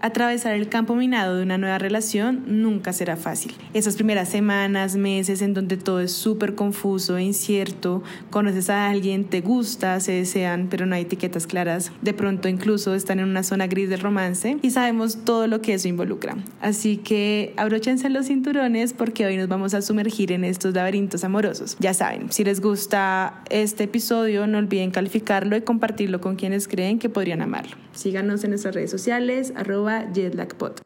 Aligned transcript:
Atravesar 0.00 0.54
el 0.54 0.68
campo 0.68 0.94
minado 0.94 1.36
de 1.36 1.42
una 1.42 1.58
nueva 1.58 1.78
relación 1.78 2.44
nunca 2.46 2.92
será 2.92 3.16
fácil. 3.16 3.54
Esas 3.74 3.96
primeras 3.96 4.28
semanas, 4.28 4.96
meses 4.96 5.42
en 5.42 5.54
donde 5.54 5.76
todo 5.76 6.00
es 6.00 6.12
súper 6.12 6.54
confuso 6.54 7.16
e 7.16 7.24
incierto, 7.24 8.04
conoces 8.30 8.70
a 8.70 8.88
alguien, 8.88 9.24
te 9.24 9.40
gusta, 9.40 9.98
se 9.98 10.12
desean, 10.12 10.68
pero 10.70 10.86
no 10.86 10.94
hay 10.94 11.02
etiquetas 11.02 11.48
claras. 11.48 11.90
De 12.00 12.14
pronto 12.14 12.48
incluso 12.48 12.94
están 12.94 13.18
en 13.18 13.28
una 13.28 13.42
zona 13.42 13.66
gris 13.66 13.88
del 13.88 14.00
romance 14.00 14.56
y 14.62 14.70
sabemos 14.70 15.24
todo 15.24 15.48
lo 15.48 15.60
que 15.60 15.74
eso 15.74 15.88
involucra. 15.88 16.36
Así 16.60 16.98
que 16.98 17.52
abróchense 17.56 18.08
los 18.08 18.26
cinturones 18.26 18.92
porque 18.92 19.26
hoy 19.26 19.36
nos 19.36 19.48
vamos 19.48 19.74
a 19.74 19.82
sumergir 19.82 20.30
en 20.30 20.44
estos 20.44 20.74
laberintos 20.74 21.24
amorosos. 21.24 21.76
Ya 21.80 21.92
saben, 21.92 22.30
si 22.30 22.44
les 22.44 22.60
gusta 22.60 23.42
este 23.50 23.84
episodio, 23.84 24.46
no 24.46 24.58
olviden 24.58 24.92
calificarlo 24.92 25.56
y 25.56 25.62
compartirlo 25.62 26.20
con 26.20 26.36
quienes 26.36 26.68
creen 26.68 26.98
que 27.00 27.08
podrían 27.08 27.42
amarlo. 27.42 27.87
Síganos 27.98 28.44
en 28.44 28.50
nuestras 28.50 28.76
redes 28.76 28.92
sociales, 28.92 29.52
arroba 29.56 30.04
jetlagpod. 30.14 30.82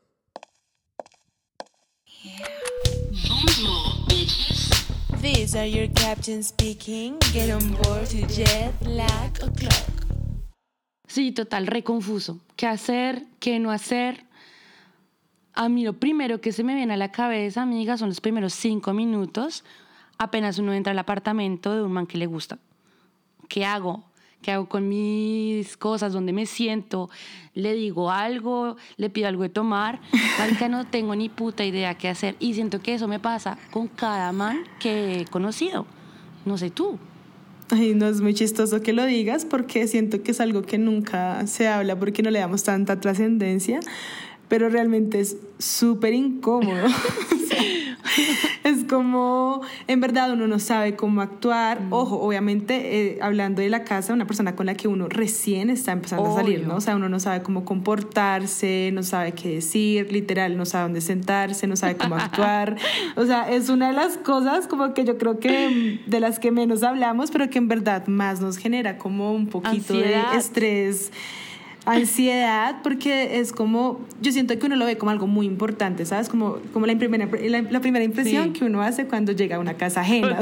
These 5.21 5.58
are 5.58 5.71
your 5.71 5.93
captains 5.93 6.48
speaking. 6.48 7.18
Get 7.35 7.50
on 7.50 7.72
board 7.82 8.08
to 8.08 8.26
Jetlag 8.26 9.43
O'Clock. 9.43 10.46
Sí, 11.07 11.32
total, 11.32 11.66
reconfuso. 11.66 12.40
¿Qué 12.57 12.66
hacer? 12.66 13.26
¿Qué 13.40 13.58
no 13.58 13.71
hacer? 13.71 14.24
A 15.52 15.68
mí 15.68 15.85
lo 15.85 15.93
primero 15.93 16.40
que 16.40 16.52
se 16.52 16.64
me 16.64 16.74
viene 16.74 16.94
a 16.94 16.96
la 16.96 17.13
cabeza, 17.13 17.60
amiga, 17.60 17.99
son 17.99 18.08
los 18.08 18.22
primeros 18.22 18.54
cinco 18.54 18.94
minutos 18.94 19.64
apenas 20.16 20.58
uno 20.58 20.72
entra 20.72 20.93
al 20.93 20.99
apartamento 20.99 21.74
de 21.74 21.82
un 21.82 21.93
man 21.93 22.07
que 22.07 22.16
le 22.16 22.26
gusta. 22.26 22.58
¿Qué 23.49 23.66
hago? 23.66 24.04
Qué 24.42 24.52
hago 24.52 24.68
con 24.68 24.88
mis 24.88 25.76
cosas, 25.76 26.12
dónde 26.12 26.32
me 26.32 26.46
siento, 26.46 27.08
le 27.54 27.74
digo 27.74 28.10
algo, 28.10 28.76
le 28.96 29.08
pido 29.08 29.28
algo 29.28 29.44
de 29.44 29.48
tomar, 29.48 30.00
marica 30.38 30.68
no 30.68 30.86
tengo 30.86 31.14
ni 31.14 31.28
puta 31.28 31.64
idea 31.64 31.96
qué 31.96 32.08
hacer. 32.08 32.36
Y 32.41 32.55
siento 32.55 32.82
que 32.82 32.94
eso 32.94 33.08
me 33.08 33.20
pasa 33.20 33.56
con 33.70 33.88
cada 33.88 34.32
man 34.32 34.58
que 34.78 35.20
he 35.20 35.24
conocido, 35.26 35.86
no 36.44 36.58
sé 36.58 36.70
tú. 36.70 36.98
Ay, 37.70 37.94
no 37.94 38.06
es 38.06 38.20
muy 38.20 38.34
chistoso 38.34 38.82
que 38.82 38.92
lo 38.92 39.06
digas 39.06 39.46
porque 39.46 39.86
siento 39.86 40.22
que 40.22 40.32
es 40.32 40.40
algo 40.40 40.60
que 40.60 40.77
nunca 40.77 41.46
se 41.46 41.68
habla 41.68 41.98
porque 41.98 42.22
no 42.22 42.30
le 42.30 42.38
damos 42.38 42.64
tanta 42.64 43.00
trascendencia, 43.00 43.80
pero 44.53 44.69
realmente 44.69 45.19
es 45.19 45.39
súper 45.58 46.12
incómodo. 46.12 46.84
es 48.64 48.84
como, 48.84 49.62
en 49.86 49.98
verdad 50.03 50.31
uno 50.31 50.47
no 50.47 50.58
sabe 50.58 50.95
cómo 50.95 51.22
actuar. 51.22 51.81
Mm. 51.81 51.92
Ojo, 51.95 52.20
obviamente, 52.20 53.14
eh, 53.14 53.19
hablando 53.23 53.62
de 53.62 53.70
la 53.70 53.83
casa, 53.83 54.12
una 54.12 54.27
persona 54.27 54.55
con 54.55 54.67
la 54.67 54.75
que 54.75 54.89
uno 54.89 55.08
recién 55.08 55.70
está 55.70 55.92
empezando 55.92 56.30
a 56.30 56.34
salir, 56.34 56.67
¿no? 56.67 56.77
O 56.77 56.80
sea, 56.83 56.97
uno 56.97 57.08
no 57.08 57.19
sabe 57.19 57.42
cómo 57.42 57.64
comportarse, 57.64 58.91
no 58.92 59.03
sabe 59.03 59.33
qué 59.33 59.55
decir, 59.55 60.12
literal, 60.12 60.58
no 60.58 60.67
sabe 60.67 60.83
dónde 60.83 61.00
sentarse, 61.00 61.67
no 61.67 61.77
sabe 61.77 61.97
cómo 61.97 62.17
actuar. 62.17 62.77
O 63.17 63.25
sea, 63.25 63.50
es 63.50 63.70
una 63.70 63.89
de 63.89 63.95
las 63.95 64.19
cosas 64.19 64.67
como 64.67 64.92
que 64.92 65.05
yo 65.05 65.17
creo 65.17 65.39
que 65.39 65.98
de 66.05 66.20
las 66.20 66.39
que 66.39 66.50
menos 66.50 66.83
hablamos, 66.83 67.30
pero 67.30 67.48
que 67.48 67.56
en 67.56 67.69
verdad 67.69 68.06
más 68.06 68.42
nos 68.42 68.58
genera 68.58 68.98
como 68.98 69.33
un 69.33 69.47
poquito 69.47 69.95
de 69.95 70.20
estrés 70.36 71.11
ansiedad 71.84 72.77
porque 72.83 73.41
es 73.41 73.52
como, 73.52 74.00
yo 74.20 74.30
siento 74.33 74.58
que 74.58 74.66
uno 74.66 74.77
lo 74.77 74.86
ve 74.86 74.97
como 74.97 75.11
algo 75.11 75.27
muy 75.27 75.47
importante, 75.47 76.05
¿sabes? 76.06 76.28
Como, 76.28 76.58
como 76.72 76.86
la, 76.86 76.97
primera, 76.97 77.27
la, 77.27 77.80
primera 77.80 78.05
impresión 78.05 78.52
que 78.52 78.64
uno 78.64 78.83
hace 78.83 79.06
cuando 79.06 79.33
llega 79.33 79.56
a 79.56 79.58
una 79.58 79.74
casa 79.74 80.00
ajena. 80.02 80.39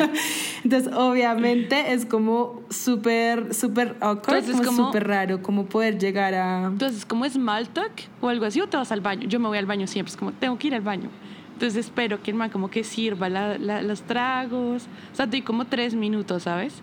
Entonces, 0.64 0.92
obviamente 0.94 1.92
es 1.92 2.04
como 2.04 2.62
súper, 2.70 3.54
súper 3.54 3.96
awkward, 4.00 4.38
Entonces, 4.38 4.66
como 4.66 4.86
súper 4.86 5.06
raro, 5.06 5.42
como 5.42 5.66
poder 5.66 5.98
llegar 5.98 6.34
a... 6.34 6.66
Entonces, 6.66 7.06
como 7.06 7.28
small 7.28 7.68
talk 7.68 7.92
o 8.20 8.28
algo 8.28 8.44
así, 8.44 8.60
o 8.60 8.68
te 8.68 8.76
vas 8.76 8.92
al 8.92 9.00
baño. 9.00 9.28
Yo 9.28 9.40
me 9.40 9.48
voy 9.48 9.58
al 9.58 9.66
baño 9.66 9.86
siempre, 9.86 10.10
es 10.10 10.16
como, 10.16 10.32
tengo 10.32 10.58
que 10.58 10.68
ir 10.68 10.74
al 10.74 10.82
baño. 10.82 11.08
Entonces 11.54 11.86
espero 11.86 12.20
que 12.20 12.32
el 12.32 12.36
man 12.36 12.50
como 12.50 12.68
que 12.68 12.82
sirva 12.82 13.28
los 13.28 14.02
tragos. 14.02 14.88
O 15.12 15.16
sea, 15.16 15.26
doy 15.26 15.40
como 15.40 15.64
tres 15.64 15.94
minutos, 15.94 16.42
¿sabes? 16.42 16.82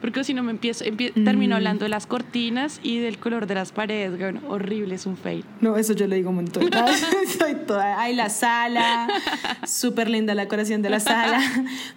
Porque 0.00 0.24
si 0.24 0.34
no 0.34 0.42
me 0.42 0.50
empiezo, 0.50 0.84
termino 1.24 1.54
mm. 1.54 1.56
hablando 1.56 1.84
de 1.84 1.88
las 1.88 2.06
cortinas 2.06 2.80
y 2.82 2.98
del 2.98 3.18
color 3.18 3.46
de 3.46 3.54
las 3.54 3.72
paredes, 3.72 4.18
bueno, 4.18 4.40
horrible, 4.48 4.94
es 4.94 5.06
un 5.06 5.16
fail. 5.16 5.44
No, 5.60 5.76
eso 5.76 5.94
yo 5.94 6.06
le 6.06 6.16
digo 6.16 6.30
un 6.30 6.36
montón. 6.36 6.68
Soy 7.38 7.54
toda, 7.66 8.00
ay, 8.00 8.14
la 8.14 8.28
sala, 8.28 9.08
súper 9.66 10.10
linda 10.10 10.34
la 10.34 10.42
decoración 10.42 10.82
de 10.82 10.90
la 10.90 11.00
sala. 11.00 11.40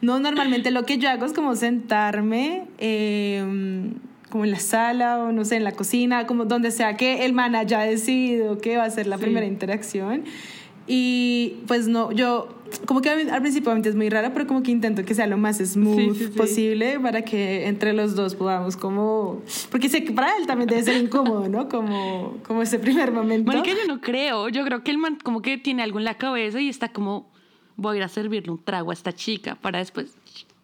No, 0.02 0.20
normalmente 0.20 0.72
lo 0.72 0.86
que 0.86 0.98
yo 0.98 1.10
hago 1.10 1.26
es 1.26 1.34
como 1.34 1.56
sentarme, 1.56 2.68
em, 2.78 3.96
como 4.30 4.46
en 4.46 4.52
la 4.52 4.60
sala 4.60 5.20
o 5.20 5.32
no 5.32 5.44
sé, 5.44 5.58
en 5.58 5.64
la 5.64 5.74
cocina, 5.74 6.26
como 6.26 6.46
donde 6.46 6.72
sea 6.72 6.96
que 6.96 7.26
el 7.26 7.34
man 7.34 7.56
haya 7.56 7.80
decidido 7.80 8.60
que 8.60 8.78
va 8.78 8.86
a 8.86 8.90
ser 8.90 9.08
la 9.08 9.18
primera 9.18 9.46
interacción. 9.46 10.24
Y 10.92 11.58
pues 11.68 11.88
no, 11.88 12.12
yo 12.12 12.50
como 12.88 13.02
que 13.02 13.10
al 13.10 13.42
principio 13.42 13.72
es 13.76 13.96
muy 13.96 14.10
rara, 14.10 14.34
pero 14.34 14.48
como 14.48 14.64
que 14.64 14.72
intento 14.72 15.06
que 15.06 15.14
sea 15.14 15.28
lo 15.28 15.38
más 15.38 15.60
smooth 15.60 16.36
posible 16.36 17.00
para 17.00 17.22
que 17.22 17.68
entre 17.68 17.94
los 17.94 18.16
dos 18.16 18.34
podamos 18.34 18.76
como... 18.76 19.44
Porque 19.70 19.88
sé 19.88 20.04
que 20.04 20.12
para 20.12 20.36
él 20.38 20.48
también 20.48 20.68
debe 20.68 20.82
ser 20.82 20.98
incómodo, 20.98 21.48
¿no? 21.48 21.70
Como, 21.70 22.38
como 22.44 22.64
ese 22.64 22.80
primer 22.80 23.12
momento. 23.12 23.46
Bueno, 23.46 23.62
que 23.62 23.76
yo 23.76 23.86
no 23.88 24.02
creo. 24.02 24.50
Yo 24.50 24.66
creo 24.66 24.84
que 24.84 24.90
el 24.90 24.98
man 24.98 25.20
como 25.24 25.44
que 25.44 25.60
tiene 25.60 25.84
algo 25.84 26.00
en 26.00 26.06
la 26.06 26.16
cabeza 26.16 26.60
y 26.60 26.70
está 26.70 26.90
como, 26.90 27.30
voy 27.76 27.96
a 27.96 27.98
ir 27.98 28.04
a 28.04 28.10
servirle 28.10 28.52
un 28.52 28.64
trago 28.64 28.90
a 28.90 28.94
esta 28.96 29.14
chica 29.14 29.54
para 29.62 29.78
después 29.78 30.18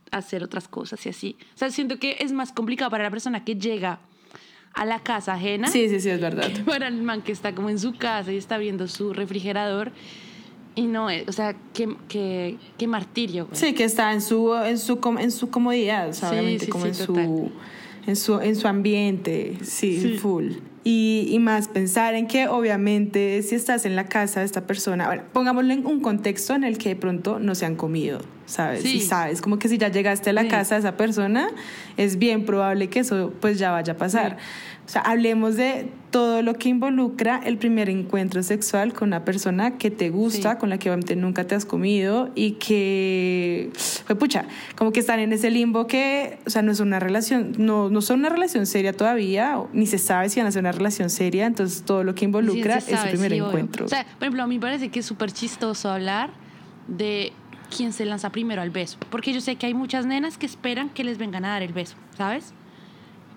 hacer 0.10 0.44
otras 0.44 0.68
cosas 0.68 1.06
y 1.06 1.10
así. 1.10 1.36
O 1.54 1.58
sea, 1.60 1.70
siento 1.70 2.00
que 2.00 2.18
es 2.20 2.32
más 2.32 2.52
complicado 2.52 2.90
para 2.90 3.04
la 3.04 3.12
persona 3.12 3.44
que 3.44 3.56
llega 3.56 4.00
a 4.76 4.86
la 4.86 5.00
casa 5.00 5.34
ajena. 5.34 5.70
Sí, 5.70 5.90
sí, 5.90 6.00
sí, 6.00 6.10
es 6.10 6.22
verdad. 6.22 6.52
Para 6.66 6.88
el 6.88 7.02
man 7.02 7.22
que 7.22 7.32
está 7.32 7.56
como 7.56 7.70
en 7.70 7.80
su 7.80 7.96
casa 7.96 8.32
y 8.32 8.38
está 8.38 8.58
viendo 8.58 8.88
su 8.88 9.14
refrigerador 9.14 9.92
y 10.76 10.88
no, 10.88 11.08
o 11.28 11.32
sea, 11.32 11.56
qué, 11.74 11.96
qué, 12.10 12.58
qué 12.78 12.88
martirio. 12.88 13.48
Sí, 13.54 13.74
que 13.74 13.86
está 13.86 14.12
en 14.12 14.22
su, 14.22 14.54
en 14.54 14.78
su, 14.78 15.00
en 15.20 15.32
su 15.32 15.50
comodidad, 15.50 16.10
obviamente, 16.30 16.68
como 16.68 16.86
en, 16.86 16.94
su, 16.94 17.52
en, 18.08 18.16
su, 18.16 18.40
en 18.40 18.56
su 18.56 18.68
ambiente, 18.68 19.58
sí, 19.64 20.18
full. 20.22 20.54
Y, 20.84 21.28
y, 21.32 21.40
más 21.40 21.68
pensar 21.68 22.14
en 22.14 22.28
que 22.28 22.48
obviamente 22.48 23.42
si 23.42 23.56
estás 23.56 23.88
en 23.88 23.96
la 23.96 24.06
casa 24.06 24.42
de 24.42 24.46
esta 24.46 24.68
persona, 24.68 25.08
bueno, 25.08 25.24
pongámoslo 25.34 25.74
en 25.74 25.84
un 25.84 26.00
contexto 26.00 26.54
en 26.54 26.64
el 26.64 26.78
que 26.78 26.90
de 26.90 26.96
pronto 26.96 27.40
no 27.40 27.56
se 27.56 27.66
han 27.66 27.76
comido, 27.76 28.20
¿sabes? 28.46 28.86
Y 28.86 29.02
sabes, 29.02 29.42
como 29.42 29.58
que 29.58 29.68
si 29.68 29.80
ya 29.80 29.88
llegaste 29.88 30.30
a 30.30 30.34
la 30.34 30.48
casa 30.48 30.76
de 30.76 30.82
esa 30.82 30.96
persona, 30.96 31.50
es 31.98 32.20
bien 32.20 32.46
probable 32.46 32.88
que 32.90 33.00
eso 33.00 33.34
pues 33.42 33.58
ya 33.58 33.72
vaya 33.72 33.94
a 33.94 33.98
pasar. 33.98 34.38
O 34.86 34.90
sea, 34.90 35.02
hablemos 35.02 35.56
de 35.56 35.90
todo 36.12 36.44
lo 36.44 36.54
que 36.54 36.70
involucra 36.70 37.42
el 37.44 37.58
primer 37.58 37.90
encuentro 37.90 38.44
sexual 38.44 38.94
con 38.94 39.10
una 39.10 39.26
persona 39.26 39.78
que 39.78 39.90
te 39.90 40.12
gusta, 40.12 40.60
con 40.60 40.70
la 40.70 40.78
que 40.78 40.90
obviamente 40.90 41.16
nunca 41.16 41.46
te 41.46 41.56
has 41.56 41.66
comido 41.66 42.30
y 42.36 42.52
que, 42.52 43.72
pues 44.06 44.20
pucha, 44.20 44.46
como 44.76 44.92
que 44.92 45.00
están 45.00 45.20
en 45.20 45.34
ese 45.34 45.50
limbo 45.50 45.88
que, 45.88 46.38
o 46.46 46.50
sea, 46.52 46.62
no 46.62 46.72
es 46.72 46.80
una 46.80 47.00
relación, 47.00 47.54
no, 47.58 47.90
no 47.90 48.02
son 48.02 48.20
una 48.20 48.30
relación 48.30 48.68
seria 48.68 48.94
todavía, 48.94 49.60
ni 49.74 49.88
se 49.88 49.98
sabe 49.98 50.30
si 50.30 50.40
van 50.40 50.48
a 50.48 50.52
ser 50.52 50.62
una 50.62 50.72
relación 50.72 51.10
seria, 51.10 51.48
entonces 51.48 51.82
todo 51.84 52.04
lo 52.04 52.14
que 52.14 52.26
involucra 52.26 52.78
es 52.78 52.88
el 52.90 53.10
primer 53.10 53.34
encuentro. 53.34 53.86
O 53.86 53.90
sea, 53.90 54.04
por 54.04 54.24
ejemplo, 54.24 54.44
a 54.44 54.48
mí 54.48 54.56
me 54.56 54.62
parece 54.62 54.90
que 54.90 55.00
es 55.00 55.06
súper 55.06 55.32
chistoso 55.32 55.90
hablar 55.90 56.30
de 56.88 57.34
quién 57.76 57.92
se 57.92 58.06
lanza 58.06 58.30
primero 58.30 58.62
al 58.62 58.70
beso, 58.70 59.00
porque 59.10 59.34
yo 59.34 59.42
sé 59.42 59.56
que 59.56 59.66
hay 59.66 59.74
muchas 59.74 60.06
nenas 60.06 60.38
que 60.38 60.46
esperan 60.46 60.90
que 60.90 61.04
les 61.04 61.18
vengan 61.18 61.44
a 61.44 61.50
dar 61.50 61.64
el 61.64 61.74
beso, 61.74 61.96
¿sabes? 62.16 62.54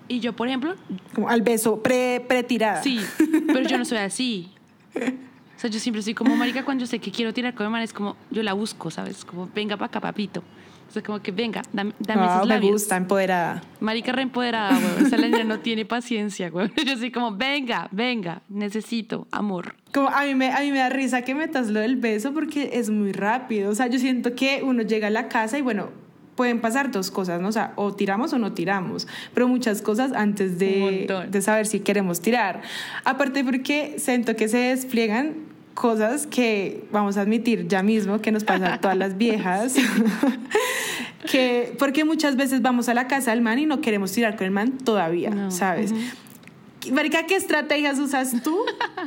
Y 0.09 0.19
yo, 0.19 0.33
por 0.33 0.49
ejemplo... 0.49 0.75
Como 1.13 1.29
al 1.29 1.41
beso 1.41 1.81
pre, 1.81 2.25
pre-tirada. 2.27 2.83
Sí, 2.83 2.99
pero 3.47 3.61
yo 3.61 3.77
no 3.77 3.85
soy 3.85 3.99
así. 3.99 4.51
O 5.59 5.61
sea, 5.61 5.69
yo 5.69 5.77
siempre 5.77 6.01
soy 6.01 6.13
como 6.13 6.37
marica 6.37 6.63
cuando 6.63 6.85
yo 6.85 6.87
sé 6.87 6.99
que 6.99 7.11
quiero 7.11 7.33
tirar 7.33 7.53
con 7.53 7.69
mi 7.69 7.83
es 7.83 7.91
como, 7.91 8.15
yo 8.31 8.41
la 8.43 8.53
busco, 8.53 8.89
¿sabes? 8.89 9.25
Como, 9.25 9.49
venga 9.53 9.75
para 9.75 9.87
acá, 9.87 9.99
papito. 9.99 10.41
O 10.87 10.91
sea, 10.91 11.03
como 11.03 11.21
que 11.21 11.33
venga, 11.33 11.61
dame, 11.73 11.91
dame 11.99 12.25
esos 12.25 12.47
labios. 12.47 12.65
me 12.65 12.71
gusta, 12.71 12.95
empoderada. 12.95 13.61
Marica 13.81 14.13
reempoderada, 14.13 14.79
güey. 14.79 15.05
O 15.05 15.09
sea, 15.09 15.17
la 15.19 15.27
niña 15.27 15.43
no 15.43 15.59
tiene 15.59 15.83
paciencia, 15.83 16.49
güey. 16.49 16.71
Yo 16.85 16.95
soy 16.95 17.11
como, 17.11 17.35
venga, 17.35 17.89
venga, 17.91 18.41
necesito 18.47 19.27
amor. 19.31 19.75
Como 19.93 20.07
a 20.07 20.23
mí, 20.23 20.33
me, 20.33 20.49
a 20.53 20.61
mí 20.61 20.71
me 20.71 20.79
da 20.79 20.87
risa 20.87 21.23
que 21.23 21.35
metas 21.35 21.69
lo 21.69 21.81
del 21.81 21.97
beso 21.97 22.33
porque 22.33 22.69
es 22.73 22.89
muy 22.89 23.11
rápido. 23.11 23.69
O 23.69 23.75
sea, 23.75 23.87
yo 23.87 23.99
siento 23.99 24.35
que 24.35 24.61
uno 24.63 24.81
llega 24.81 25.07
a 25.07 25.11
la 25.11 25.27
casa 25.27 25.57
y 25.57 25.61
bueno, 25.61 25.89
pueden 26.39 26.61
pasar 26.61 26.89
dos 26.89 27.11
cosas, 27.11 27.41
¿no? 27.41 27.49
O 27.49 27.51
sea, 27.51 27.73
o 27.75 27.93
tiramos 27.93 28.31
o 28.31 28.39
no 28.39 28.53
tiramos, 28.53 29.09
pero 29.33 29.49
muchas 29.49 29.81
cosas 29.81 30.13
antes 30.13 30.57
de, 30.57 31.05
de 31.29 31.41
saber 31.41 31.65
si 31.65 31.81
queremos 31.81 32.21
tirar. 32.21 32.61
Aparte 33.03 33.43
porque 33.43 33.95
siento 33.97 34.37
que 34.37 34.47
se 34.47 34.57
despliegan 34.57 35.33
cosas 35.73 36.27
que 36.27 36.85
vamos 36.93 37.17
a 37.17 37.21
admitir 37.23 37.67
ya 37.67 37.83
mismo 37.83 38.21
que 38.21 38.31
nos 38.31 38.45
pasan 38.45 38.71
a 38.71 38.79
todas 38.79 38.95
las 38.95 39.17
viejas. 39.17 39.75
que 41.29 41.75
porque 41.77 42.05
muchas 42.05 42.37
veces 42.37 42.61
vamos 42.61 42.87
a 42.87 42.93
la 42.93 43.09
casa 43.09 43.31
del 43.31 43.41
man 43.41 43.59
y 43.59 43.65
no 43.65 43.81
queremos 43.81 44.13
tirar 44.13 44.37
con 44.37 44.45
el 44.45 44.51
man 44.51 44.77
todavía, 44.77 45.51
¿sabes? 45.51 45.93
Marica, 46.91 47.25
¿qué 47.25 47.35
estrategias 47.35 47.99
usas 47.99 48.33
tú? 48.43 48.57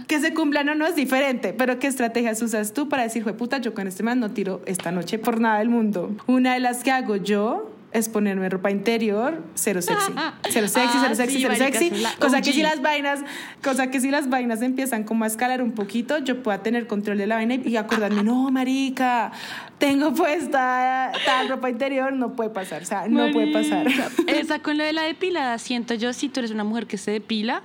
que 0.07 0.21
se 0.21 0.35
cumplan 0.35 0.69
o 0.69 0.75
no 0.75 0.87
es 0.87 0.95
diferente, 0.95 1.53
pero 1.53 1.79
¿qué 1.79 1.87
estrategias 1.87 2.41
usas 2.43 2.73
tú 2.73 2.89
para 2.89 3.03
decir, 3.03 3.25
puta, 3.25 3.59
yo 3.59 3.75
con 3.75 3.87
este 3.87 4.03
man 4.03 4.21
no 4.21 4.31
tiro 4.31 4.61
esta 4.67 4.93
noche 4.93 5.19
por 5.19 5.41
nada 5.41 5.59
del 5.59 5.69
mundo? 5.69 6.15
Una 6.27 6.55
de 6.55 6.61
las 6.61 6.85
que 6.85 6.91
hago 6.91 7.17
yo 7.17 7.72
es 7.93 8.09
ponerme 8.09 8.49
ropa 8.49 8.71
interior, 8.71 9.43
cero 9.55 9.83
sexy. 9.83 10.13
Cero 10.51 10.67
sexy, 10.69 10.97
Ah, 10.97 11.03
cero 11.03 11.15
sexy, 11.15 11.35
sí, 11.37 11.43
cero 11.43 11.55
marica, 11.59 11.79
sexy. 11.79 11.95
es 11.95 12.03
la 12.03 12.15
Cosa 12.17 12.41
que 12.41 12.53
si 12.53 12.63
las 12.63 12.81
vainas, 12.81 13.21
cosa 13.63 13.91
que 13.91 14.01
si 14.01 14.11
las 14.11 14.29
vainas 14.31 14.63
empiezan 14.63 15.05
como 15.05 15.25
a 15.25 15.27
escalar 15.27 15.61
un 15.63 15.73
poquito, 15.73 16.19
yo 16.19 16.43
pueda 16.43 16.63
tener 16.63 16.87
control 16.87 17.19
de 17.19 17.27
la 17.27 17.35
vaina 17.37 17.55
y 17.57 17.77
acordarme, 17.77 18.23
no, 18.25 18.51
marica, 18.51 19.33
tengo 19.79 20.13
puesta 20.15 21.13
tal 21.27 21.49
ropa 21.49 21.69
interior, 21.71 22.13
no 22.13 22.33
puede 22.35 22.51
pasar, 22.51 22.83
o 22.83 22.87
sea, 22.87 23.07
no 23.09 23.31
puede 23.31 23.53
pasar. 23.53 23.87
Esa 24.27 24.59
con 24.61 24.79
lo 24.79 24.85
de 24.85 24.93
la 24.93 25.03
depilada, 25.03 25.59
siento 25.59 25.95
yo, 25.95 26.13
si 26.13 26.29
tú 26.29 26.41
eres 26.41 26.51
una 26.51 26.65
mujer 26.65 26.87
que 26.87 26.97
se 26.99 27.11
depila, 27.11 27.63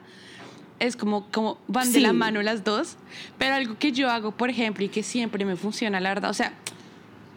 es 0.80 0.96
como, 0.96 1.26
como 1.32 1.58
van 1.68 1.88
de 1.88 1.94
Sí. 1.94 2.00
la 2.02 2.14
mano 2.14 2.42
las 2.44 2.64
dos. 2.64 2.98
Pero 3.40 3.56
algo 3.56 3.78
que 3.80 3.92
yo 3.94 4.12
hago, 4.12 4.32
por 4.32 4.50
ejemplo, 4.52 4.84
y 4.86 4.90
que 4.90 5.02
siempre 5.04 5.44
me 5.46 5.56
funciona, 5.56 6.00
la 6.00 6.10
verdad, 6.10 6.30
o 6.30 6.34
sea, 6.36 6.54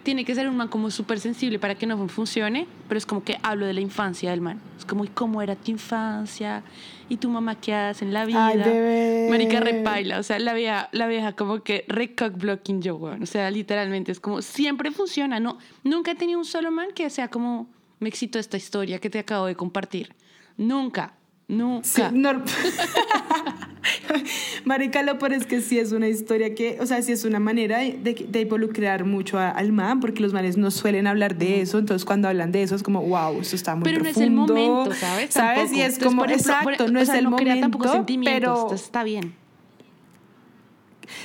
tiene 0.02 0.24
que 0.24 0.34
ser 0.34 0.48
un 0.48 0.56
man 0.56 0.68
como 0.68 0.90
súper 0.90 1.20
sensible 1.20 1.58
para 1.58 1.74
que 1.74 1.86
no 1.86 2.08
funcione, 2.08 2.66
pero 2.88 2.96
es 2.98 3.04
como 3.06 3.22
que 3.22 3.36
hablo 3.42 3.66
de 3.66 3.74
la 3.74 3.80
infancia 3.80 4.30
del 4.30 4.40
man. 4.40 4.60
Es 4.78 4.84
como, 4.84 5.04
¿y 5.04 5.08
cómo 5.08 5.42
era 5.42 5.56
tu 5.56 5.70
infancia? 5.70 6.62
¿Y 7.08 7.18
tu 7.18 7.28
mamá 7.28 7.56
qué 7.56 7.74
hace 7.74 8.04
en 8.04 8.12
la 8.14 8.24
vida? 8.24 8.46
Ay, 8.46 8.56
bebé. 8.58 9.26
Marica 9.30 9.60
repaila, 9.60 10.18
o 10.18 10.22
sea, 10.22 10.38
la 10.38 10.54
vieja, 10.54 10.88
la 10.92 11.06
vieja 11.06 11.32
como 11.34 11.62
que 11.62 11.84
recock 11.88 12.34
blocking 12.36 12.80
yo, 12.82 12.96
weón. 12.96 13.22
O 13.22 13.26
sea, 13.26 13.50
literalmente 13.50 14.10
es 14.12 14.20
como, 14.20 14.40
siempre 14.42 14.90
funciona, 14.90 15.38
¿no? 15.40 15.58
Nunca 15.84 16.12
he 16.12 16.14
tenido 16.14 16.38
un 16.38 16.44
solo 16.46 16.70
man 16.70 16.88
que 16.94 17.10
sea 17.10 17.28
como, 17.28 17.68
me 17.98 18.08
excitó 18.08 18.38
esta 18.38 18.56
historia 18.56 18.98
que 19.00 19.10
te 19.10 19.18
acabo 19.18 19.46
de 19.46 19.54
compartir. 19.54 20.14
Nunca, 20.56 21.14
nunca. 21.48 21.84
Sí, 21.86 22.02
no- 22.12 22.42
Marica, 24.64 25.02
lo 25.02 25.18
peor 25.18 25.32
es 25.32 25.46
que 25.46 25.60
sí 25.60 25.78
es 25.78 25.92
una 25.92 26.08
historia 26.08 26.54
que, 26.54 26.78
o 26.80 26.86
sea, 26.86 27.00
sí 27.02 27.12
es 27.12 27.24
una 27.24 27.40
manera 27.40 27.78
de, 27.78 28.26
de 28.28 28.40
involucrar 28.40 29.04
mucho 29.04 29.38
a- 29.38 29.50
al 29.50 29.72
man, 29.72 30.00
porque 30.00 30.20
los 30.22 30.32
manes 30.32 30.56
no 30.56 30.70
suelen 30.70 31.06
hablar 31.06 31.36
de 31.36 31.60
eso, 31.60 31.78
entonces 31.78 32.04
cuando 32.04 32.28
hablan 32.28 32.52
de 32.52 32.62
eso 32.62 32.74
es 32.74 32.82
como, 32.82 33.02
wow, 33.02 33.40
eso 33.40 33.56
está 33.56 33.74
muy 33.76 33.84
Pero 33.84 34.02
no 34.02 34.08
es 34.08 34.16
el 34.16 34.32
profundo", 34.34 34.54
momento, 34.54 34.94
¿sabes? 34.94 35.30
¿Sabes? 35.32 35.58
Tampoco. 35.58 35.78
Y 35.78 35.82
es 35.82 35.98
como, 35.98 36.24
ejemplo, 36.24 36.52
exacto, 36.52 36.84
por- 36.84 36.92
no 36.92 36.98
o 36.98 37.02
es 37.02 37.08
sea, 37.08 37.18
el 37.18 37.24
no 37.24 37.36
crea 37.36 37.54
momento, 37.54 37.60
tampoco 37.78 37.92
sentimientos, 37.92 38.40
pero 38.64 38.74
está 38.74 39.02
bien. 39.04 39.34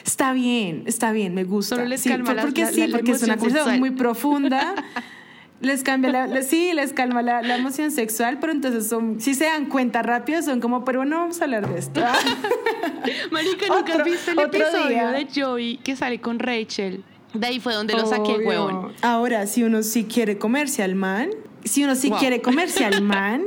está 0.06 0.34
bien, 0.34 0.84
está 0.86 1.12
bien, 1.12 1.34
me 1.34 1.44
gusta. 1.44 1.76
Solo 1.76 1.88
les 1.88 2.02
sí, 2.02 2.10
calma 2.10 2.36
porque 2.42 2.62
la- 2.62 2.72
sí, 2.72 2.80
la- 2.82 2.88
la 2.88 2.98
porque 2.98 3.12
es 3.12 3.24
una 3.24 3.38
sexual. 3.38 3.80
muy 3.80 3.92
profunda. 3.92 4.76
Les 5.62 5.84
cambia 5.84 6.12
la, 6.12 6.28
la- 6.28 6.42
sí, 6.44 6.74
les 6.74 6.92
calma 6.94 7.22
la, 7.22 7.42
la 7.42 7.56
emoción 7.56 7.90
sexual, 7.90 8.38
pero 8.40 8.52
entonces 8.52 8.88
son, 8.90 9.22
si 9.22 9.34
se 9.34 9.46
dan 9.46 9.68
cuenta 9.68 10.02
rápido, 10.02 10.42
son 10.42 10.60
como, 10.60 10.84
pero 10.86 11.06
no 11.06 11.18
vamos 11.20 11.40
a 11.42 11.46
hablar 11.46 11.68
de 11.72 11.80
esto. 11.80 12.02
Marica, 13.32 13.68
¿nunca 13.68 13.80
Otro- 13.94 13.96
has 14.00 14.04
visto 14.04 14.32
el 14.32 14.40
episodio 14.40 14.88
día. 14.90 15.12
de 15.12 15.28
Joey 15.34 15.78
que 15.78 15.96
sale 15.96 16.20
con 16.20 16.40
Rachel? 16.40 17.04
De 17.34 17.48
ahí 17.48 17.60
fue 17.60 17.74
donde 17.74 17.94
lo 17.94 18.06
saqué, 18.06 18.34
Obvio. 18.34 18.48
huevón. 18.48 18.94
Ahora, 19.02 19.48
si 19.48 19.64
uno 19.64 19.82
sí 19.84 20.04
quiere 20.06 20.38
comerse 20.38 20.84
al 20.84 20.96
man, 20.96 21.30
si 21.64 21.84
uno 21.84 21.96
sí 21.96 22.10
Wow. 22.10 22.20
quiere 22.20 22.42
comerse 22.42 22.86
al 22.86 23.02
man, 23.02 23.44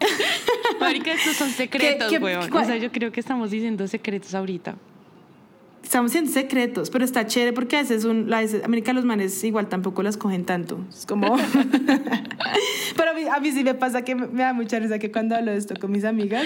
Marica, 0.80 1.12
estos 1.12 1.36
son 1.36 1.50
secretos, 1.50 2.08
¿Qué- 2.08 2.18
qué- 2.18 2.22
huevón. 2.24 2.50
cuál- 2.50 2.64
O 2.64 2.66
sea, 2.66 2.76
yo 2.76 2.90
creo 2.92 3.12
que 3.12 3.20
estamos 3.20 3.50
diciendo 3.50 3.86
secretos 3.88 4.34
ahorita. 4.34 4.76
Estamos 5.90 6.12
siendo 6.12 6.30
secretos, 6.30 6.88
pero 6.88 7.04
está 7.04 7.26
chévere 7.26 7.52
porque 7.52 7.74
a 7.74 7.80
veces, 7.80 8.04
un, 8.04 8.32
a 8.32 8.38
veces 8.38 8.62
América 8.62 8.92
los 8.92 9.04
manes 9.04 9.42
igual 9.42 9.68
tampoco 9.68 10.04
las 10.04 10.16
cogen 10.16 10.44
tanto. 10.44 10.78
Es 10.88 11.04
como... 11.04 11.36
pero 12.96 13.10
a 13.10 13.14
mí, 13.14 13.22
a 13.26 13.40
mí 13.40 13.50
sí 13.50 13.64
me 13.64 13.74
pasa 13.74 14.02
que 14.02 14.14
me 14.14 14.40
da 14.40 14.52
mucha 14.52 14.78
risa 14.78 15.00
que 15.00 15.10
cuando 15.10 15.34
hablo 15.34 15.50
de 15.50 15.58
esto 15.58 15.74
con 15.80 15.90
mis 15.90 16.04
amigas, 16.04 16.44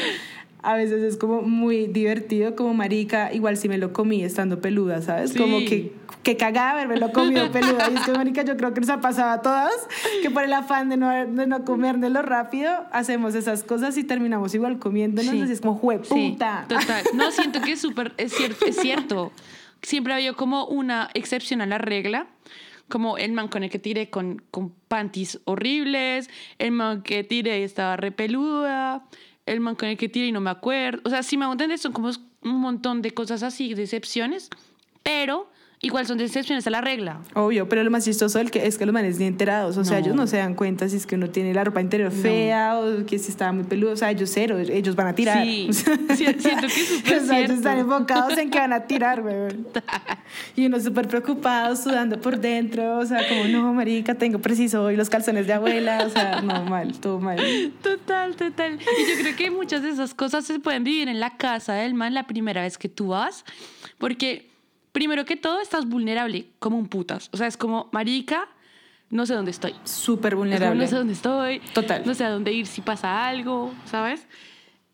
a 0.64 0.76
veces 0.76 1.02
es 1.02 1.19
como 1.19 1.43
muy 1.43 1.87
divertido, 1.87 2.56
como 2.56 2.72
marica, 2.72 3.32
igual 3.32 3.58
si 3.58 3.69
me 3.69 3.76
lo 3.76 3.93
comí 3.93 4.25
estando 4.25 4.61
peluda, 4.61 5.02
¿sabes? 5.02 5.32
Sí. 5.32 5.38
Como 5.38 5.58
que, 5.58 5.93
que 6.22 6.38
cagada 6.38 6.70
haberme 6.70 6.96
lo 6.96 7.12
comido 7.12 7.50
peluda. 7.52 7.90
Y 7.93 7.96
es 7.96 8.00
que 8.00 8.12
marica, 8.12 8.43
yo 8.44 8.56
creo 8.56 8.72
que 8.72 8.81
nos 8.81 8.88
ha 8.88 9.00
pasado 9.00 9.31
a 9.31 9.43
todas, 9.43 9.75
que 10.22 10.31
por 10.31 10.43
el 10.43 10.52
afán 10.55 10.88
de 10.88 10.96
no, 10.96 11.11
de 11.11 11.46
no 11.46 11.64
comérnoslo 11.64 12.22
rápido, 12.22 12.70
hacemos 12.93 13.34
esas 13.34 13.62
cosas 13.62 13.96
y 13.99 14.05
terminamos 14.05 14.55
igual 14.55 14.78
comiéndonos. 14.78 15.31
Sí. 15.31 15.40
Así 15.43 15.52
es 15.52 15.61
como, 15.61 15.75
jueputa. 15.75 16.66
Sí, 16.66 16.75
total. 16.75 17.05
No, 17.12 17.31
siento 17.31 17.61
que 17.61 17.72
es 17.72 17.81
súper, 17.81 18.14
es 18.16 18.32
cierto, 18.32 18.64
es 18.64 18.76
cierto. 18.76 19.32
Siempre 19.82 20.14
ha 20.14 20.16
habido 20.16 20.34
como 20.34 20.66
una 20.66 21.11
excepción 21.12 21.61
a 21.61 21.66
la 21.66 21.76
regla. 21.76 22.26
Como 22.88 23.16
el 23.16 23.32
man 23.32 23.49
con 23.49 23.64
el 23.64 23.70
que 23.70 23.78
tiré 23.78 24.11
con, 24.11 24.43
con 24.50 24.70
panties 24.88 25.40
horribles, 25.44 26.28
el 26.58 26.70
man 26.70 27.02
que 27.02 27.25
tiré 27.25 27.61
y 27.61 27.62
estaba 27.62 27.96
repeluda, 27.96 29.05
el 29.46 29.61
man 29.61 29.75
con 29.75 29.88
el 29.88 29.96
que 29.96 30.08
tiré 30.08 30.29
y 30.29 30.32
no 30.32 30.41
me 30.41 30.50
acuerdo. 30.50 31.02
O 31.05 31.11
sea, 31.11 31.23
si 31.23 31.37
me 31.37 31.44
hago 31.44 31.52
entender, 31.52 31.79
son 31.79 31.93
como 31.93 32.11
un 32.43 32.61
montón 32.61 33.02
de 33.02 33.12
cosas 33.12 33.43
así, 33.43 33.75
de 33.75 33.82
excepciones, 33.82 34.50
pero 35.02 35.50
igual 35.84 36.06
son 36.06 36.20
excepciones 36.20 36.66
a 36.66 36.70
la 36.70 36.81
regla. 36.81 37.20
Obvio, 37.34 37.69
pero 37.69 37.84
lo 37.84 37.90
más 37.90 38.04
chistoso 38.04 38.38
del 38.38 38.50
que 38.50 38.66
es 38.66 38.78
que 38.78 38.86
los 38.86 38.92
manes 38.92 39.19
ni 39.19 39.26
enterados, 39.26 39.76
o 39.76 39.84
sea, 39.84 39.98
No. 40.00 40.04
ellos 40.04 40.16
no 40.16 40.26
se 40.26 40.38
dan 40.38 40.54
cuenta 40.54 40.88
si 40.88 40.96
es 40.96 41.06
que 41.06 41.14
uno 41.14 41.31
tiene 41.31 41.54
la 41.54 41.62
ropa 41.64 41.81
interior 41.81 42.10
fea 42.10 42.78
o 42.78 43.04
que 43.06 43.19
si 43.19 43.31
está 43.31 43.52
muy 43.52 43.64
peludo, 43.64 43.92
o 43.92 43.96
sea, 43.96 44.10
ellos 44.10 44.31
cero, 44.32 44.58
ellos 44.58 44.96
van 44.96 45.08
a 45.08 45.14
tirar. 45.14 45.44
Sí, 45.44 45.69
siento 45.72 46.66
que 46.66 46.66
es 46.66 46.88
súper 46.88 47.19
O 47.22 47.26
sea, 47.26 47.38
ellos 47.38 47.50
están 47.58 47.78
enfocados 47.78 48.36
en 48.38 48.50
que 48.50 48.58
van 48.58 48.72
a 48.72 48.81
tirar, 48.86 49.20
weón. 49.22 49.66
Y 50.56 50.66
uno 50.66 50.81
súper 50.81 51.06
preocupado, 51.06 51.76
sudando 51.76 52.20
por 52.20 52.38
dentro, 52.40 52.98
o 52.98 53.06
sea, 53.06 53.28
como, 53.28 53.44
no, 53.44 53.72
marica, 53.72 54.14
tengo 54.14 54.40
preciso 54.40 54.82
hoy 54.82 54.96
los 54.96 55.08
calzones 55.10 55.46
de 55.46 55.52
abuela, 55.52 56.02
o 56.06 56.10
sea, 56.10 56.40
no, 56.40 56.64
mal, 56.64 56.98
todo 56.98 57.20
mal. 57.20 57.38
Total, 57.82 58.34
total. 58.34 58.75
Y 58.80 59.10
yo 59.10 59.20
creo 59.22 59.37
que 59.37 59.50
muchas 59.50 59.82
de 59.82 59.90
esas 59.90 60.14
cosas 60.14 60.44
se 60.44 60.58
pueden 60.58 60.82
vivir 60.82 61.08
en 61.08 61.20
la 61.20 61.37
casa 61.37 61.75
del 61.75 61.94
man 61.94 62.14
la 62.14 62.26
primera 62.26 62.62
vez 62.62 62.78
que 62.78 62.88
tú 62.88 63.08
vas, 63.08 63.44
porque 63.98 64.50
primero 64.94 65.25
que 65.25 65.37
todo 65.37 65.61
estás 65.61 65.87
vulnerable 65.87 66.46
como 66.61 66.79
un 66.79 66.87
putas. 66.88 67.29
O 67.32 67.37
sea, 67.37 67.49
es 67.49 67.56
como, 67.56 67.88
marica, 67.91 68.49
no 69.11 69.26
sé 69.26 69.35
dónde 69.35 69.50
estoy. 69.50 69.75
Súper 69.82 70.32
Es 70.32 70.35
como, 70.37 70.41
vulnerable. 70.43 70.81
no 70.85 70.88
sé 70.88 70.94
dónde 70.96 71.12
estoy. 71.12 71.58
Total. 71.75 72.02
No 72.06 72.14
sé 72.14 72.25
a 72.25 72.31
dónde 72.31 72.52
ir 72.52 72.67
si 72.67 72.81
pasa 72.81 73.26
algo, 73.26 73.75
¿sabes? 73.87 74.26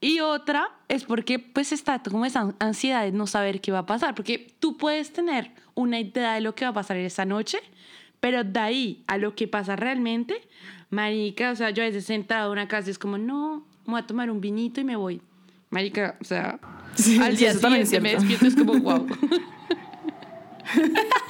Y 0.01 0.21
otra 0.21 0.71
es 0.89 1.05
porque 1.05 1.39
pues 1.39 1.73
está 1.73 2.03
como 2.03 2.25
esa 2.25 2.55
ansiedad 2.59 3.03
de 3.05 3.13
no 3.13 3.27
saber 3.27 3.61
qué 3.61 3.73
va 3.73 3.81
a 3.81 3.87
pasar, 3.87 4.15
porque 4.15 4.55
tú 4.59 4.79
puedes 4.79 5.13
tener 5.13 5.51
una 5.75 6.01
idea 6.01 6.33
de 6.33 6.41
lo 6.41 6.55
que 6.55 6.65
va 6.65 6.71
a 6.71 6.75
pasar 6.75 6.97
esa 6.97 7.27
noche, 7.27 7.59
pero 8.21 8.43
de 8.43 8.59
ahí 8.59 9.05
a 9.07 9.19
lo 9.19 9.35
que 9.35 9.47
pasa 9.49 9.77
realmente, 9.77 10.41
marica, 10.89 11.51
o 11.51 11.57
sea, 11.57 11.69
yo 11.69 11.83
a 11.83 11.87
veces 11.87 12.07
sentado 12.07 12.47
en 12.47 12.53
una 12.53 12.69
casa 12.69 12.89
y 12.89 12.93
es 12.93 12.99
como, 12.99 13.19
no, 13.19 13.67
voy 13.85 14.01
a 14.01 14.07
tomar 14.07 14.31
un 14.31 14.41
vinito 14.41 14.81
y 14.81 14.85
me 14.85 14.97
voy. 14.97 15.21
Marica, 15.69 16.17
o 16.23 16.25
sea, 16.25 16.59
Sí, 16.95 17.19
al 17.21 17.37
día 17.37 17.53
siguiente 17.53 18.01
me 18.01 18.15
despierto 18.15 18.47
es 18.47 18.57
como, 18.57 18.75
wow. 18.81 19.07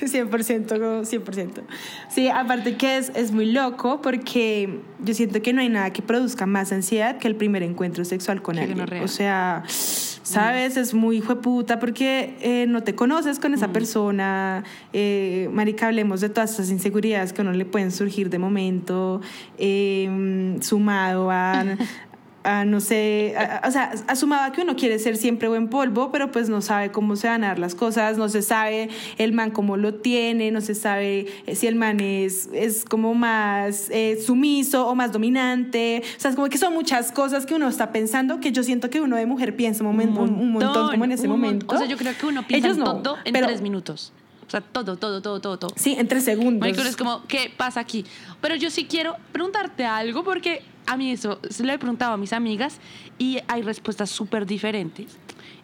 100%, 0.00 0.68
como 0.68 1.02
100%. 1.02 1.62
Sí, 2.08 2.28
aparte 2.28 2.76
que 2.76 2.98
es, 2.98 3.12
es 3.14 3.32
muy 3.32 3.52
loco 3.52 4.02
porque 4.02 4.80
yo 5.00 5.14
siento 5.14 5.42
que 5.42 5.52
no 5.52 5.60
hay 5.60 5.68
nada 5.68 5.92
que 5.92 6.02
produzca 6.02 6.46
más 6.46 6.72
ansiedad 6.72 7.18
que 7.18 7.28
el 7.28 7.36
primer 7.36 7.62
encuentro 7.62 8.04
sexual 8.04 8.42
con 8.42 8.56
Qué 8.56 8.62
alguien. 8.62 9.02
O 9.02 9.08
sea, 9.08 9.64
sabes, 9.66 10.76
es 10.76 10.94
muy 10.94 11.20
jueputa 11.20 11.78
porque 11.78 12.36
eh, 12.40 12.66
no 12.68 12.82
te 12.82 12.94
conoces 12.94 13.38
con 13.38 13.54
esa 13.54 13.68
persona. 13.68 14.64
Eh, 14.92 15.48
marica, 15.52 15.86
hablemos 15.86 16.20
de 16.20 16.28
todas 16.28 16.52
esas 16.52 16.70
inseguridades 16.70 17.32
que 17.32 17.42
a 17.42 17.44
uno 17.44 17.52
le 17.52 17.64
pueden 17.64 17.92
surgir 17.92 18.30
de 18.30 18.38
momento, 18.38 19.20
eh, 19.58 20.56
sumado 20.60 21.30
a... 21.30 21.64
a, 22.44 22.64
no 22.64 22.80
sé, 22.80 23.34
a- 23.36 23.66
o 23.66 23.70
sea, 23.70 23.92
asumaba 24.08 24.50
que 24.52 24.62
uno 24.62 24.74
quiere 24.76 24.98
ser 24.98 25.16
siempre 25.16 25.48
buen 25.48 25.68
polvo, 25.68 26.10
pero 26.10 26.30
pues 26.32 26.48
no 26.48 26.60
sabe 26.60 26.90
cómo 26.90 27.16
se 27.16 27.28
van 27.28 27.44
a 27.44 27.48
dar 27.48 27.58
las 27.58 27.74
cosas, 27.74 28.18
no 28.18 28.28
se 28.28 28.42
sabe 28.42 28.88
el 29.18 29.32
man 29.32 29.50
cómo 29.50 29.76
lo 29.76 29.94
tiene, 29.94 30.50
no 30.50 30.60
se 30.60 30.74
sabe 30.74 31.26
eh, 31.46 31.54
si 31.54 31.66
el 31.66 31.76
man 31.76 32.00
es, 32.00 32.48
es 32.52 32.84
como 32.84 33.14
más 33.14 33.88
eh, 33.90 34.18
sumiso 34.24 34.88
o 34.88 34.94
más 34.94 35.12
dominante, 35.12 36.02
o 36.16 36.20
sea, 36.20 36.30
es 36.30 36.36
como 36.36 36.48
que 36.48 36.58
son 36.58 36.74
muchas 36.74 37.12
cosas 37.12 37.46
que 37.46 37.54
uno 37.54 37.68
está 37.68 37.92
pensando 37.92 38.40
que 38.40 38.52
yo 38.52 38.62
siento 38.62 38.90
que 38.90 39.00
uno 39.00 39.16
de 39.16 39.26
mujer 39.26 39.54
piensa 39.56 39.84
un, 39.84 39.96
momen- 39.96 40.16
un- 40.18 40.34
un 40.34 40.52
montón 40.52 40.90
como 40.90 41.04
en 41.04 41.12
ese 41.12 41.28
mon- 41.28 41.40
momento. 41.40 41.66
O 41.68 41.78
sea, 41.78 41.86
yo 41.86 41.96
creo 41.96 42.12
que 42.18 42.26
uno 42.26 42.46
piensa 42.46 42.66
Ellos 42.68 42.78
en 42.78 42.84
no, 42.84 43.02
todo 43.02 43.16
en 43.24 43.32
pero- 43.32 43.46
tres 43.46 43.60
minutos. 43.62 44.12
O 44.44 44.50
sea, 44.52 44.60
todo, 44.60 44.96
todo, 44.98 45.22
todo, 45.22 45.40
todo, 45.40 45.58
todo. 45.58 45.70
Sí, 45.76 45.94
en 45.98 46.06
tres 46.08 46.24
segundos. 46.24 46.60
Marico, 46.60 46.82
es 46.82 46.94
como, 46.96 47.22
¿qué 47.26 47.50
pasa 47.56 47.80
aquí? 47.80 48.04
Pero 48.42 48.54
yo 48.54 48.68
sí 48.68 48.84
quiero 48.84 49.16
preguntarte 49.32 49.86
algo 49.86 50.24
porque 50.24 50.60
a 50.86 50.96
mí 50.96 51.12
eso 51.12 51.40
se 51.48 51.64
lo 51.64 51.72
he 51.72 51.78
preguntado 51.78 52.12
a 52.12 52.16
mis 52.16 52.32
amigas 52.32 52.78
y 53.18 53.38
hay 53.48 53.62
respuestas 53.62 54.10
súper 54.10 54.46
diferentes. 54.46 55.16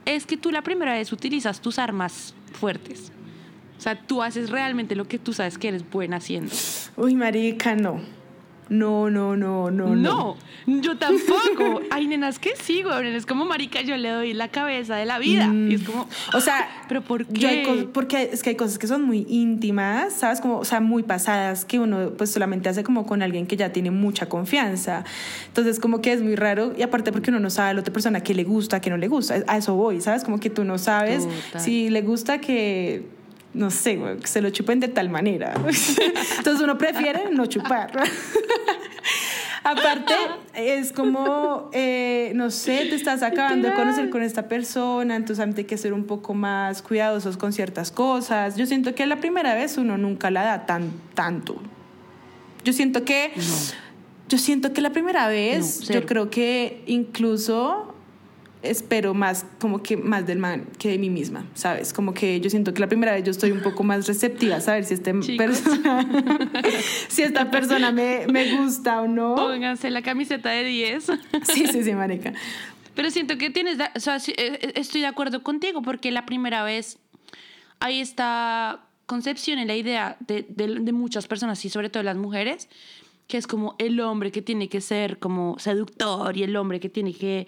Es 0.05 0.27
que 0.27 0.37
tú 0.37 0.51
la 0.51 0.63
primera 0.63 0.93
vez 0.93 1.13
utilizas 1.13 1.61
tus 1.61 1.79
armas 1.79 2.35
fuertes. 2.53 3.13
O 3.77 3.81
sea, 3.81 4.01
tú 4.01 4.23
haces 4.23 4.51
realmente 4.51 4.97
lo 4.97 5.07
que 5.07 5.19
tú 5.19 5.33
sabes 5.33 5.57
que 5.57 5.69
eres 5.69 5.89
buena 5.89 6.17
haciendo. 6.17 6.53
Uy, 6.97 7.15
marica, 7.15 7.77
no. 7.77 8.01
No, 8.69 9.09
no, 9.11 9.37
no, 9.37 9.71
no, 9.71 9.97
no. 9.97 10.37
No, 10.67 10.81
yo 10.81 10.97
tampoco. 10.99 11.81
Hay 11.91 12.07
nenas 12.07 12.39
que 12.39 12.51
sí, 12.57 12.83
güey. 12.83 13.15
Es 13.15 13.25
como, 13.25 13.45
marica, 13.45 13.81
yo 13.81 13.97
le 13.97 14.11
doy 14.11 14.35
la 14.35 14.49
cabeza 14.49 14.97
de 14.97 15.07
la 15.07 15.19
vida. 15.19 15.51
Y 15.53 15.75
es 15.75 15.83
como, 15.83 16.07
O 16.35 16.41
sea, 16.41 16.69
¿pero 16.89 17.03
por 17.03 17.25
qué? 17.27 17.47
Hay 17.47 17.89
porque 17.93 18.31
es 18.33 18.43
que 18.43 18.51
hay 18.51 18.57
cosas 18.57 18.79
que 18.79 18.87
son 18.87 19.03
muy 19.03 19.27
íntimas, 19.29 20.13
¿sabes? 20.13 20.41
Como, 20.41 20.59
o 20.59 20.65
sea, 20.65 20.81
muy 20.81 21.03
pasadas 21.03 21.65
que 21.65 21.79
uno 21.79 22.13
pues 22.17 22.31
solamente 22.31 22.69
hace 22.69 22.85
como 22.85 23.07
con 23.07 23.23
alguien 23.23 23.47
que 23.47 23.57
ya 23.57 23.73
tiene 23.73 23.91
mucha 23.91 24.29
confianza. 24.29 25.05
Entonces, 25.47 25.81
como 25.81 26.01
que 26.03 26.13
es 26.13 26.23
muy 26.23 26.37
raro 26.37 26.75
y 26.77 26.83
aparte 26.83 27.13
porque 27.13 27.31
uno 27.31 27.41
no 27.41 27.51
sabe 27.51 27.71
a 27.71 27.75
la 27.75 27.81
otra 27.81 27.93
persona 27.93 28.21
qué 28.21 28.35
le 28.35 28.45
gusta, 28.45 28.81
qué 28.81 28.91
no 28.91 28.99
le 28.99 29.09
gusta. 29.09 29.43
A 29.47 29.57
eso 29.57 29.75
voy, 29.75 30.01
¿sabes? 30.01 30.25
Como 30.25 30.39
que 30.41 30.51
tú 30.51 30.65
no 30.65 30.79
sabes 30.79 31.27
Total. 31.27 31.61
si 31.63 31.89
le 31.89 32.03
gusta 32.03 32.39
que 32.41 33.18
no 33.55 33.71
sé, 33.71 33.97
güey, 33.97 34.19
que 34.19 34.27
se 34.27 34.41
lo 34.41 34.51
chupen 34.51 34.81
de 34.81 34.89
tal 34.89 35.09
manera. 35.09 35.55
Entonces 36.37 36.63
uno 36.63 36.77
prefiere 36.79 37.31
no 37.31 37.47
chupar. 37.47 37.91
Aparte, 39.65 40.15
es 40.55 40.93
como, 40.93 41.69
eh, 41.73 42.33
no 42.35 42.51
sé, 42.51 42.87
te 42.87 42.95
estás 42.95 43.23
acabando 43.23 43.69
de 43.69 43.75
conocer 43.75 44.09
con 44.09 44.23
esta 44.23 44.49
persona, 44.49 45.17
entonces 45.17 45.45
hay 45.57 45.65
que 45.65 45.77
ser 45.77 45.93
un 45.93 46.05
poco 46.05 46.33
más 46.33 46.81
cuidadosos 46.81 47.37
con 47.37 47.53
ciertas 47.53 47.91
cosas. 47.91 48.57
Yo 48.57 48.65
siento 48.65 48.95
que 48.95 49.05
la 49.05 49.17
primera 49.17 49.55
vez 49.55 49.77
uno 49.77 49.99
nunca 49.99 50.31
la 50.31 50.45
da 50.45 50.65
tan 50.65 50.91
tanto. 51.15 51.61
Yo 52.65 52.73
siento 52.73 53.05
que, 53.05 53.33
yo 54.29 54.39
siento 54.39 54.73
que 54.73 54.81
la 54.81 54.91
primera 54.91 55.29
vez, 55.29 55.81
No, 55.89 55.95
yo 55.95 56.07
creo 56.07 56.31
que 56.31 56.83
incluso 56.87 57.95
espero 58.63 59.15
más 59.15 59.47
como 59.61 59.83
que 59.83 59.97
más 59.97 60.27
del 60.27 60.39
man 60.39 60.67
que 60.79 60.89
de 60.91 60.99
mí 60.99 61.11
misma, 61.11 61.45
¿sabes? 61.55 61.93
Como 61.93 62.13
que 62.15 62.41
yo 62.41 62.51
siento 62.51 62.75
que 62.75 62.81
la 62.81 62.89
primera 62.89 63.13
vez 63.13 63.25
yo 63.25 63.31
estoy 63.31 63.53
un 63.53 63.61
poco 63.63 63.85
más 63.85 64.07
receptiva 64.07 64.57
a 64.57 64.61
saber 64.61 64.85
si 64.85 64.95
este 64.95 65.15
persona 65.37 66.07
si 67.09 67.23
esta 67.23 67.51
persona 67.51 67.93
me, 67.93 68.27
me 68.27 68.57
gusta 68.57 69.01
o 69.03 69.07
no. 69.09 69.35
Pónganse 69.37 69.91
la 69.91 70.03
camiseta 70.03 70.51
de 70.51 70.65
10. 70.65 71.07
Sí, 71.45 71.67
sí, 71.67 71.85
sí, 71.85 71.93
marica. 71.95 72.33
Pero 72.95 73.11
siento 73.11 73.39
que 73.39 73.51
tienes, 73.51 73.79
o 73.95 74.01
sea, 74.01 74.17
eh, 74.17 74.23
eh, 74.37 74.73
estoy 74.75 75.03
de 75.03 75.07
acuerdo 75.07 75.43
contigo 75.45 75.83
porque 75.83 76.11
la 76.11 76.27
primera 76.27 76.65
vez 76.65 76.99
hay 77.81 78.01
esta 78.01 78.81
concepción 79.07 79.59
en 79.61 79.69
la 79.69 79.77
idea 79.77 80.17
de, 80.27 80.45
de- 80.49 80.81
de 80.81 80.93
muchas 80.93 81.27
personas 81.29 81.65
y 81.65 81.69
sobre 81.71 81.91
todo 81.91 82.03
las 82.03 82.17
mujeres, 82.17 82.69
que 83.29 83.37
es 83.37 83.47
como 83.47 83.77
el 83.79 84.01
hombre 84.01 84.33
que 84.33 84.43
tiene 84.43 84.69
que 84.69 84.81
ser 84.81 85.19
como 85.19 85.59
seductor 85.61 86.37
y 86.37 86.43
el 86.43 86.57
hombre 86.57 86.81
que 86.81 86.89
tiene 86.89 87.15
que 87.15 87.47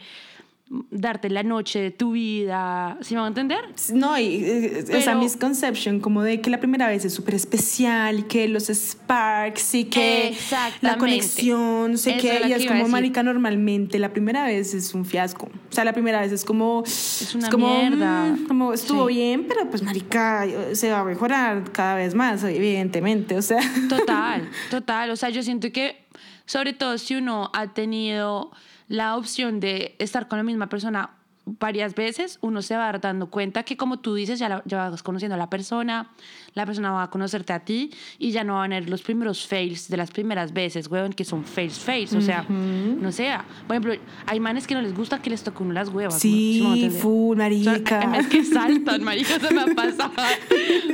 darte 0.90 1.28
la 1.30 1.42
noche 1.42 1.80
de 1.80 1.90
tu 1.90 2.12
vida, 2.12 2.96
¿sí 3.00 3.14
me 3.14 3.20
van 3.20 3.24
a 3.26 3.28
entender? 3.40 3.58
No, 3.92 4.16
y 4.16 4.36
eh, 4.44 4.78
esa 4.88 4.92
Pero- 5.12 5.18
misconception 5.18 5.98
como 5.98 6.22
de 6.22 6.40
que 6.40 6.48
la 6.48 6.60
primera 6.60 6.86
vez 6.86 7.04
es 7.04 7.12
súper 7.12 7.34
especial 7.34 8.20
y 8.20 8.22
que 8.22 8.46
los 8.46 8.68
sparks 8.68 9.74
y 9.74 9.84
que 9.86 10.36
la 10.80 10.96
conexión, 10.96 11.98
sé 11.98 12.16
es 12.18 12.24
lo 12.40 12.46
y 12.46 12.50
que 12.50 12.54
es 12.54 12.66
como 12.66 12.86
marica 12.86 13.24
normalmente 13.24 13.98
la 13.98 14.12
primera 14.12 14.44
vez 14.44 14.72
es 14.74 14.94
un 14.94 15.04
fiasco. 15.04 15.46
O 15.70 15.72
sea, 15.72 15.84
la 15.84 15.92
primera 15.92 16.20
vez 16.20 16.30
es 16.30 16.44
como 16.44 16.84
es 16.86 17.34
una 17.34 17.50
como, 17.50 17.66
mierda. 17.76 18.26
mm, 18.26 18.46
como 18.46 18.72
estuvo 18.72 19.08
Sí. 19.08 19.14
bien, 19.14 19.46
pero 19.48 19.68
pues 19.68 19.82
marica 19.82 20.46
eh, 20.46 20.76
se 20.76 20.90
va 20.92 21.00
a 21.00 21.04
mejorar 21.04 21.64
cada 21.72 21.96
vez 21.96 22.14
más, 22.14 22.44
evidentemente, 22.44 23.36
o 23.36 23.42
sea. 23.42 23.58
Total, 23.88 24.48
total. 24.70 25.10
O 25.10 25.16
sea, 25.16 25.30
yo 25.30 25.42
siento 25.42 25.72
que, 25.72 26.04
sobre 26.46 26.74
todo 26.74 26.96
si 26.96 27.16
uno 27.16 27.50
ha 27.54 27.74
tenido 27.74 28.52
la 28.90 29.16
opción 29.16 29.60
de 29.60 29.94
estar 30.00 30.26
con 30.28 30.36
la 30.38 30.42
misma 30.42 30.68
persona 30.68 31.10
varias 31.46 31.94
veces, 31.94 32.38
uno 32.42 32.60
se 32.60 32.76
va 32.76 32.92
dando 32.92 33.30
cuenta 33.30 33.62
que, 33.62 33.76
como 33.76 34.00
tú 34.00 34.14
dices, 34.14 34.38
ya, 34.38 34.48
la- 34.48 34.62
ya 34.66 34.90
vas 34.90 35.02
conociendo 35.02 35.36
a 35.36 35.38
la 35.38 35.48
persona, 35.48 36.10
la 36.54 36.66
persona 36.66 36.90
va 36.92 37.04
a 37.04 37.10
conocerte 37.10 37.52
a 37.52 37.60
ti 37.60 37.90
y 38.18 38.30
ya 38.32 38.44
no 38.44 38.54
van 38.54 38.72
a 38.72 38.80
ver 38.80 38.88
los 38.90 39.02
primeros 39.02 39.46
fails 39.46 39.88
de 39.88 39.96
las 39.96 40.10
primeras 40.10 40.52
veces, 40.52 40.88
weón, 40.90 41.12
que 41.12 41.24
son 41.24 41.44
fails, 41.44 41.78
fails. 41.78 42.12
O 42.14 42.20
sea, 42.20 42.44
no 42.48 43.12
sé. 43.12 43.30
Por 43.66 43.76
ejemplo, 43.76 43.94
hay 44.26 44.40
manes 44.40 44.66
que 44.66 44.74
no 44.74 44.82
les 44.82 44.94
gusta 44.94 45.20
que 45.22 45.30
les 45.30 45.42
toque 45.42 45.62
uno 45.62 45.72
las 45.72 45.88
huevas. 45.88 46.14
¿no? 46.14 46.20
¿Sí 46.20 46.60
a 46.60 46.74
Sí, 46.74 46.82
entender? 46.84 47.00
full, 47.00 47.36
O 47.36 47.40
sea, 47.40 47.44
marica. 47.50 48.00
hay 48.00 48.06
manes 48.08 48.26
que 48.28 48.44
saltan, 48.44 49.02
marica, 49.04 49.38
se 49.38 49.54
me 49.54 49.60
ha 49.60 49.66
pasado. 49.74 50.12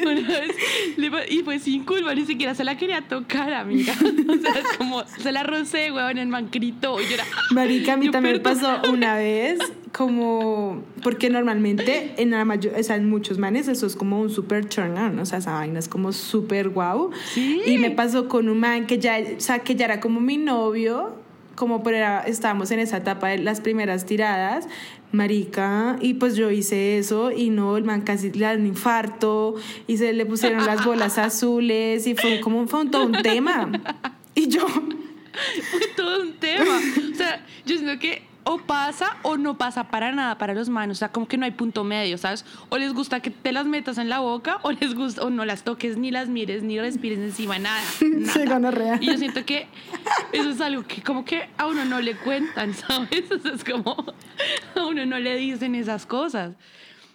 Una 0.02 0.12
vez, 1.20 1.30
y 1.30 1.38
fue 1.42 1.58
sin 1.58 1.84
culpa, 1.84 2.14
ni 2.14 2.25
siquiera 2.25 2.54
se 2.54 2.64
la 2.64 2.76
quería 2.76 3.02
tocar, 3.08 3.52
amiga. 3.52 3.94
O 4.28 4.38
sea, 4.38 4.52
es 4.60 4.76
como, 4.76 5.04
se 5.04 5.32
la 5.32 5.42
rocé, 5.44 5.92
weón, 5.92 6.18
el 6.18 6.28
man 6.28 6.48
gritó. 6.50 7.00
Y 7.00 7.04
yo 7.06 7.14
era, 7.14 7.25
Marica, 7.52 7.94
a 7.94 7.96
mí 7.96 8.10
también 8.10 8.42
perdón. 8.42 8.60
pasó 8.80 8.90
una 8.92 9.16
vez, 9.16 9.58
como, 9.92 10.82
porque 11.02 11.30
normalmente 11.30 12.14
en 12.18 12.30
la 12.30 12.44
mayor, 12.44 12.75
o 12.78 12.82
sea, 12.82 12.96
en 12.96 13.08
muchos 13.08 13.38
manes 13.38 13.68
eso 13.68 13.86
es 13.86 13.96
como 13.96 14.20
un 14.20 14.30
super 14.30 14.66
turn 14.66 14.96
on, 14.98 15.18
o 15.18 15.26
sea, 15.26 15.40
esa 15.46 15.58
vaina 15.58 15.78
es 15.78 15.88
como 15.88 16.12
súper 16.12 16.70
guau. 16.70 17.10
Sí. 17.32 17.62
Y 17.66 17.78
me 17.78 17.92
pasó 17.92 18.28
con 18.28 18.48
un 18.48 18.58
man 18.58 18.86
que 18.86 18.98
ya, 18.98 19.18
o 19.36 19.40
sea, 19.40 19.60
que 19.60 19.76
ya 19.76 19.84
era 19.84 20.00
como 20.00 20.20
mi 20.20 20.36
novio, 20.36 21.14
como 21.54 21.82
pero 21.84 21.98
era, 21.98 22.20
estábamos 22.22 22.70
en 22.72 22.80
esa 22.80 22.96
etapa 22.98 23.28
de 23.28 23.38
las 23.38 23.60
primeras 23.60 24.06
tiradas, 24.06 24.68
marica, 25.12 25.96
y 26.00 26.14
pues 26.14 26.34
yo 26.34 26.50
hice 26.50 26.98
eso 26.98 27.30
y 27.30 27.50
no, 27.50 27.76
el 27.76 27.84
man 27.84 28.02
casi 28.02 28.32
le 28.32 28.44
da 28.44 28.54
un 28.54 28.66
infarto 28.66 29.54
y 29.86 29.98
se 29.98 30.12
le 30.12 30.26
pusieron 30.26 30.66
las 30.66 30.84
bolas 30.84 31.16
azules 31.18 32.06
y 32.08 32.16
fue 32.16 32.40
como, 32.40 32.66
fue 32.66 32.80
un, 32.80 32.90
todo 32.90 33.06
un 33.06 33.22
tema. 33.22 33.70
Y 34.34 34.48
yo, 34.48 34.66
fue 35.70 35.80
todo 35.96 36.22
un 36.22 36.32
tema. 36.34 36.76
O 37.12 37.14
sea, 37.14 37.46
yo 37.64 37.78
siento 37.78 38.00
que 38.00 38.22
o 38.48 38.58
pasa 38.58 39.16
o 39.22 39.36
no 39.36 39.58
pasa 39.58 39.90
para 39.90 40.12
nada 40.12 40.38
para 40.38 40.54
los 40.54 40.68
manos. 40.68 40.98
O 40.98 41.00
sea, 41.00 41.08
como 41.10 41.26
que 41.26 41.36
no 41.36 41.44
hay 41.44 41.50
punto 41.50 41.82
medio, 41.82 42.16
¿sabes? 42.16 42.44
O 42.68 42.78
les 42.78 42.94
gusta 42.94 43.18
que 43.20 43.30
te 43.30 43.50
las 43.50 43.66
metas 43.66 43.98
en 43.98 44.08
la 44.08 44.20
boca, 44.20 44.60
o 44.62 44.70
les 44.70 44.94
gusta, 44.94 45.22
o 45.22 45.30
no 45.30 45.44
las 45.44 45.64
toques, 45.64 45.96
ni 45.98 46.12
las 46.12 46.28
mires, 46.28 46.62
ni 46.62 46.78
respires 46.80 47.18
encima, 47.18 47.58
nada. 47.58 47.80
nada. 48.00 48.32
Sí, 48.32 48.46
gonorrea. 48.46 48.98
Y 49.00 49.06
yo 49.06 49.18
siento 49.18 49.44
que 49.44 49.66
eso 50.32 50.50
es 50.50 50.60
algo 50.60 50.84
que 50.86 51.02
como 51.02 51.24
que 51.24 51.48
a 51.58 51.66
uno 51.66 51.84
no 51.84 52.00
le 52.00 52.16
cuentan, 52.16 52.72
¿sabes? 52.74 53.24
O 53.32 53.38
sea, 53.40 53.52
es 53.52 53.64
como 53.64 53.96
a 54.76 54.86
uno 54.86 55.04
no 55.06 55.18
le 55.18 55.36
dicen 55.36 55.74
esas 55.74 56.06
cosas. 56.06 56.52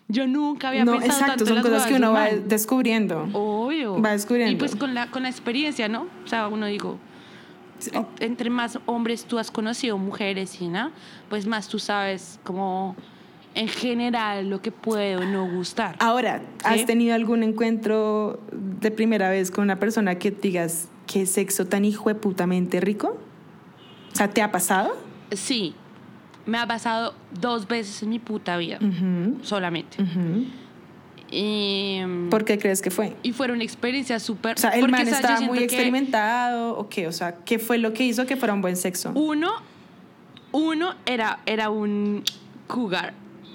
Yo 0.10 0.28
nunca 0.28 0.68
había 0.68 0.84
no, 0.84 1.00
pensado 1.00 1.14
exacto, 1.14 1.32
tanto 1.32 1.44
en 1.44 1.48
son 1.48 1.56
las 1.56 1.66
cosas 1.66 1.88
que 1.88 1.94
uno 1.96 2.10
un 2.10 2.16
va 2.18 2.28
descubriendo. 2.46 3.30
Obvio. 3.32 4.02
Va 4.02 4.12
descubriendo. 4.12 4.52
Y 4.52 4.56
pues 4.58 4.76
con 4.76 4.94
la, 4.94 5.10
con 5.10 5.24
la 5.24 5.30
experiencia, 5.30 5.88
¿no? 5.88 6.08
O 6.26 6.28
sea, 6.28 6.50
uno 6.50 6.66
digo, 6.66 7.00
en- 7.00 7.11
entre 8.20 8.50
más 8.50 8.80
hombres 8.86 9.26
tú 9.26 9.40
has 9.40 9.52
conocido 9.52 9.98
mujeres 9.98 10.62
y 10.62 10.68
¿no? 10.68 10.92
pues 11.30 11.46
más 11.46 11.68
tú 11.68 11.80
sabes 11.80 12.40
como 12.44 12.96
en 13.54 13.68
general 13.68 14.50
lo 14.50 14.62
que 14.62 14.72
puede 14.72 15.18
o 15.18 15.26
no 15.26 15.50
gustar. 15.50 15.96
Ahora, 16.00 16.42
¿has 16.64 16.86
tenido 16.86 17.16
algún 17.16 17.44
encuentro 17.44 18.40
de 18.52 18.92
primera 18.92 19.30
vez 19.30 19.52
con 19.52 19.64
una 19.64 19.78
persona 19.78 20.16
que 20.16 20.32
digas 20.32 20.88
qué 21.06 21.26
sexo 21.26 21.66
tan 21.66 21.84
hijo 21.84 22.10
de 22.10 22.16
putamente 22.16 22.80
rico? 22.80 23.18
O 24.14 24.16
sea, 24.16 24.30
¿te 24.30 24.42
ha 24.42 24.52
pasado? 24.52 24.96
Sí, 25.32 25.76
me 26.46 26.58
ha 26.58 26.68
pasado 26.68 27.14
dos 27.40 27.68
veces 27.68 28.02
en 28.04 28.10
mi 28.10 28.20
puta 28.20 28.58
vida, 28.58 28.80
solamente. 29.42 29.98
Y, 31.32 32.02
¿Por 32.30 32.44
qué 32.44 32.58
crees 32.60 32.82
que 32.82 32.92
fue? 32.92 33.16
y 33.24 33.32
fueron 33.32 33.62
experiencias 33.62 34.22
súper... 34.22 34.58
O 34.58 34.60
sea, 34.60 34.72
¿el 34.72 34.82
porque, 34.82 34.92
man 34.92 35.08
estaba 35.08 35.40
muy 35.42 35.60
experimentado 35.60 36.78
o 36.78 36.90
qué? 36.90 37.08
O 37.08 37.12
sea, 37.14 37.36
¿qué 37.46 37.58
fue 37.58 37.78
lo 37.78 37.94
que 37.94 38.04
hizo 38.04 38.26
que 38.26 38.36
fuera 38.36 38.54
un 38.54 38.62
buen 38.62 38.76
sexo? 38.76 39.12
Uno, 39.16 39.50
uno 40.52 40.96
era, 41.06 41.40
era 41.46 41.70
un 41.70 42.24
cougar. 42.68 43.14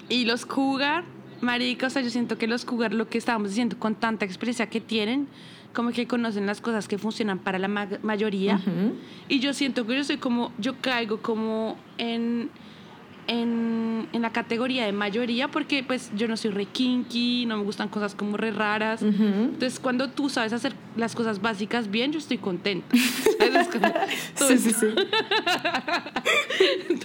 Y 0.09 0.25
los 0.25 0.45
cougar, 0.45 1.03
marica, 1.41 1.87
o 1.87 1.89
sea, 1.89 2.01
yo 2.01 2.09
siento 2.09 2.37
que 2.37 2.47
los 2.47 2.65
cougar, 2.65 2.93
lo 2.93 3.07
que 3.07 3.17
estábamos 3.19 3.49
diciendo, 3.49 3.77
con 3.77 3.93
tanta 3.95 4.25
experiencia 4.25 4.67
que 4.67 4.81
tienen, 4.81 5.27
como 5.73 5.91
que 5.91 6.07
conocen 6.07 6.47
las 6.47 6.61
cosas 6.61 6.87
que 6.87 6.97
funcionan 6.97 7.37
para 7.37 7.59
la 7.59 7.67
ma- 7.67 7.87
mayoría. 8.01 8.55
Ujú. 8.55 8.95
Y 9.29 9.39
yo 9.39 9.53
siento 9.53 9.85
que 9.85 9.95
yo 9.95 10.03
soy 10.03 10.17
como, 10.17 10.51
yo 10.57 10.77
caigo 10.81 11.21
como 11.21 11.77
en, 11.99 12.49
en, 13.27 14.07
en 14.13 14.21
la 14.21 14.31
categoría 14.31 14.85
de 14.85 14.91
mayoría, 14.91 15.49
porque 15.49 15.83
pues 15.83 16.11
yo 16.15 16.27
no 16.27 16.37
soy 16.37 16.51
re 16.51 16.65
kinky, 16.65 17.45
no 17.45 17.57
me 17.57 17.63
gustan 17.63 17.89
cosas 17.89 18.15
como 18.15 18.37
re 18.37 18.51
raras. 18.51 19.01
Ujú. 19.01 19.23
Entonces, 19.23 19.79
cuando 19.79 20.09
tú 20.09 20.29
sabes 20.29 20.53
hacer 20.53 20.73
las 20.95 21.13
cosas 21.13 21.41
básicas 21.41 21.91
bien, 21.91 22.11
yo 22.11 22.19
estoy 22.19 22.37
contenta. 22.37 22.87
Es 23.57 23.69
como, 23.69 23.91
todo 24.37 24.49
Sí, 24.49 24.57
sí, 24.59 24.71
sí. 24.71 24.85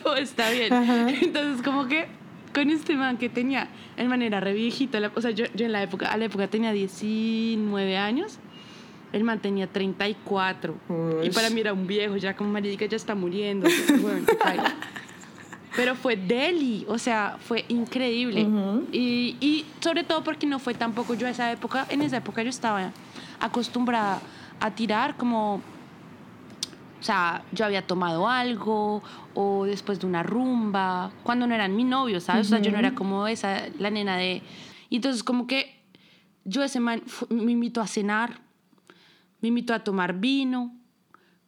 todo 0.02 0.16
está 0.16 0.50
bien. 0.50 0.72
Entonces, 1.22 1.62
como 1.62 1.86
que 1.86 2.06
con 2.52 2.70
este 2.70 2.94
man 2.94 3.16
que 3.16 3.28
tenía, 3.28 3.68
en 3.96 4.08
manera 4.08 4.40
re 4.40 4.52
viejito, 4.52 4.98
o 5.14 5.20
sea, 5.20 5.30
yo, 5.30 5.46
yo 5.54 5.64
en 5.64 5.72
la 5.72 5.82
época, 5.82 6.12
a 6.12 6.16
la 6.16 6.26
época 6.26 6.48
tenía 6.48 6.72
19 6.72 7.96
años, 7.96 8.38
el 9.12 9.24
man 9.24 9.40
tenía 9.40 9.66
34. 9.66 10.74
Y 11.22 11.28
Ush. 11.28 11.34
para 11.34 11.50
mí 11.50 11.60
era 11.60 11.72
un 11.72 11.86
viejo, 11.86 12.16
ya 12.16 12.36
como 12.36 12.50
marica, 12.50 12.86
ya 12.86 12.96
está 12.96 13.14
muriendo. 13.14 13.68
Bueno. 14.00 14.26
Pero 15.76 15.94
fue 15.94 16.16
deli, 16.16 16.84
o 16.88 16.98
sea, 16.98 17.38
fue 17.40 17.64
increíble. 17.68 18.44
Ujú. 18.44 18.88
y, 18.92 19.36
y 19.40 19.66
sobre 19.80 20.04
todo 20.04 20.22
porque 20.22 20.46
no 20.46 20.58
fue 20.58 20.74
tampoco 20.74 21.14
yo 21.14 21.26
a 21.26 21.30
esa 21.30 21.50
época, 21.50 21.86
en 21.88 22.02
esa 22.02 22.18
época 22.18 22.42
yo 22.42 22.50
estaba 22.50 22.92
acostumbrada 23.40 24.20
a 24.60 24.70
tirar 24.70 25.16
como 25.16 25.60
o 27.02 27.04
sea, 27.04 27.42
yo 27.50 27.64
había 27.64 27.84
tomado 27.84 28.28
algo 28.28 29.02
o 29.34 29.64
después 29.64 29.98
de 29.98 30.06
una 30.06 30.22
rumba, 30.22 31.10
cuando 31.24 31.48
no 31.48 31.54
eran 31.54 31.74
mi 31.74 31.82
novio, 31.82 32.20
¿sabes? 32.20 32.46
O 32.46 32.50
sea, 32.50 32.60
yo 32.60 32.70
no 32.70 32.78
era 32.78 32.94
como 32.94 33.26
esa, 33.26 33.62
la 33.80 33.90
nena 33.90 34.16
de... 34.16 34.40
Y 34.88 34.96
entonces 34.96 35.24
como 35.24 35.48
que 35.48 35.82
yo 36.44 36.62
ese 36.62 36.78
man 36.78 37.02
me 37.28 37.50
invitó 37.50 37.80
a 37.80 37.88
cenar, 37.88 38.40
me 39.40 39.48
invitó 39.48 39.74
a 39.74 39.80
tomar 39.80 40.20
vino, 40.20 40.76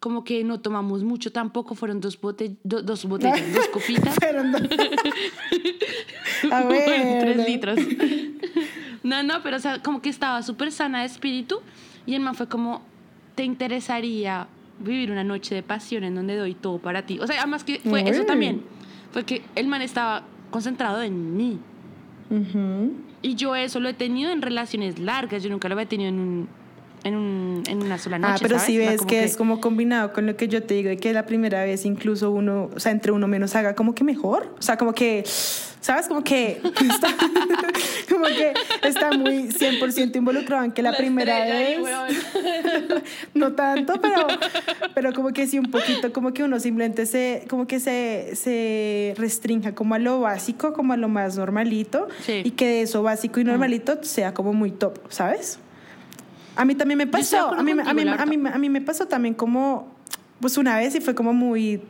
como 0.00 0.22
que 0.24 0.44
no 0.44 0.60
tomamos 0.60 1.02
mucho 1.02 1.32
tampoco, 1.32 1.74
fueron 1.74 2.00
dos, 2.00 2.20
bote- 2.20 2.56
do- 2.62 2.82
dos 2.82 3.04
botellas, 3.08 3.54
dos 3.54 3.68
copitas. 3.68 4.14
Fueron 4.16 4.52
dos. 4.52 4.62
A 6.50 6.62
ver. 6.64 7.18
tres 7.20 7.48
litros. 7.48 7.78
No, 9.02 9.22
no, 9.22 9.42
pero 9.42 9.58
o 9.58 9.60
sea, 9.60 9.82
como 9.82 10.00
que 10.00 10.08
estaba 10.08 10.40
súper 10.42 10.72
sana 10.72 11.00
de 11.00 11.04
espíritu 11.06 11.60
y 12.06 12.14
el 12.14 12.22
man 12.22 12.34
fue 12.34 12.48
como, 12.48 12.80
¿te 13.34 13.44
interesaría 13.44 14.46
vivir 14.78 15.10
una 15.10 15.22
noche 15.22 15.54
de 15.54 15.62
pasión 15.62 16.04
en 16.04 16.14
donde 16.14 16.36
doy 16.38 16.54
todo 16.54 16.78
para 16.78 17.04
ti? 17.04 17.18
O 17.20 17.26
sea, 17.26 17.36
además 17.42 17.64
que 17.64 17.80
fue 17.80 18.08
eso 18.08 18.24
también, 18.24 18.62
fue 19.12 19.24
que 19.24 19.42
el 19.56 19.66
man 19.66 19.82
estaba 19.82 20.22
concentrado 20.50 21.02
en 21.02 21.36
mí. 21.36 21.58
Y 23.20 23.34
yo 23.34 23.54
eso 23.56 23.78
lo 23.78 23.90
he 23.90 23.94
tenido 23.94 24.32
en 24.32 24.40
relaciones 24.40 24.98
largas, 24.98 25.42
yo 25.42 25.50
nunca 25.50 25.68
lo 25.68 25.74
había 25.74 25.86
tenido 25.86 26.08
en 26.08 26.18
un 26.18 26.48
en, 27.04 27.16
un, 27.16 27.62
en 27.68 27.82
una 27.82 27.99
sola 27.99 28.18
noche. 28.18 28.32
Ah, 28.34 28.38
pero 28.40 28.58
¿sabes? 28.58 28.66
si 28.66 28.78
ves 28.78 29.02
que, 29.02 29.25
es 29.25 29.37
como 29.37 29.61
combinado 29.61 30.12
con 30.12 30.26
lo 30.26 30.37
que 30.37 30.49
yo 30.49 30.62
te 30.62 30.75
digo, 30.75 30.88
de 30.88 30.96
que 30.96 31.12
la 31.12 31.26
primera 31.26 31.62
vez 31.62 31.84
incluso 31.84 32.30
uno, 32.30 32.70
o 32.75 32.80
sea, 32.80 32.92
entre 32.92 33.12
uno 33.12 33.28
menos 33.28 33.54
haga 33.54 33.75
como 33.75 33.94
que 33.94 34.04
mejor. 34.04 34.54
O 34.58 34.62
sea, 34.62 34.78
como 34.78 34.94
que, 34.94 35.23
¿sabes? 35.80 36.08
Como 36.08 36.25
que 36.25 36.62
está, 36.80 37.08
como 38.08 38.25
que 38.25 38.54
está 38.82 39.12
muy 39.12 39.49
100% 39.49 40.16
involucrado 40.16 40.64
en 40.64 40.73
que 40.73 40.82
la, 40.82 40.96
primera 40.96 41.44
vez. 41.44 41.78
no 43.34 43.52
tanto, 43.52 44.00
pero, 44.00 44.26
pero 44.94 45.12
como 45.12 45.32
que 45.32 45.46
sí 45.46 45.58
un 45.58 45.70
poquito, 45.70 46.12
como 46.12 46.32
que 46.32 46.42
uno 46.42 46.58
simplemente 46.58 47.04
se, 47.04 47.44
como 47.50 47.66
que 47.66 47.80
se, 47.80 48.30
se 48.34 49.14
restrinja 49.18 49.75
como 49.75 49.94
a 49.94 49.99
lo 49.99 50.20
básico, 50.20 50.73
como 50.73 50.94
a 50.94 50.96
lo 50.96 51.08
más 51.08 51.37
normalito, 51.37 52.08
Sí. 52.25 52.40
y 52.44 52.52
que 52.52 52.66
de 52.66 52.82
eso 52.82 53.02
básico 53.02 53.40
y 53.40 53.44
normalito 53.44 54.02
sea 54.02 54.32
como 54.32 54.54
muy 54.54 54.70
top, 54.70 54.99
¿sabes? 55.11 55.58
A 56.56 56.64
mí 56.64 56.75
también 56.75 56.99
me 56.99 57.06
pasó, 57.06 57.52
a 57.52 57.62
mí, 57.62 57.75
me- 57.75 57.82
a, 57.82 57.92
mí, 57.94 58.02
a, 58.08 58.26
mí, 58.26 58.38
a 58.52 58.58
mí 58.58 58.68
me 58.70 58.80
pasó 58.80 59.06
también 59.06 59.34
como, 59.34 59.88
pues 60.40 60.56
una 60.58 60.76
vez 60.76 60.94
y 60.94 61.00
fue 61.00 61.14
como 61.14 61.32
muy 61.32 61.80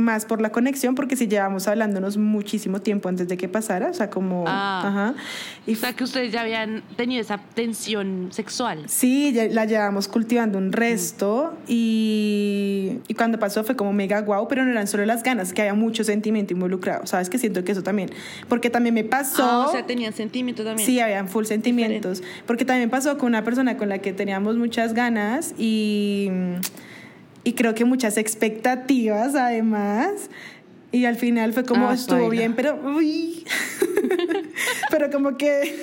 más 0.00 0.24
por 0.24 0.40
la 0.40 0.50
conexión, 0.50 0.94
porque 0.94 1.16
si 1.16 1.28
llevamos 1.28 1.68
hablándonos 1.68 2.16
muchísimo 2.16 2.80
tiempo 2.80 3.08
antes 3.08 3.28
de 3.28 3.36
que 3.36 3.48
pasara, 3.48 3.88
o 3.90 3.94
sea, 3.94 4.10
como, 4.10 4.44
Ah. 4.46 4.82
ajá, 4.84 5.14
y 5.66 5.74
O 5.74 5.76
sea, 5.76 5.92
que 5.92 6.04
ustedes 6.04 6.32
ya 6.32 6.42
habían 6.42 6.82
tenido 6.96 7.20
esa 7.20 7.38
tensión 7.54 8.28
sexual. 8.30 8.84
Sí, 8.88 9.32
ya 9.32 9.46
la 9.46 9.64
llevamos 9.64 10.08
cultivando 10.08 10.58
un 10.58 10.72
resto 10.72 11.56
y, 11.68 12.98
y 13.08 13.14
cuando 13.14 13.38
pasó 13.38 13.64
fue 13.64 13.76
como 13.76 13.92
mega 13.92 14.20
guau, 14.20 14.48
pero 14.48 14.64
no 14.64 14.70
eran 14.70 14.86
solo 14.86 15.04
las 15.06 15.22
ganas, 15.22 15.52
que 15.52 15.62
había 15.62 15.74
mucho 15.74 16.04
sentimiento 16.04 16.52
involucrado, 16.52 17.06
¿sabes? 17.06 17.30
Que 17.30 17.38
siento 17.38 17.64
que 17.64 17.72
eso 17.72 17.82
también, 17.82 18.10
porque 18.48 18.70
también 18.70 18.94
me 18.94 19.04
pasó... 19.04 19.42
Ah, 19.44 19.66
o 19.68 19.72
sea, 19.72 19.86
tenían 19.86 20.12
sentimiento 20.12 20.64
también. 20.64 20.86
Sí, 20.86 21.00
habían 21.00 21.28
full 21.28 21.44
sentimientos, 21.44 22.22
porque 22.46 22.64
también 22.64 22.90
pasó 22.90 23.18
con 23.18 23.28
una 23.28 23.44
persona 23.44 23.76
con 23.76 23.88
la 23.88 23.98
que 23.98 24.12
teníamos 24.12 24.56
muchas 24.56 24.94
ganas 24.94 25.54
y, 25.58 26.28
y 27.44 27.52
creo 27.54 27.74
que 27.74 27.84
muchas 27.84 28.16
expectativas 28.16 29.34
además. 29.34 30.30
Y 30.92 31.04
al 31.04 31.14
final 31.16 31.52
fue 31.52 31.64
como 31.64 31.88
Ah, 31.88 31.94
estuvo 31.94 32.18
baila. 32.18 32.30
bien, 32.30 32.54
pero 32.56 32.74
uy. 32.96 33.44
pero 34.90 35.08
como 35.10 35.36
que 35.36 35.76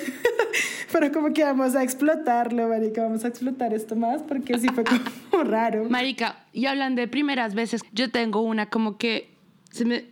pero 0.92 1.10
como 1.12 1.32
que 1.32 1.44
vamos 1.44 1.74
a 1.74 1.82
explotarlo, 1.82 2.68
marica, 2.68 3.02
vamos 3.04 3.24
a 3.24 3.28
explotar 3.28 3.72
esto 3.72 3.96
más 3.96 4.22
porque 4.22 4.58
sí 4.58 4.68
fue 4.74 4.84
como 4.84 5.44
raro. 5.44 5.88
Marica, 5.88 6.44
y 6.52 6.66
hablando 6.66 7.00
de 7.00 7.08
primeras 7.08 7.54
veces, 7.54 7.80
yo 7.92 8.10
tengo 8.10 8.42
una 8.42 8.66
como 8.66 8.98
que 8.98 9.30
se 9.70 9.86
me, 9.86 10.04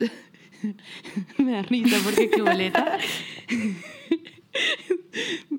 me 1.39 1.53
da 1.53 1.63
risa 1.63 1.99
porque 2.03 2.31
qué 2.31 2.41
boleta. 2.41 2.97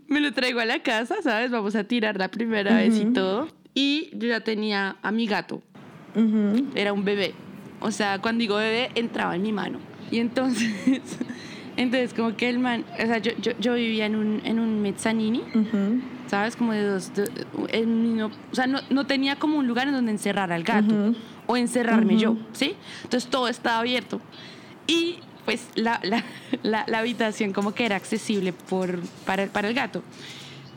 me 0.08 0.20
lo 0.20 0.34
traigo 0.34 0.60
a 0.60 0.65
la 0.65 0.82
casa, 0.82 1.15
¿sabes? 1.24 1.51
Vamos 1.51 1.75
a 1.75 1.84
tirar 1.84 2.17
la 2.17 2.29
primera 2.29 2.75
vez 2.77 2.98
y 3.00 3.06
todo. 3.06 3.48
Y 3.74 4.10
yo 4.13 4.27
ya 4.29 4.39
tenía 4.41 4.98
a 5.01 5.12
mi 5.12 5.27
gato. 5.27 5.62
Era 6.76 6.94
un 6.94 7.04
bebé. 7.06 7.34
O 7.80 7.92
sea, 7.92 8.20
cuando 8.20 8.40
digo 8.40 8.56
bebé, 8.56 8.90
entraba 8.96 9.36
en 9.36 9.42
mi 9.44 9.52
mano. 9.52 9.80
Y 10.12 10.20
entonces, 10.20 10.72
entonces 11.78 12.14
como 12.14 12.36
que 12.36 12.50
el 12.50 12.60
man, 12.60 12.86
o 12.94 13.06
sea, 13.06 13.18
yo, 13.20 13.32
yo, 13.42 13.52
yo 13.60 13.76
vivía 13.76 14.06
en 14.06 14.16
un, 14.16 14.42
en 14.44 14.60
un 14.60 14.82
mezzanini. 14.82 15.44
¿sabes? 16.28 16.56
Como 16.58 16.74
de 16.74 16.84
dos, 16.84 17.14
de- 17.14 17.30
en 17.70 18.02
mi 18.04 18.10
no- 18.20 18.32
o 18.52 18.56
sea, 18.56 18.68
no, 18.68 18.80
no 18.90 19.06
tenía 19.06 19.38
como 19.38 19.58
un 19.58 19.68
lugar 19.68 19.88
en 19.88 19.94
donde 19.94 20.12
encerrar 20.12 20.52
al 20.52 20.64
gato 20.64 20.94
o 21.46 21.56
encerrarme 21.56 22.18
yo, 22.18 22.36
¿sí? 22.52 22.76
Entonces 23.04 23.30
todo 23.30 23.48
estaba 23.48 23.80
abierto. 23.80 24.20
Y 24.88 25.20
pues 25.46 25.70
la, 25.76 26.00
la, 26.04 26.24
la, 26.64 26.84
la 26.88 27.00
habitación 27.00 27.54
como 27.54 27.74
que 27.74 27.86
era 27.86 27.96
accesible 27.96 28.52
por, 28.54 29.00
para, 29.26 29.46
para 29.48 29.70
el 29.70 29.74
gato. 29.74 30.04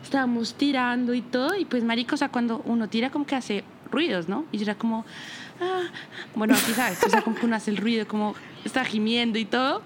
Estábamos 0.05 0.55
tirando 0.55 1.15
y 1.15 1.23
todo, 1.23 1.57
y 1.57 1.65
pues 1.65 1.83
marico, 1.85 2.15
o 2.15 2.19
sea, 2.19 2.29
cuando 2.29 2.63
uno 2.65 2.89
tira 2.89 3.11
como 3.11 3.27
que 3.27 3.35
hace 3.37 3.65
ruidos, 3.91 4.29
¿no? 4.29 4.45
Y 4.53 4.59
yo 4.59 4.65
era 4.65 4.75
como, 4.75 5.05
ah, 5.61 5.83
bueno, 6.35 6.55
así 6.55 6.73
sabes, 6.73 7.03
o 7.05 7.11
sea, 7.11 7.23
como 7.23 7.37
que 7.37 7.47
uno 7.47 7.57
hace 7.57 7.71
el 7.71 7.77
ruido, 7.77 8.07
como 8.07 8.35
está 8.65 8.85
gimiendo 8.85 9.39
y 9.39 9.45
todo. 9.45 9.83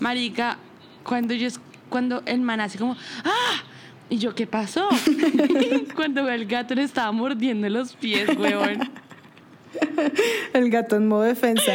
Marica, 0.00 0.58
cuando 1.02 1.34
yo, 1.34 1.48
cuando 1.88 2.22
el 2.26 2.40
man 2.40 2.60
hace 2.60 2.78
como, 2.78 2.96
¡ah! 3.24 3.62
Y 4.10 4.18
yo, 4.18 4.34
¿qué 4.34 4.46
pasó? 4.46 4.88
cuando 5.96 6.28
el 6.28 6.46
gato 6.46 6.74
le 6.74 6.82
estaba 6.82 7.10
mordiendo 7.12 7.68
los 7.68 7.94
pies, 7.94 8.28
weón. 8.36 8.90
El 10.52 10.70
gato 10.70 10.96
en 10.96 11.08
modo 11.08 11.22
defensa. 11.22 11.72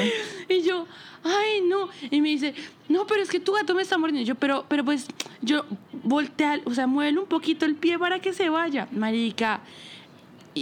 Y 0.48 0.62
yo, 0.62 0.86
ay, 1.24 1.62
no. 1.68 1.90
Y 2.12 2.22
me 2.22 2.30
dice, 2.30 2.54
no, 2.88 3.06
pero 3.08 3.22
es 3.22 3.30
que 3.30 3.40
tu 3.40 3.54
gato 3.54 3.74
me 3.74 3.82
está 3.82 3.98
mordiendo. 3.98 4.22
Y 4.22 4.26
yo, 4.26 4.36
pero, 4.36 4.66
pero 4.68 4.86
pues, 4.86 5.08
yo 5.42 5.66
voltea, 6.04 6.60
o 6.66 6.74
sea, 6.74 6.88
mueve 6.88 7.20
un 7.20 7.28
poquito 7.28 7.66
el 7.66 7.76
pie 7.76 7.98
para 7.98 8.20
que 8.20 8.34
se 8.34 8.50
vaya. 8.50 8.88
Marica, 8.92 9.62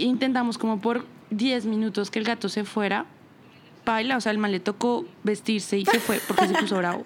intentamos 0.04 0.58
como 0.58 0.80
por 0.80 1.04
10 1.30 1.66
minutos 1.66 2.10
que 2.10 2.18
el 2.18 2.24
gato 2.24 2.48
se 2.48 2.64
fuera. 2.64 3.06
Paila, 3.84 4.16
o 4.16 4.20
sea, 4.20 4.32
el 4.32 4.38
man 4.38 4.52
le 4.52 4.60
tocó 4.60 5.06
vestirse 5.24 5.78
y 5.78 5.84
se 5.84 5.98
fue 5.98 6.20
porque 6.26 6.48
se 6.48 6.54
puso 6.54 6.76
bravo. 6.76 7.04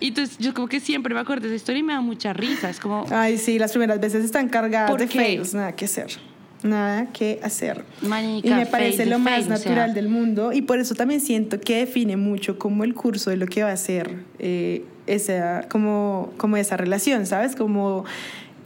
Y 0.00 0.08
entonces 0.08 0.38
yo 0.38 0.54
como 0.54 0.66
que 0.66 0.80
siempre 0.80 1.14
me 1.14 1.20
acuerdo 1.20 1.42
de 1.42 1.48
esa 1.48 1.56
historia 1.56 1.80
y 1.80 1.82
me 1.82 1.92
da 1.92 2.00
mucha 2.00 2.32
risa. 2.32 2.70
Es 2.70 2.80
como, 2.80 3.04
Ay, 3.10 3.38
sí, 3.38 3.58
las 3.58 3.70
primeras 3.72 4.00
veces 4.00 4.24
están 4.24 4.48
cargadas 4.48 4.90
¿Por 4.90 5.00
de 5.00 5.06
fails, 5.06 5.54
nada 5.54 5.72
que 5.72 5.84
hacer. 5.84 6.10
Nada 6.62 7.06
que 7.12 7.40
hacer. 7.42 7.84
Marica, 8.02 8.48
y 8.48 8.54
me 8.54 8.66
parece 8.66 9.06
lo 9.06 9.18
más 9.18 9.32
fail, 9.32 9.44
o 9.44 9.56
sea. 9.56 9.56
natural 9.56 9.94
del 9.94 10.08
mundo 10.08 10.52
y 10.52 10.62
por 10.62 10.78
eso 10.78 10.94
también 10.94 11.20
siento 11.20 11.60
que 11.60 11.78
define 11.78 12.16
mucho 12.16 12.58
como 12.58 12.84
el 12.84 12.94
curso 12.94 13.30
de 13.30 13.36
lo 13.36 13.46
que 13.46 13.62
va 13.62 13.72
a 13.72 13.76
ser 13.76 14.24
eh, 14.38 14.84
esa, 15.06 15.66
como, 15.70 16.32
como 16.36 16.56
esa 16.56 16.76
relación, 16.76 17.26
¿sabes? 17.26 17.56
Como, 17.56 18.04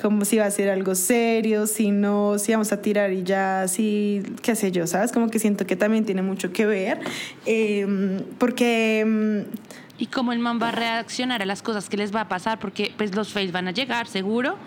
como 0.05 0.27
si 0.27 0.37
va 0.37 0.45
a 0.45 0.51
ser 0.51 0.69
algo 0.69 0.95
serio, 0.95 1.67
si 1.67 1.91
no, 1.91 2.39
si 2.39 2.53
vamos 2.53 2.73
a 2.73 2.83
tirar 2.83 3.11
y 3.11 3.23
ya, 3.23 3.67
si, 3.69 4.23
qué 4.43 4.55
sé 4.55 4.71
yo, 4.71 4.87
¿sabes? 4.87 5.13
Como 5.13 5.31
que 5.31 5.39
siento 5.39 5.67
que 5.67 5.77
también 5.77 6.05
tiene 6.05 6.21
mucho 6.21 6.53
que 6.53 6.67
ver 6.67 7.01
eh, 7.47 8.21
porque... 8.37 9.03
mm, 9.07 9.73
y 9.97 10.07
cómo 10.09 10.35
el 10.35 10.41
man 10.41 10.61
va 10.61 10.69
a 10.69 10.73
reaccionar 10.73 11.41
a 11.41 11.47
las 11.47 11.63
cosas 11.63 11.89
que 11.89 11.97
les 11.97 12.15
va 12.15 12.21
a 12.21 12.29
pasar, 12.29 12.59
porque 12.59 12.93
pues 12.99 13.15
los 13.15 13.33
fails 13.33 13.51
van 13.51 13.67
a 13.67 13.71
llegar, 13.71 14.07
seguro. 14.07 14.59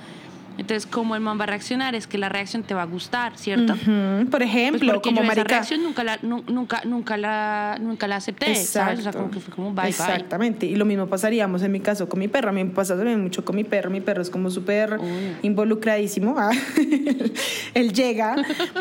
Entonces, 0.58 0.86
cómo 0.86 1.16
el 1.16 1.22
man 1.22 1.40
va 1.40 1.44
a 1.44 1.48
reaccionar 1.48 1.94
es 1.96 2.08
que 2.08 2.18
la 2.18 2.30
reacción 2.30 2.64
te 2.64 2.74
va 2.74 2.82
a 2.82 2.86
gustar, 2.86 3.38
¿cierto? 3.38 3.74
ujú, 3.74 4.30
por 4.30 4.40
Pues 4.40 4.44
ejemplo, 4.44 4.94
porque 4.94 5.10
como 5.10 5.18
yo 5.22 5.24
esa 5.24 5.28
marica. 5.36 5.48
reacción 5.56 5.84
nunca 5.84 6.04
la, 6.04 6.18
nu- 6.22 6.44
nunca, 6.48 6.82
nunca 6.86 7.18
la, 7.18 7.78
nunca 7.80 8.08
la 8.08 8.16
acepté, 8.18 8.56
¿sabes? 8.56 9.00
O 9.00 9.02
sea, 9.04 9.14
como 9.14 9.30
que 9.32 9.40
fue 9.40 9.54
como 9.54 9.68
bye, 9.74 9.82
bye. 9.84 9.90
Exactamente. 9.90 10.66
Y 10.66 10.76
lo 10.76 10.86
mismo 10.86 11.08
pasaríamos 11.08 11.62
en 11.64 11.72
mi 11.72 11.80
caso 11.80 12.10
con 12.10 12.20
mi 12.20 12.28
perro. 12.28 12.50
A 12.50 12.52
mí 12.52 12.64
me 12.64 12.72
pasa 12.72 12.96
también 12.96 13.22
mucho 13.22 13.46
con 13.46 13.56
mi 13.56 13.64
perro. 13.64 13.90
Mi 13.90 14.02
perro 14.02 14.22
es 14.22 14.30
como 14.30 14.50
súper 14.50 14.98
involucradísimo. 15.44 16.36
Ah, 16.38 16.52
Él 17.74 17.94
llega 17.94 18.36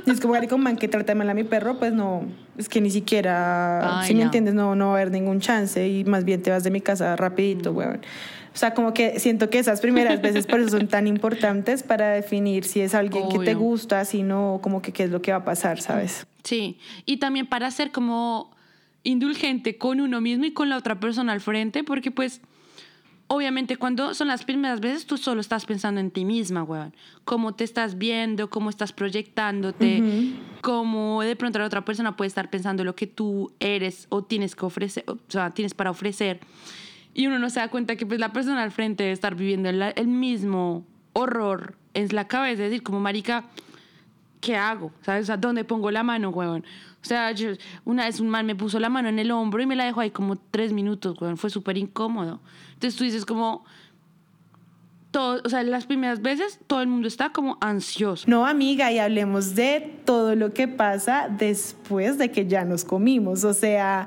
y 0.05 0.11
es 0.11 0.21
como 0.21 0.35
"Marica, 0.35 0.55
un 0.55 0.63
man 0.63 0.77
que 0.77 0.89
trata 0.89 1.15
mal 1.15 1.29
a 1.29 1.35
mi 1.35 1.45
perro, 1.45 1.79
pues 1.79 1.93
no, 1.93 2.25
es 2.57 2.69
que 2.69 2.81
ni 2.81 2.91
siquiera, 2.91 4.01
Ay, 4.01 4.09
si 4.09 4.15
me 4.15 4.21
no. 4.21 4.25
entiendes, 4.27 4.55
no, 4.55 4.75
no 4.75 4.87
va 4.89 4.93
a 4.93 4.97
haber 4.97 5.11
ningún 5.11 5.41
chance 5.41 5.87
y 5.87 6.05
más 6.05 6.25
bien 6.25 6.43
te 6.43 6.51
vas 6.51 6.65
de 6.65 6.71
mi 6.71 6.81
casa 6.81 7.17
rapidito, 7.17 7.73
Mm. 7.73 7.77
weón. 7.77 8.01
O 8.57 8.59
sea, 8.59 8.73
como 8.73 8.95
que 8.95 9.21
siento 9.21 9.51
que 9.51 9.59
esas 9.59 9.83
primeras 9.83 10.23
veces 10.23 10.47
por 10.47 10.61
eso 10.61 10.71
son 10.71 10.89
tan 10.89 11.07
importantes 11.07 11.83
para 11.83 12.13
definir 12.13 12.65
si 12.65 12.81
es 12.81 12.95
alguien 12.95 13.29
que 13.29 13.39
te 13.39 13.55
Obvio. 13.55 13.59
gusta, 13.59 14.03
si 14.07 14.23
no, 14.23 14.61
como 14.63 14.81
que 14.81 14.95
qué 14.95 15.03
es 15.03 15.11
lo 15.11 15.21
que 15.21 15.31
va 15.31 15.37
a 15.37 15.45
pasar, 15.45 15.79
¿sabes? 15.79 16.27
Sí, 16.43 16.79
y 17.05 17.19
también 17.19 17.47
para 17.47 17.71
ser 17.71 17.93
como 17.93 18.57
indulgente 19.03 19.77
con 19.77 20.01
uno 20.01 20.23
mismo 20.23 20.47
y 20.47 20.55
con 20.55 20.71
la 20.71 20.79
otra 20.79 20.99
persona 20.99 21.35
al 21.35 21.43
frente, 21.43 21.85
porque 21.85 22.11
pues 22.11 22.41
obviamente 23.27 23.77
cuando 23.77 24.15
son 24.15 24.29
las 24.29 24.43
primeras 24.45 24.81
veces 24.81 25.05
tú 25.05 25.19
solo 25.19 25.43
estás 25.43 25.67
pensando 25.67 26.01
en 26.01 26.11
ti 26.11 26.25
misma, 26.25 26.63
weón. 26.63 26.95
Cómo 27.27 27.55
te 27.55 27.65
estás 27.65 27.99
viendo, 27.99 28.49
cómo 28.49 28.71
estás 28.71 28.95
proyectándote, 28.95 30.03
cómo 30.63 31.21
de 31.21 31.37
pronto 31.37 31.59
la 31.59 31.67
otra 31.67 31.85
persona 31.85 32.17
puede 32.17 32.29
estar 32.29 32.49
pensando 32.49 32.85
lo 32.85 32.97
que 32.97 33.07
tú 33.07 33.53
eres 33.61 34.07
o 34.09 34.25
tienes 34.25 34.57
que 34.57 34.65
ofrecer, 34.65 35.05
o 35.09 35.19
sea, 35.29 35.51
tienes 35.51 35.75
para 35.75 35.91
ofrecer. 35.91 36.41
Y 37.19 37.27
uno 37.29 37.39
no 37.39 37.49
se 37.49 37.61
da 37.61 37.69
cuenta 37.69 37.97
que 37.97 38.05
pues 38.05 38.21
la 38.21 38.35
persona 38.35 38.63
al 38.63 38.71
frente 38.73 39.05
debe 39.05 39.15
estar 39.15 39.35
viviendo 39.37 39.71
el, 39.71 39.81
el 39.81 40.07
mismo 40.07 40.85
horror 41.15 41.75
en 41.95 42.15
la 42.15 42.29
cabeza, 42.29 42.65
es 42.65 42.69
decir, 42.71 42.83
como 42.83 43.01
marica, 43.01 43.45
¿qué 44.43 44.55
hago? 44.57 44.93
¿Sabes? 45.01 45.23
O 45.23 45.27
sea, 45.29 45.39
¿dónde 45.39 45.65
pongo 45.65 45.91
la 45.91 46.03
mano, 46.03 46.29
huevón? 46.29 46.67
O 47.03 47.05
sea, 47.09 47.33
yo- 47.33 47.53
una 47.87 48.05
vez 48.05 48.21
un 48.21 48.29
man 48.29 48.45
me 48.45 48.55
puso 48.55 48.79
la 48.81 48.91
mano 48.91 49.09
en 49.09 49.19
el 49.19 49.31
hombro 49.31 49.63
y 49.63 49.67
me 49.67 49.77
la 49.77 49.85
dejó 49.87 50.01
ahí 50.03 50.11
como 50.11 50.37
tres 50.37 50.75
minutos, 50.75 51.17
huevón. 51.19 51.39
Fue 51.39 51.49
súper 51.49 51.79
incómodo. 51.79 52.39
Entonces 52.75 52.97
tú 52.99 53.05
dices 53.05 53.25
como... 53.25 53.65
Todo, 55.11 55.41
o 55.43 55.49
sea, 55.49 55.63
las 55.63 55.87
primeras 55.87 56.21
veces 56.21 56.61
todo 56.67 56.83
el 56.83 56.89
mundo 56.89 57.09
está 57.09 57.31
como 57.31 57.57
ansioso. 57.63 58.29
No, 58.29 58.45
amiga, 58.45 58.93
y 58.93 58.99
hablemos 58.99 59.55
de 59.55 60.01
todo 60.05 60.35
lo 60.35 60.53
que 60.53 60.69
pasa 60.69 61.29
después 61.31 62.19
de 62.19 62.31
que 62.31 62.47
ya 62.47 62.67
nos 62.67 62.85
comimos. 62.85 63.43
O 63.45 63.55
sea, 63.55 64.07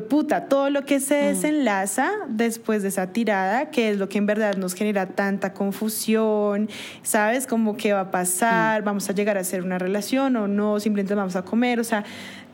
puta, 0.00 0.48
todo 0.48 0.70
lo 0.70 0.84
que 0.84 1.00
se 1.00 1.14
desenlaza 1.16 2.10
después 2.28 2.82
de 2.82 2.88
esa 2.88 3.12
tirada, 3.12 3.70
que 3.70 3.90
es 3.90 3.98
lo 3.98 4.08
que 4.08 4.18
en 4.18 4.26
verdad 4.26 4.56
nos 4.56 4.74
genera 4.74 5.06
tanta 5.06 5.52
confusión, 5.52 6.70
¿sabes? 7.02 7.46
Como 7.46 7.76
qué 7.76 7.92
va 7.92 8.00
a 8.00 8.10
pasar, 8.10 8.82
vamos 8.82 9.10
a 9.10 9.12
llegar 9.12 9.36
a 9.36 9.40
hacer 9.40 9.62
una 9.62 9.78
relación 9.78 10.36
o 10.36 10.48
no, 10.48 10.80
simplemente 10.80 11.14
vamos 11.14 11.36
a 11.36 11.42
comer, 11.42 11.78
o 11.78 11.84
sea, 11.84 12.04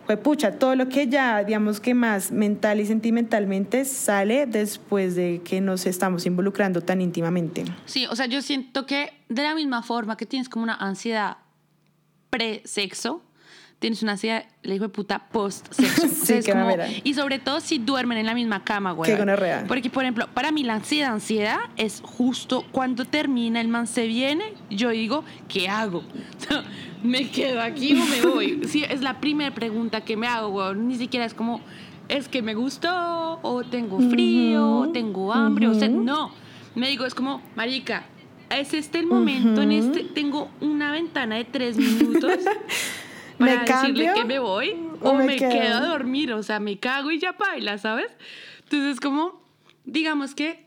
pues 0.08 0.18
pucha, 0.20 0.52
todo 0.52 0.74
lo 0.74 0.88
que 0.88 1.06
ya, 1.06 1.44
digamos 1.44 1.80
que 1.80 1.92
más 1.92 2.32
mental 2.32 2.80
y 2.80 2.86
sentimentalmente 2.86 3.84
sale 3.84 4.46
después 4.46 5.14
de 5.14 5.42
que 5.44 5.60
nos 5.60 5.84
estamos 5.84 6.24
involucrando 6.24 6.80
tan 6.80 7.02
íntimamente. 7.02 7.64
Sí, 7.84 8.06
o 8.06 8.16
sea, 8.16 8.24
yo 8.24 8.40
siento 8.40 8.86
que 8.86 9.12
de 9.28 9.42
la 9.42 9.54
misma 9.54 9.82
forma 9.82 10.16
que 10.16 10.24
tienes 10.24 10.48
como 10.48 10.62
una 10.62 10.76
ansiedad 10.76 11.36
pre-sexo, 12.30 13.22
tienes 13.78 14.02
una 14.02 14.12
ansiedad, 14.12 14.44
le 14.62 14.72
digo 14.74 14.88
puta, 14.88 15.28
post-sexo. 15.30 16.02
O 16.06 16.08
sea, 16.08 16.08
Sí, 16.08 16.32
es 16.34 16.44
qué 16.46 16.52
como- 16.52 16.70
y 17.04 17.14
sobre 17.14 17.38
todo 17.38 17.60
si 17.60 17.78
duermen 17.78 18.18
en 18.18 18.26
la 18.26 18.34
misma 18.34 18.64
cama, 18.64 18.92
güey. 18.92 19.10
Qué. 19.16 19.64
Porque, 19.66 19.88
por 19.88 20.04
ejemplo, 20.04 20.26
para 20.34 20.50
mí 20.52 20.62
la 20.62 20.74
ansiedad, 20.74 21.12
ansiedad 21.12 21.58
es 21.76 22.02
justo 22.04 22.64
cuando 22.72 23.04
termina 23.04 23.60
el 23.60 23.68
man 23.68 23.86
se 23.86 24.06
viene, 24.06 24.52
yo 24.70 24.90
digo, 24.90 25.24
¿qué 25.48 25.68
hago? 25.68 26.02
¿Me 27.02 27.30
quedo 27.30 27.62
aquí 27.62 27.94
o 27.94 28.04
me 28.04 28.20
voy? 28.22 28.60
Sí, 28.68 28.84
es 28.88 29.00
la 29.00 29.20
primera 29.20 29.54
pregunta 29.54 30.00
que 30.02 30.16
me 30.16 30.26
hago, 30.26 30.48
güey. 30.50 30.74
Ni 30.74 30.96
siquiera 30.96 31.24
es 31.24 31.32
como, 31.34 31.60
es 32.08 32.28
que 32.28 32.42
me 32.42 32.54
gustó, 32.54 33.38
o 33.42 33.62
tengo 33.64 34.00
frío, 34.10 34.66
o 34.80 34.88
tengo 34.90 35.32
hambre, 35.32 35.68
o 35.68 35.74
sea, 35.74 35.88
no. 35.88 36.32
Me 36.74 36.88
digo, 36.88 37.06
es 37.06 37.14
como, 37.14 37.40
marica, 37.56 38.04
es 38.50 38.74
este 38.74 38.98
el 38.98 39.06
momento, 39.06 39.62
en 39.62 39.72
este, 39.72 40.04
tengo 40.04 40.50
una 40.60 40.90
ventana 40.92 41.36
de 41.36 41.44
tres 41.44 41.76
minutos 41.76 42.32
¿Me 43.38 43.56
para 43.58 43.60
decirle 43.64 44.04
cambio 44.06 44.14
que 44.14 44.24
me 44.24 44.38
voy 44.38 44.76
o 45.00 45.10
o, 45.10 45.14
me 45.14 45.24
me, 45.24 45.36
quedo? 45.36 45.50
quedo? 45.50 45.76
a 45.76 45.80
dormir, 45.86 46.32
o 46.32 46.42
sea, 46.42 46.60
me 46.60 46.78
cago 46.78 47.10
y 47.10 47.18
ya 47.18 47.32
baila, 47.32 47.78
¿sabes? 47.78 48.10
Entonces, 48.64 49.00
como, 49.00 49.42
digamos 49.84 50.34
que 50.34 50.66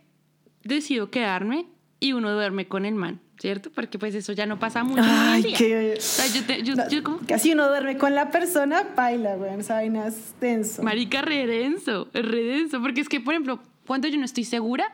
decido 0.63 1.09
quedarme 1.09 1.65
y 1.99 2.13
uno 2.13 2.31
duerme 2.31 2.67
con 2.67 2.85
el 2.85 2.95
man, 2.95 3.19
¿cierto? 3.39 3.69
Porque 3.71 3.99
pues 3.99 4.15
eso 4.15 4.33
ya 4.33 4.45
no 4.45 4.57
pasa 4.59 4.83
mucho. 4.83 5.03
Ay, 5.05 5.43
día. 5.43 5.57
qué... 5.57 5.93
O 5.97 6.01
sea, 6.01 6.27
yo, 6.27 6.43
te- 6.45 6.63
yo, 6.63 6.73
yo 6.89 7.03
como, 7.03 7.19
Casi 7.27 7.51
uno 7.51 7.67
duerme 7.67 7.97
con 7.97 8.15
la 8.15 8.31
persona, 8.31 8.83
baila, 8.95 9.35
güey. 9.35 9.59
Esa 9.59 9.75
vaina 9.75 10.07
es 10.07 10.33
denso. 10.39 10.81
marica, 10.83 11.21
re 11.21 11.45
denso, 11.45 12.07
re 12.13 12.43
denso, 12.43 12.81
porque 12.81 13.01
es 13.01 13.09
que, 13.09 13.19
por 13.19 13.33
ejemplo, 13.33 13.59
cuando 13.85 14.07
yo 14.07 14.17
no 14.17 14.25
estoy 14.25 14.45
segura, 14.45 14.93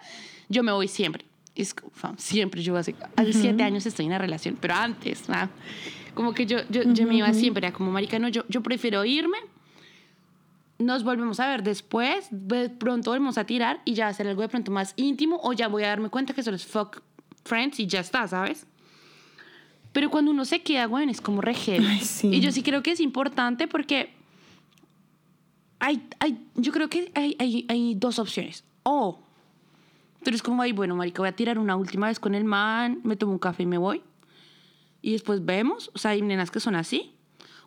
yo 0.50 0.64
me 0.64 0.72
voy 0.72 0.88
siempre. 0.88 1.26
Es 1.56 1.74
siempre, 2.18 2.62
yo 2.62 2.76
hace, 2.78 2.94
hace 3.16 3.34
siete 3.34 3.64
años 3.64 3.86
estoy 3.86 4.06
en 4.06 4.12
una 4.12 4.20
relación, 4.20 4.58
pero 4.62 4.76
antes, 4.76 5.24
ah, 5.30 5.50
como 6.18 6.34
que 6.34 6.48
yo, 6.48 6.58
yo, 6.70 6.82
yo 6.82 7.06
me 7.06 7.16
iba 7.16 7.32
siempre, 7.32 7.68
era 7.68 7.78
como, 7.78 7.92
marica, 7.92 8.18
no, 8.18 8.28
yo, 8.28 8.44
yo 8.50 8.64
prefiero 8.64 9.06
irme, 9.06 9.38
nos 10.80 11.04
volvemos 11.04 11.40
a 11.40 11.48
ver 11.48 11.62
después, 11.62 12.28
de 12.32 12.70
pronto 12.70 13.12
volvemos 13.12 13.38
a 13.38 13.46
tirar 13.46 13.82
y 13.86 13.94
ya 13.94 14.08
hacer 14.08 14.28
algo 14.28 14.42
de 14.42 14.50
pronto 14.50 14.72
más 14.72 14.94
íntimo, 14.96 15.40
o 15.44 15.54
ya 15.54 15.68
voy 15.68 15.84
a 15.84 15.90
darme 15.90 16.10
cuenta 16.10 16.34
que 16.34 16.42
solo 16.42 16.56
es 16.56 16.66
fuck 16.66 17.02
friends 17.46 17.80
y 17.80 17.86
ya 17.86 18.00
está, 18.00 18.28
¿sabes? 18.28 18.66
Pero 19.94 20.10
cuando 20.10 20.32
uno 20.32 20.44
se 20.44 20.64
queda, 20.64 20.86
güey, 20.86 21.08
es 21.08 21.22
como 21.22 21.40
re 21.40 21.54
heavy. 21.54 21.86
Ay, 21.86 22.00
sí. 22.02 22.30
Y 22.34 22.40
yo 22.40 22.52
sí 22.52 22.64
creo 22.64 22.82
que 22.82 22.92
es 22.92 23.00
importante 23.00 23.68
porque 23.68 24.12
hay, 25.80 26.02
hay, 26.20 26.46
yo 26.56 26.72
creo 26.72 26.90
que 26.90 27.12
hay, 27.14 27.36
hay, 27.40 27.66
hay 27.70 27.96
dos 27.96 28.18
opciones. 28.18 28.64
O 28.82 29.20
tú 30.24 30.30
eres 30.30 30.42
como, 30.42 30.64
ay, 30.64 30.72
bueno, 30.72 30.96
marica, 30.96 31.22
voy 31.22 31.30
a 31.30 31.36
tirar 31.36 31.60
una 31.60 31.76
última 31.76 32.08
vez 32.08 32.20
con 32.20 32.34
el 32.34 32.44
man, 32.44 33.02
me 33.04 33.16
tomo 33.16 33.34
un 33.34 33.40
café 33.40 33.64
y 33.64 33.66
me 33.68 33.78
voy. 33.78 34.02
Y 35.02 35.12
después 35.14 35.46
vemos. 35.46 35.92
O 35.94 35.98
sea, 35.98 36.12
hay 36.12 36.22
nenas 36.22 36.52
que 36.52 36.60
son 36.60 36.76
así. 36.76 37.14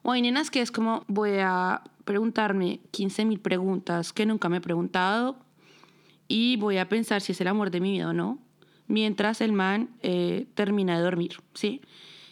O 0.02 0.12
hay 0.12 0.22
nenas 0.22 0.50
que 0.50 0.60
es 0.62 0.70
como, 0.72 1.04
voy 1.08 1.32
a 1.40 1.82
preguntarme 2.04 2.80
15 2.90 3.24
mil 3.26 3.38
preguntas 3.40 4.12
que 4.12 4.24
nunca 4.26 4.48
me 4.48 4.56
he 4.56 4.60
preguntado 4.60 5.36
y 6.26 6.56
voy 6.56 6.78
a 6.78 6.88
pensar 6.88 7.20
si 7.20 7.32
es 7.32 7.40
el 7.40 7.48
amor 7.48 7.70
de 7.70 7.80
mi 7.80 7.92
vida 7.92 8.08
o 8.08 8.12
no, 8.12 8.38
mientras 8.88 9.40
el 9.40 9.52
man 9.52 9.90
eh, 10.02 10.46
termina 10.54 10.96
de 10.96 11.02
dormir, 11.02 11.32
¿sí? 11.54 11.82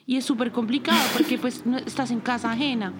Y 0.07 0.17
es 0.17 0.25
súper 0.25 0.51
complicado 0.53 0.99
porque 1.13 1.37
pues 1.39 1.67
no- 1.67 1.77
estás 1.79 2.11
en 2.11 2.21
casa 2.21 2.51
ajena. 2.53 2.95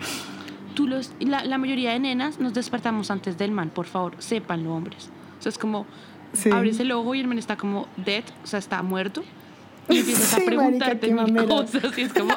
Tú 0.75 0.87
los, 0.87 1.13
la, 1.21 1.45
la 1.45 1.57
mayoría 1.59 1.93
de 1.93 1.99
nenas 2.01 2.39
nos 2.39 2.53
despertamos 2.53 3.11
antes 3.11 3.39
del 3.39 3.51
man, 3.53 3.71
por 3.71 3.87
favor, 3.87 4.17
sépanlo, 4.19 4.75
hombres. 4.75 5.11
O 5.39 5.43
sea, 5.43 5.51
es 5.51 5.59
como, 5.59 5.87
Sí. 6.35 6.51
abres 6.51 6.79
el 6.79 6.93
ojo 6.93 7.15
y 7.15 7.21
el 7.21 7.27
man 7.27 7.39
está 7.39 7.57
como 7.57 7.89
dead, 7.97 8.25
o 8.45 8.47
sea, 8.47 8.59
está 8.59 8.83
muerto. 8.83 9.25
Y 9.88 9.98
empiezas 9.98 10.24
Sí, 10.24 10.35
a 10.35 10.38
marica, 10.38 10.57
preguntarte 10.57 11.07
qué 11.09 11.14
mil 11.14 11.46
cosas 11.46 11.98
y 11.98 12.03
es 12.03 12.12
como, 12.12 12.35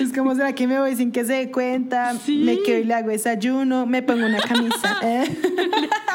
Es 0.00 0.12
como, 0.12 0.34
¿será 0.34 0.54
que 0.54 0.66
me 0.66 0.78
voy 0.78 0.96
sin 0.96 1.12
que 1.12 1.24
se 1.24 1.32
dé 1.34 1.50
cuenta? 1.50 2.14
Sí. 2.18 2.38
Me 2.44 2.62
quedo 2.62 2.78
y 2.80 2.84
le 2.84 2.94
hago 2.94 3.10
desayuno, 3.10 3.86
me 3.86 4.02
pongo 4.02 4.26
una 4.26 4.40
camisa. 4.40 4.98
¿eh? 5.02 5.24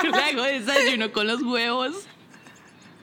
luego 0.03 0.43
desayuno 0.43 1.11
con 1.11 1.27
los 1.27 1.41
huevos. 1.41 1.93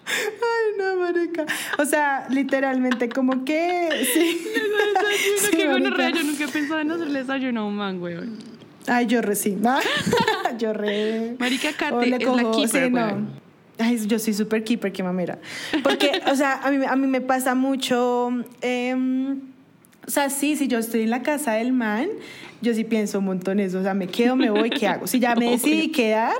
Ay, 0.06 0.78
no, 0.78 0.96
marica. 1.00 1.44
O 1.78 1.84
sea, 1.84 2.26
literalmente, 2.30 3.08
como 3.08 3.44
que... 3.44 3.88
Sí. 4.14 4.40
Desayuno, 4.54 5.38
Sí, 5.38 5.50
qué 5.50 5.68
marica. 5.68 5.72
gonorrea, 5.72 6.10
yo 6.10 6.22
nunca 6.22 6.44
he 6.44 6.48
pensado 6.48 6.80
en 6.80 6.90
hacerle 6.90 7.18
desayuno 7.20 7.60
a 7.60 7.64
un 7.66 7.76
man, 7.76 8.02
weón. 8.02 8.38
Ay, 8.86 9.06
yo 9.06 9.20
re 9.20 9.36
sí. 9.36 9.50
¿no? 9.60 9.78
yo 10.58 10.72
re... 10.72 11.36
Marica 11.38 11.72
Kate 11.74 12.06
le 12.06 12.16
es 12.16 12.24
la 12.24 12.50
keeper, 12.52 12.84
sí, 12.86 12.90
no. 12.90 13.37
Ay, 13.78 13.98
yo 14.06 14.18
soy 14.18 14.34
súper 14.34 14.64
keeper, 14.64 14.92
qué 14.92 15.02
mamera. 15.02 15.38
Porque, 15.82 16.20
o 16.30 16.34
sea, 16.34 16.60
a 16.62 16.70
mí, 16.70 16.84
a 16.86 16.96
mí 16.96 17.06
me 17.06 17.20
pasa 17.20 17.54
mucho... 17.54 18.30
em, 18.60 19.40
o 20.06 20.10
sea, 20.10 20.30
sí, 20.30 20.56
si 20.56 20.68
yo 20.68 20.78
estoy 20.78 21.02
en 21.02 21.10
la 21.10 21.22
casa 21.22 21.52
del 21.52 21.72
man, 21.72 22.08
yo 22.62 22.72
sí 22.72 22.84
pienso 22.84 23.18
un 23.18 23.26
montón 23.26 23.60
eso. 23.60 23.78
O 23.78 23.82
sea, 23.82 23.94
me 23.94 24.06
quedo, 24.06 24.36
me 24.36 24.50
voy, 24.50 24.70
¿qué 24.70 24.88
hago? 24.88 25.06
Si 25.06 25.20
ya 25.20 25.34
me 25.36 25.50
decidí 25.50 25.92
quedar... 25.92 26.34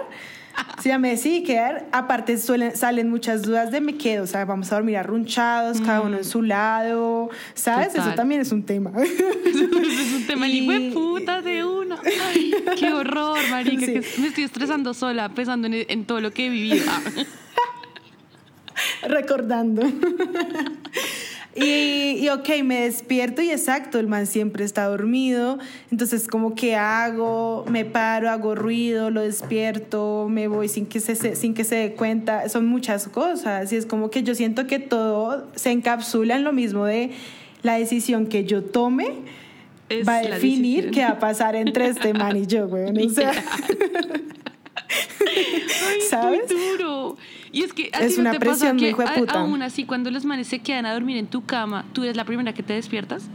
Si 0.83 0.91
ya 0.91 0.99
me 0.99 1.11
decidí 1.11 1.43
quedar, 1.43 1.89
aparte 1.91 2.39
suelen, 2.39 2.77
salen 2.77 3.11
muchas 3.11 3.43
dudas 3.43 3.73
de 3.73 3.81
me 3.81 3.97
quedo, 3.97 4.23
o 4.25 4.27
sea, 4.29 4.45
vamos 4.45 4.71
a 4.71 4.77
dormir 4.77 4.97
arrunchados, 4.97 5.81
cada 5.81 6.03
uno 6.03 6.19
en 6.19 6.25
su 6.25 6.41
lado, 6.43 7.31
¿sabes? 7.55 7.95
Eso 7.97 8.13
también 8.15 8.41
es 8.41 8.53
un 8.53 8.63
tema. 8.63 8.93
es 9.03 10.13
un 10.15 10.25
tema 10.27 10.47
Y- 10.49 10.93
puta 10.93 11.43
de 11.43 11.65
uno. 11.65 11.97
Ay, 12.29 12.55
qué 12.79 12.93
horror, 12.93 13.39
marica. 13.51 13.87
Sí. 13.87 13.93
que 13.95 14.21
me 14.21 14.29
estoy 14.29 14.45
estresando 14.45 14.95
sola 14.95 15.29
pensando 15.31 15.67
en, 15.67 15.85
en 15.89 16.05
todo 16.05 16.21
lo 16.21 16.31
que 16.31 16.47
he 16.47 16.51
vivido. 16.51 16.85
Recordando. 19.09 19.83
Y, 21.55 22.19
y 22.21 22.29
ok, 22.29 22.49
me 22.63 22.83
despierto 22.83 23.43
y 23.43 23.51
exacto, 23.51 23.99
el 23.99 24.07
man 24.07 24.27
siempre 24.27 24.65
está 24.65 24.85
dormido. 24.85 25.59
Entonces, 25.91 26.29
como 26.29 26.55
que 26.55 26.77
hago, 26.77 27.65
me 27.69 27.85
paro, 27.85 28.31
hago 28.31 28.55
ruido, 28.55 29.11
lo 29.11 29.23
despierto, 29.23 30.29
me 30.29 30.47
voy 30.47 30.69
sin 30.69 30.87
que 30.87 31.01
se, 31.01 31.35
sin 31.35 31.55
que 31.55 31.65
se 31.65 31.75
dé 31.77 31.93
cuenta. 31.95 32.49
Son 32.49 32.67
muchas 32.67 33.09
cosas. 33.09 33.73
Y 33.73 33.77
es 33.77 33.87
como 33.87 34.11
que 34.11 34.23
yo 34.23 34.35
siento 34.35 34.67
que 34.67 34.79
todo 34.79 35.47
se 35.55 35.71
encapsula 35.73 36.37
en 36.37 36.45
lo 36.45 36.53
mismo 36.53 36.85
de 36.85 37.11
la 37.63 37.79
decisión 37.79 38.27
que 38.27 38.45
yo 38.45 38.63
tome. 38.63 39.13
Es 39.89 40.07
va 40.07 40.19
a 40.19 40.23
definir 40.23 40.91
qué 40.91 41.01
va 41.01 41.13
a 41.13 41.19
pasar 41.19 41.57
entre 41.57 41.89
este 41.89 42.13
man 42.13 42.37
y 42.37 42.47
yo, 42.47 42.69
güey. 42.69 43.07
O 43.07 43.11
sea, 43.11 43.33
Ay, 45.21 46.01
¿Sabes? 46.09 46.43
Es 46.45 46.53
muy 46.53 46.77
duro. 46.79 47.17
Y 47.53 47.63
es 47.63 47.73
que 47.73 47.91
a 47.95 48.01
Es 48.01 48.17
ti 48.17 48.23
no 48.23 48.31
te 48.31 48.41
pasa 48.41 48.75
que 48.77 48.91
a- 48.93 49.39
aún 49.39 49.63
así 49.63 49.85
cuando 49.85 50.11
los 50.11 50.25
manes 50.25 50.47
se 50.49 50.59
quedan 50.61 50.87
a 50.87 50.93
dormir 50.93 51.17
en 51.17 51.27
tu 51.27 51.45
cama, 51.45 51.85
tú 51.93 52.03
eres 52.05 52.17
la 52.17 52.25
primera 52.25 52.53
que 52.53 52.63
te 52.63 52.75
despiertas. 52.75 53.29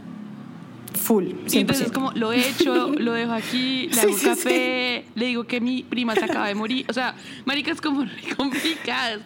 full, 0.94 1.24
Y 1.52 1.58
entonces 1.58 1.88
100%. 1.90 1.92
como 1.92 2.12
lo 2.12 2.32
he 2.32 2.48
hecho, 2.48 2.88
lo 2.90 3.12
dejo 3.14 3.32
aquí, 3.42 3.88
le 3.88 3.94
Sí, 3.94 4.00
hago 4.06 4.16
sí, 4.18 4.24
café, 4.26 5.04
le 5.16 5.26
digo 5.26 5.44
que 5.44 5.60
mi 5.60 5.82
prima 5.82 6.14
se 6.14 6.24
acaba 6.24 6.46
de 6.46 6.54
morir. 6.54 6.86
O 6.88 6.92
sea, 6.92 7.14
marica, 7.44 7.72
es 7.72 7.80
como 7.80 8.02
es 8.04 8.36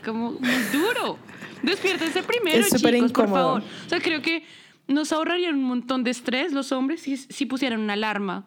como 0.04 0.32
muy 0.32 0.62
duro. 0.72 1.18
Despiértense 1.62 2.22
primero, 2.22 2.58
Es 2.60 2.66
chicos, 2.66 2.82
por 2.82 2.94
incómodo. 2.94 3.34
favor. 3.34 3.62
O 3.84 3.88
sea, 3.88 4.00
creo 4.00 4.22
que 4.22 4.44
nos 4.86 5.12
ahorrarían 5.12 5.56
un 5.56 5.64
montón 5.64 6.04
de 6.04 6.10
estrés 6.10 6.52
los 6.52 6.72
hombres 6.72 7.02
si, 7.02 7.16
si 7.18 7.44
pusieran 7.46 7.80
una 7.80 7.92
alarma. 7.92 8.46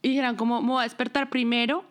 Y 0.00 0.08
dijeran 0.10 0.36
como, 0.36 0.62
me 0.62 0.68
voy 0.68 0.80
a 0.80 0.84
despertar 0.84 1.28
primero 1.28 1.84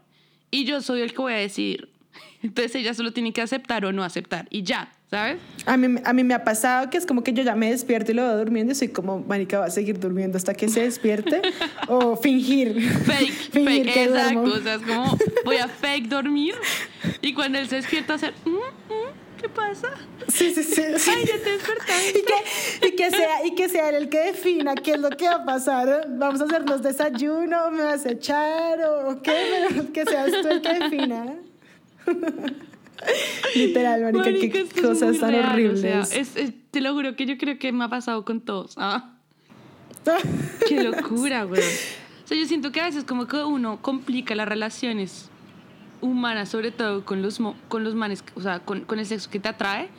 y 0.50 0.64
yo 0.66 0.82
soy 0.82 1.02
el 1.02 1.12
que 1.12 1.18
voy 1.20 1.34
a 1.34 1.38
decidir. 1.38 1.90
Entonces 2.44 2.76
ella 2.76 2.94
solo 2.94 3.14
tiene 3.14 3.34
que 3.34 3.42
aceptar 3.42 3.86
o 3.86 3.92
no 3.92 4.04
aceptar 4.04 4.48
y 4.50 4.64
ya, 4.64 4.92
¿sabes? 5.10 5.38
A 5.66 5.76
mí, 5.78 6.00
a 6.04 6.14
mí 6.14 6.24
me 6.24 6.34
ha 6.34 6.44
pasado 6.44 6.90
que 6.90 6.98
es 6.98 7.06
como 7.06 7.24
que 7.24 7.34
yo 7.34 7.44
ya 7.44 7.56
me 7.56 7.72
despierto 7.72 8.12
y 8.12 8.16
lo 8.16 8.24
veo 8.24 8.38
durmiendo 8.38 8.74
y 8.74 8.76
soy 8.76 8.90
como, 8.90 9.20
marica, 9.20 9.60
va 9.60 9.66
a 9.66 9.72
seguir 9.72 10.00
durmiendo 10.00 10.38
hasta 10.38 10.54
que 10.54 10.70
se 10.70 10.82
despierte. 10.82 11.42
o 11.88 12.16
fingir. 12.16 12.82
Fake, 12.82 13.32
fingir 13.52 13.84
fake, 13.86 13.94
que 13.94 14.04
exacto. 14.04 14.42
duermo. 14.42 14.56
O 14.56 14.62
sea, 14.62 14.76
es 14.76 14.82
como 14.82 15.18
voy 15.46 15.58
a 15.58 15.68
fake 15.68 16.08
dormir 16.08 16.56
y 17.22 17.34
cuando 17.34 17.58
él 17.60 17.68
se 17.68 17.78
despierta 17.78 18.14
hacer, 18.16 18.34
"Mm, 18.46 18.50
mm, 18.50 19.42
¿qué 19.42 19.50
pasa? 19.50 19.90
Sí, 20.28 20.54
sí, 20.54 20.62
sí. 20.64 20.84
sí. 20.98 21.12
Ay, 21.16 21.26
ya 21.26 21.38
te 21.44 21.52
despertaste. 21.52 22.20
Y 22.20 22.22
que, 22.24 22.88
y, 22.88 22.96
que 22.96 23.12
sea, 23.12 23.46
y 23.46 23.56
que 23.56 23.70
sea 23.70 23.90
él 23.90 23.96
el 23.96 24.10
que 24.10 24.20
defina 24.20 24.76
qué 24.76 24.92
es 24.92 25.00
lo 25.00 25.10
que 25.10 25.26
va 25.26 25.36
a 25.36 25.46
pasar. 25.46 26.06
Vamos 26.10 26.42
a 26.42 26.46
hacernos 26.46 26.82
desayuno, 26.82 27.72
me 27.72 27.84
vas 27.84 28.06
a 28.06 28.12
echar 28.12 28.80
o 28.84 29.22
qué, 29.22 29.68
pero 29.70 29.94
que 29.94 30.06
seas 30.06 30.32
tú 30.42 30.48
el 30.50 30.62
que 30.62 30.74
defina. 30.74 31.36
Literal, 33.56 34.02
marica, 34.02 34.24
Marica, 34.24 34.60
qué 34.74 34.82
cosas 34.82 35.20
tan 35.20 35.32
real, 35.32 35.50
horribles. 35.52 35.80
O 35.80 35.82
sea, 35.82 36.02
es- 36.20 36.36
es- 36.36 36.54
te 36.72 36.82
lo 36.82 36.94
juro 36.94 37.16
que 37.16 37.26
yo 37.26 37.38
creo 37.38 37.58
que 37.60 37.72
me 37.72 37.84
ha 37.84 37.90
pasado 37.90 38.26
con 38.26 38.42
todos. 38.42 38.74
Ah, 38.78 39.14
qué 40.68 40.84
locura, 40.84 41.44
güey. 41.44 41.62
O 41.62 42.28
sea, 42.28 42.38
yo 42.38 42.46
siento 42.46 42.72
que 42.72 42.82
a 42.82 42.86
veces 42.86 43.04
como 43.04 43.28
que 43.28 43.38
uno 43.38 43.82
complica 43.82 44.36
las 44.36 44.48
relaciones 44.48 45.30
humanas, 46.02 46.50
sobre 46.50 46.72
todo 46.72 47.06
con 47.06 47.22
los, 47.22 47.40
con 47.68 47.84
los 47.84 47.96
manes, 47.96 48.24
o 48.36 48.42
sea, 48.42 48.60
con, 48.60 48.82
con 48.82 49.00
el 49.00 49.06
sexo 49.06 49.30
que 49.30 49.40
te 49.40 49.50
atrae. 49.50 49.90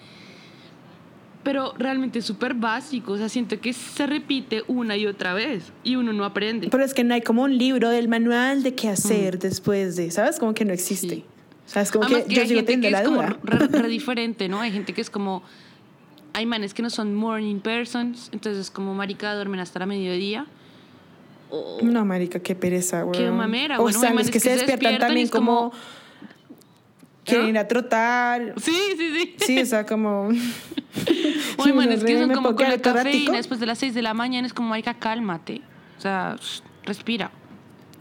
Pero 1.44 1.72
realmente 1.78 2.18
es 2.18 2.24
súper 2.26 2.52
básico, 2.54 3.12
o 3.12 3.16
sea, 3.16 3.28
siento 3.28 3.58
que 3.60 3.72
se 3.72 4.06
repite 4.06 4.64
una 4.66 4.96
y 4.96 5.06
otra 5.06 5.32
vez 5.34 5.72
y 5.84 5.94
uno 5.96 6.12
no 6.12 6.24
aprende. 6.24 6.68
Pero 6.70 6.84
es 6.84 6.92
que 6.92 7.04
no 7.04 7.14
hay 7.14 7.22
como 7.22 7.42
un 7.44 7.56
libro 7.56 7.88
del 7.90 8.08
manual 8.08 8.62
de 8.62 8.74
qué 8.74 8.88
hacer 8.88 9.38
después 9.38 9.96
de, 9.96 10.10
¿sabes? 10.10 10.38
Como 10.38 10.52
que 10.52 10.64
no 10.64 10.72
existe. 10.74 11.08
Sí. 11.16 11.24
O 11.68 11.70
sea, 11.70 11.82
es 11.82 11.92
como 11.92 12.06
Además 12.06 12.24
que, 12.24 12.34
yo 12.34 12.40
hay 12.40 12.48
sigo 12.48 12.60
gente 12.60 12.72
que 12.72 12.80
teniendo 12.80 12.98
es 12.98 13.04
la 13.04 13.10
como 13.10 13.22
duda. 13.22 13.68
re, 13.68 13.82
re 13.82 13.88
diferente, 13.88 14.48
¿no? 14.48 14.60
Hay 14.60 14.72
gente 14.72 14.94
que 14.94 15.02
es 15.02 15.10
como, 15.10 15.42
hay 16.32 16.46
manes 16.46 16.72
que 16.72 16.80
no 16.80 16.88
son 16.88 17.14
morning 17.14 17.60
persons, 17.60 18.30
entonces 18.32 18.62
es 18.62 18.70
como 18.70 18.94
marica 18.94 19.34
duermen 19.34 19.60
hasta 19.60 19.78
la 19.78 19.84
mediodía. 19.84 20.46
O, 21.50 21.80
No, 21.82 22.06
marica, 22.06 22.40
qué 22.40 22.54
pereza, 22.54 23.02
güey. 23.02 23.20
Qué 23.20 23.30
mamera, 23.30 23.78
O 23.78 23.82
bueno, 23.82 24.00
sea, 24.00 24.14
los 24.14 24.30
que, 24.30 24.40
se 24.40 24.50
despiertan 24.50 24.98
también 24.98 25.26
es 25.26 25.30
como, 25.30 25.70
como... 25.70 25.72
Quieren 27.24 27.48
ir 27.48 27.58
a 27.58 27.68
trotar. 27.68 28.54
Sí, 28.56 28.74
sí, 28.96 29.12
sí. 29.14 29.36
Sí, 29.38 29.60
o 29.60 29.66
sea, 29.66 29.84
como... 29.84 30.30
O 31.58 31.64
hay 31.64 31.72
manes 31.74 32.02
que 32.02 32.18
son 32.18 32.32
como 32.32 32.54
con 32.54 32.66
la 32.66 32.78
cafeína 32.78 33.36
después 33.36 33.60
de 33.60 33.66
las 33.66 33.78
6 33.78 33.92
de 33.92 34.00
la 34.00 34.14
mañana, 34.14 34.46
es 34.46 34.54
como, 34.54 34.70
marica, 34.70 34.94
cálmate. 34.94 35.60
O 35.98 36.00
sea, 36.00 36.36
respira. 36.84 37.30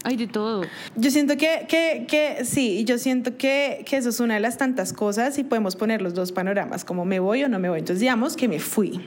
Hay 0.08 0.16
de 0.16 0.26
todo. 0.26 0.62
Yo 0.96 1.10
siento 1.10 1.36
que, 1.36 1.66
que, 1.68 2.06
que 2.08 2.46
sí, 2.46 2.82
yo 2.86 2.96
siento 2.96 3.36
que, 3.36 3.84
que 3.84 3.98
eso 3.98 4.08
es 4.08 4.20
una 4.20 4.32
de 4.32 4.40
las 4.40 4.56
tantas 4.56 4.94
cosas 4.94 5.36
y 5.36 5.44
podemos 5.44 5.76
poner 5.76 6.00
los 6.00 6.14
dos 6.14 6.32
panoramas, 6.32 6.82
como 6.82 7.04
me 7.04 7.20
voy 7.20 7.44
o 7.44 7.48
no 7.50 7.58
me 7.58 7.68
voy. 7.68 7.80
Entonces 7.80 8.00
digamos 8.00 8.34
que 8.34 8.48
me 8.48 8.58
fui. 8.58 9.06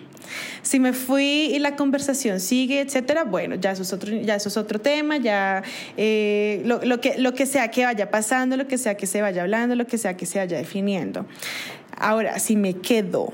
Si 0.62 0.80
me 0.80 0.94
fui 0.94 1.50
y 1.56 1.58
la 1.58 1.76
conversación 1.76 2.40
sigue, 2.40 2.82
etcétera, 2.82 3.24
bueno, 3.24 3.56
ya 3.56 3.72
eso 3.72 3.82
es 3.82 3.92
otro, 3.94 4.12
ya 4.12 4.36
eso 4.36 4.50
es 4.50 4.58
otro 4.58 4.80
tema, 4.80 5.18
ya 5.18 5.64
eh, 5.98 6.62
lo, 6.66 6.86
lo 6.86 7.02
que, 7.02 7.18
lo 7.18 7.34
que 7.34 7.48
sea 7.48 7.72
que 7.72 7.84
vaya 7.84 8.12
pasando, 8.12 8.56
lo 8.56 8.68
que 8.68 8.78
sea 8.78 8.96
que 8.96 9.08
se 9.08 9.24
vaya 9.24 9.42
hablando, 9.42 9.74
lo 9.74 9.88
que 9.88 9.98
sea 9.98 10.16
que 10.16 10.28
se 10.28 10.38
vaya 10.38 10.60
definiendo. 10.60 11.26
Ahora, 11.98 12.38
si 12.38 12.56
me 12.56 12.76
quedo, 12.76 13.34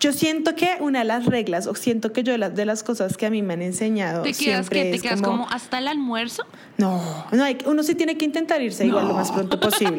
yo 0.00 0.12
siento 0.12 0.54
que 0.54 0.76
una 0.80 1.00
de 1.00 1.04
las 1.04 1.26
reglas, 1.26 1.66
o 1.66 1.74
siento 1.74 2.12
que 2.12 2.22
yo 2.22 2.32
de 2.32 2.38
las, 2.38 2.54
de 2.54 2.64
las 2.64 2.82
cosas 2.82 3.16
que 3.16 3.26
a 3.26 3.30
mí 3.30 3.42
me 3.42 3.54
han 3.54 3.62
enseñado 3.62 4.22
¿Te 4.22 4.32
quedas 4.32 4.66
siempre 4.66 4.82
que 4.84 4.90
¿Te 4.90 4.96
es 4.96 5.02
quedas 5.02 5.22
como... 5.22 5.48
hasta 5.50 5.78
el 5.78 5.88
almuerzo? 5.88 6.44
no, 6.76 7.02
no 7.32 7.42
hay, 7.44 7.58
uno 7.66 7.82
sí 7.82 7.94
tiene 7.96 8.16
que 8.16 8.24
intentar 8.24 8.62
irse 8.62 8.86
igual 8.86 9.08
lo 9.08 9.14
más 9.14 9.32
pronto 9.32 9.58
posible. 9.58 9.98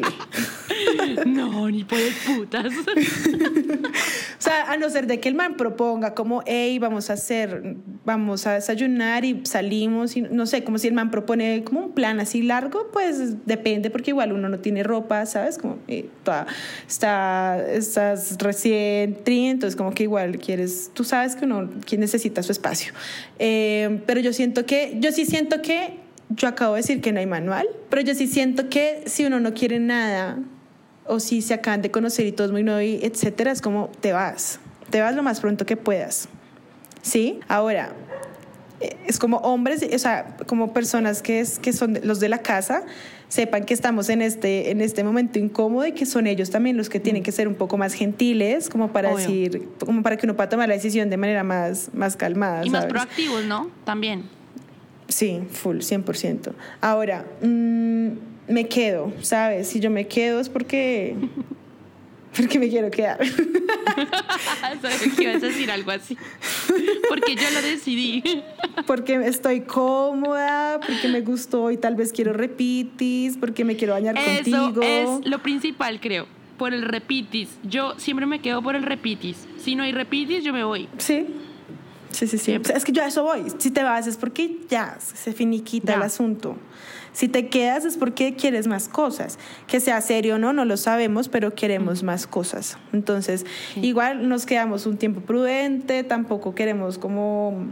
no, 1.26 1.68
ni 1.70 1.84
por 1.84 1.98
el 1.98 2.12
putas. 2.36 2.72
O 4.40 4.42
sea, 4.42 4.72
a 4.72 4.78
no 4.78 4.88
ser 4.88 5.06
de 5.06 5.20
que 5.20 5.28
el 5.28 5.34
man 5.34 5.56
proponga 5.58 6.14
como, 6.14 6.42
hey, 6.46 6.78
vamos 6.78 7.10
a 7.10 7.12
hacer, 7.12 7.76
vamos 8.06 8.46
a 8.46 8.54
desayunar 8.54 9.22
y 9.26 9.42
salimos, 9.44 10.16
y 10.16 10.22
no 10.22 10.46
sé, 10.46 10.64
como 10.64 10.78
si 10.78 10.88
el 10.88 10.94
man 10.94 11.10
propone 11.10 11.62
como 11.62 11.80
un 11.80 11.92
plan 11.92 12.20
así 12.20 12.40
largo, 12.40 12.88
pues 12.90 13.46
depende, 13.46 13.90
porque 13.90 14.12
igual 14.12 14.32
uno 14.32 14.48
no 14.48 14.58
tiene 14.60 14.82
ropa, 14.82 15.26
¿sabes? 15.26 15.58
Como 15.58 15.76
eh, 15.88 16.08
toda- 16.24 16.46
está, 16.88 17.62
estás 17.70 18.36
recién 18.38 19.18
tri, 19.24 19.48
entonces 19.48 19.76
como 19.76 19.89
que 19.92 20.04
igual 20.04 20.38
quieres, 20.38 20.90
tú 20.94 21.04
sabes 21.04 21.36
que 21.36 21.44
uno 21.44 21.68
que 21.86 21.98
necesita 21.98 22.42
su 22.42 22.52
espacio. 22.52 22.92
Eh, 23.38 24.00
pero 24.06 24.20
yo 24.20 24.32
siento 24.32 24.66
que, 24.66 24.96
yo 25.00 25.12
sí 25.12 25.24
siento 25.24 25.62
que, 25.62 25.98
yo 26.30 26.48
acabo 26.48 26.74
de 26.74 26.80
decir 26.80 27.00
que 27.00 27.12
no 27.12 27.20
hay 27.20 27.26
manual, 27.26 27.66
pero 27.88 28.02
yo 28.02 28.14
sí 28.14 28.26
siento 28.26 28.68
que 28.68 29.02
si 29.06 29.24
uno 29.24 29.40
no 29.40 29.54
quiere 29.54 29.80
nada, 29.80 30.38
o 31.06 31.18
si 31.18 31.42
se 31.42 31.54
acaban 31.54 31.82
de 31.82 31.90
conocer 31.90 32.26
y 32.26 32.32
todo 32.32 32.46
es 32.46 32.52
muy 32.52 32.62
nuevo, 32.62 32.80
y 32.80 33.00
etcétera, 33.02 33.50
es 33.50 33.60
como 33.60 33.90
te 34.00 34.12
vas, 34.12 34.60
te 34.90 35.00
vas 35.00 35.14
lo 35.14 35.22
más 35.22 35.40
pronto 35.40 35.66
que 35.66 35.76
puedas. 35.76 36.28
¿Sí? 37.02 37.40
Ahora, 37.48 37.94
es 39.06 39.18
como 39.18 39.38
hombres, 39.38 39.86
o 39.92 39.98
sea, 39.98 40.36
como 40.46 40.72
personas 40.72 41.22
que, 41.22 41.40
es, 41.40 41.58
que 41.58 41.72
son 41.72 41.98
los 42.02 42.20
de 42.20 42.28
la 42.28 42.38
casa, 42.38 42.84
sepan 43.28 43.64
que 43.64 43.74
estamos 43.74 44.08
en 44.08 44.22
este, 44.22 44.70
en 44.70 44.80
este 44.80 45.04
momento 45.04 45.38
incómodo 45.38 45.86
y 45.86 45.92
que 45.92 46.06
son 46.06 46.26
ellos 46.26 46.50
también 46.50 46.76
los 46.76 46.88
que 46.88 46.98
tienen 46.98 47.22
que 47.22 47.30
ser 47.30 47.46
un 47.46 47.54
poco 47.54 47.76
más 47.76 47.92
gentiles, 47.92 48.68
como 48.68 48.92
para 48.92 49.12
Obvio. 49.12 49.18
decir, 49.18 49.68
como 49.78 50.02
para 50.02 50.16
que 50.16 50.26
uno 50.26 50.34
pueda 50.34 50.48
tomar 50.48 50.68
la 50.68 50.74
decisión 50.74 51.10
de 51.10 51.16
manera 51.16 51.44
más, 51.44 51.90
más 51.92 52.16
calmada. 52.16 52.64
y 52.64 52.70
más 52.70 52.86
proactivos, 52.86 53.44
¿no? 53.44 53.70
También. 53.84 54.24
Sí, 55.08 55.42
full, 55.50 55.78
100%. 55.78 56.52
Ahora, 56.80 57.26
mm, 57.42 58.08
me 58.48 58.68
quedo, 58.68 59.12
¿sabes? 59.22 59.68
Si 59.68 59.80
yo 59.80 59.90
me 59.90 60.06
quedo 60.06 60.40
es 60.40 60.48
porque, 60.48 61.16
porque 62.36 62.58
me 62.58 62.68
quiero 62.68 62.90
quedar. 62.90 63.18
Sabía 64.82 65.14
que 65.16 65.22
ibas 65.24 65.42
a 65.42 65.46
decir 65.46 65.70
algo 65.70 65.90
así. 65.90 66.16
Porque 67.08 67.34
yo 67.34 67.50
lo 67.52 67.62
decidí. 67.62 68.22
porque 68.86 69.14
estoy 69.26 69.62
cómoda, 69.62 70.80
porque 70.80 71.08
me 71.08 71.20
gustó 71.20 71.70
y 71.70 71.76
tal 71.76 71.94
vez 71.96 72.12
quiero 72.12 72.32
repitis, 72.32 73.36
porque 73.36 73.64
me 73.64 73.76
quiero 73.76 73.94
bañar 73.94 74.16
Eso 74.18 74.70
contigo. 74.72 74.82
es 74.82 75.26
lo 75.26 75.42
principal, 75.42 76.00
creo. 76.00 76.26
Por 76.58 76.74
el 76.74 76.82
repitis. 76.82 77.48
Yo 77.62 77.94
siempre 77.98 78.26
me 78.26 78.40
quedo 78.40 78.62
por 78.62 78.76
el 78.76 78.82
repitis. 78.82 79.46
Si 79.58 79.74
no 79.74 79.82
hay 79.82 79.92
repitis, 79.92 80.44
yo 80.44 80.52
me 80.52 80.62
voy. 80.64 80.88
Sí. 80.98 81.26
Sí, 82.10 82.26
sí, 82.26 82.38
sí. 82.38 82.58
Es 82.74 82.84
que 82.84 82.92
yo 82.92 83.02
a 83.02 83.06
eso 83.06 83.22
voy. 83.22 83.44
Si 83.58 83.70
te 83.70 83.82
vas 83.82 84.06
es 84.06 84.16
porque 84.16 84.58
ya 84.68 84.98
se 85.00 85.32
finiquita 85.32 85.92
Ya. 85.92 85.96
el 85.96 86.02
asunto. 86.02 86.56
Si 87.12 87.28
te 87.28 87.48
quedas 87.48 87.84
es 87.84 87.96
porque 87.96 88.34
quieres 88.36 88.66
más 88.66 88.88
cosas. 88.88 89.38
Que 89.66 89.80
sea 89.80 90.00
serio 90.00 90.36
o 90.36 90.38
no, 90.38 90.52
no 90.52 90.64
lo 90.64 90.76
sabemos, 90.76 91.28
pero 91.28 91.54
queremos 91.54 92.02
más 92.02 92.26
cosas. 92.26 92.78
Entonces, 92.92 93.44
igual 93.76 94.28
nos 94.28 94.46
quedamos 94.46 94.86
un 94.86 94.96
tiempo 94.96 95.20
prudente, 95.20 96.04
tampoco 96.04 96.54
queremos 96.54 96.98
como 96.98 97.66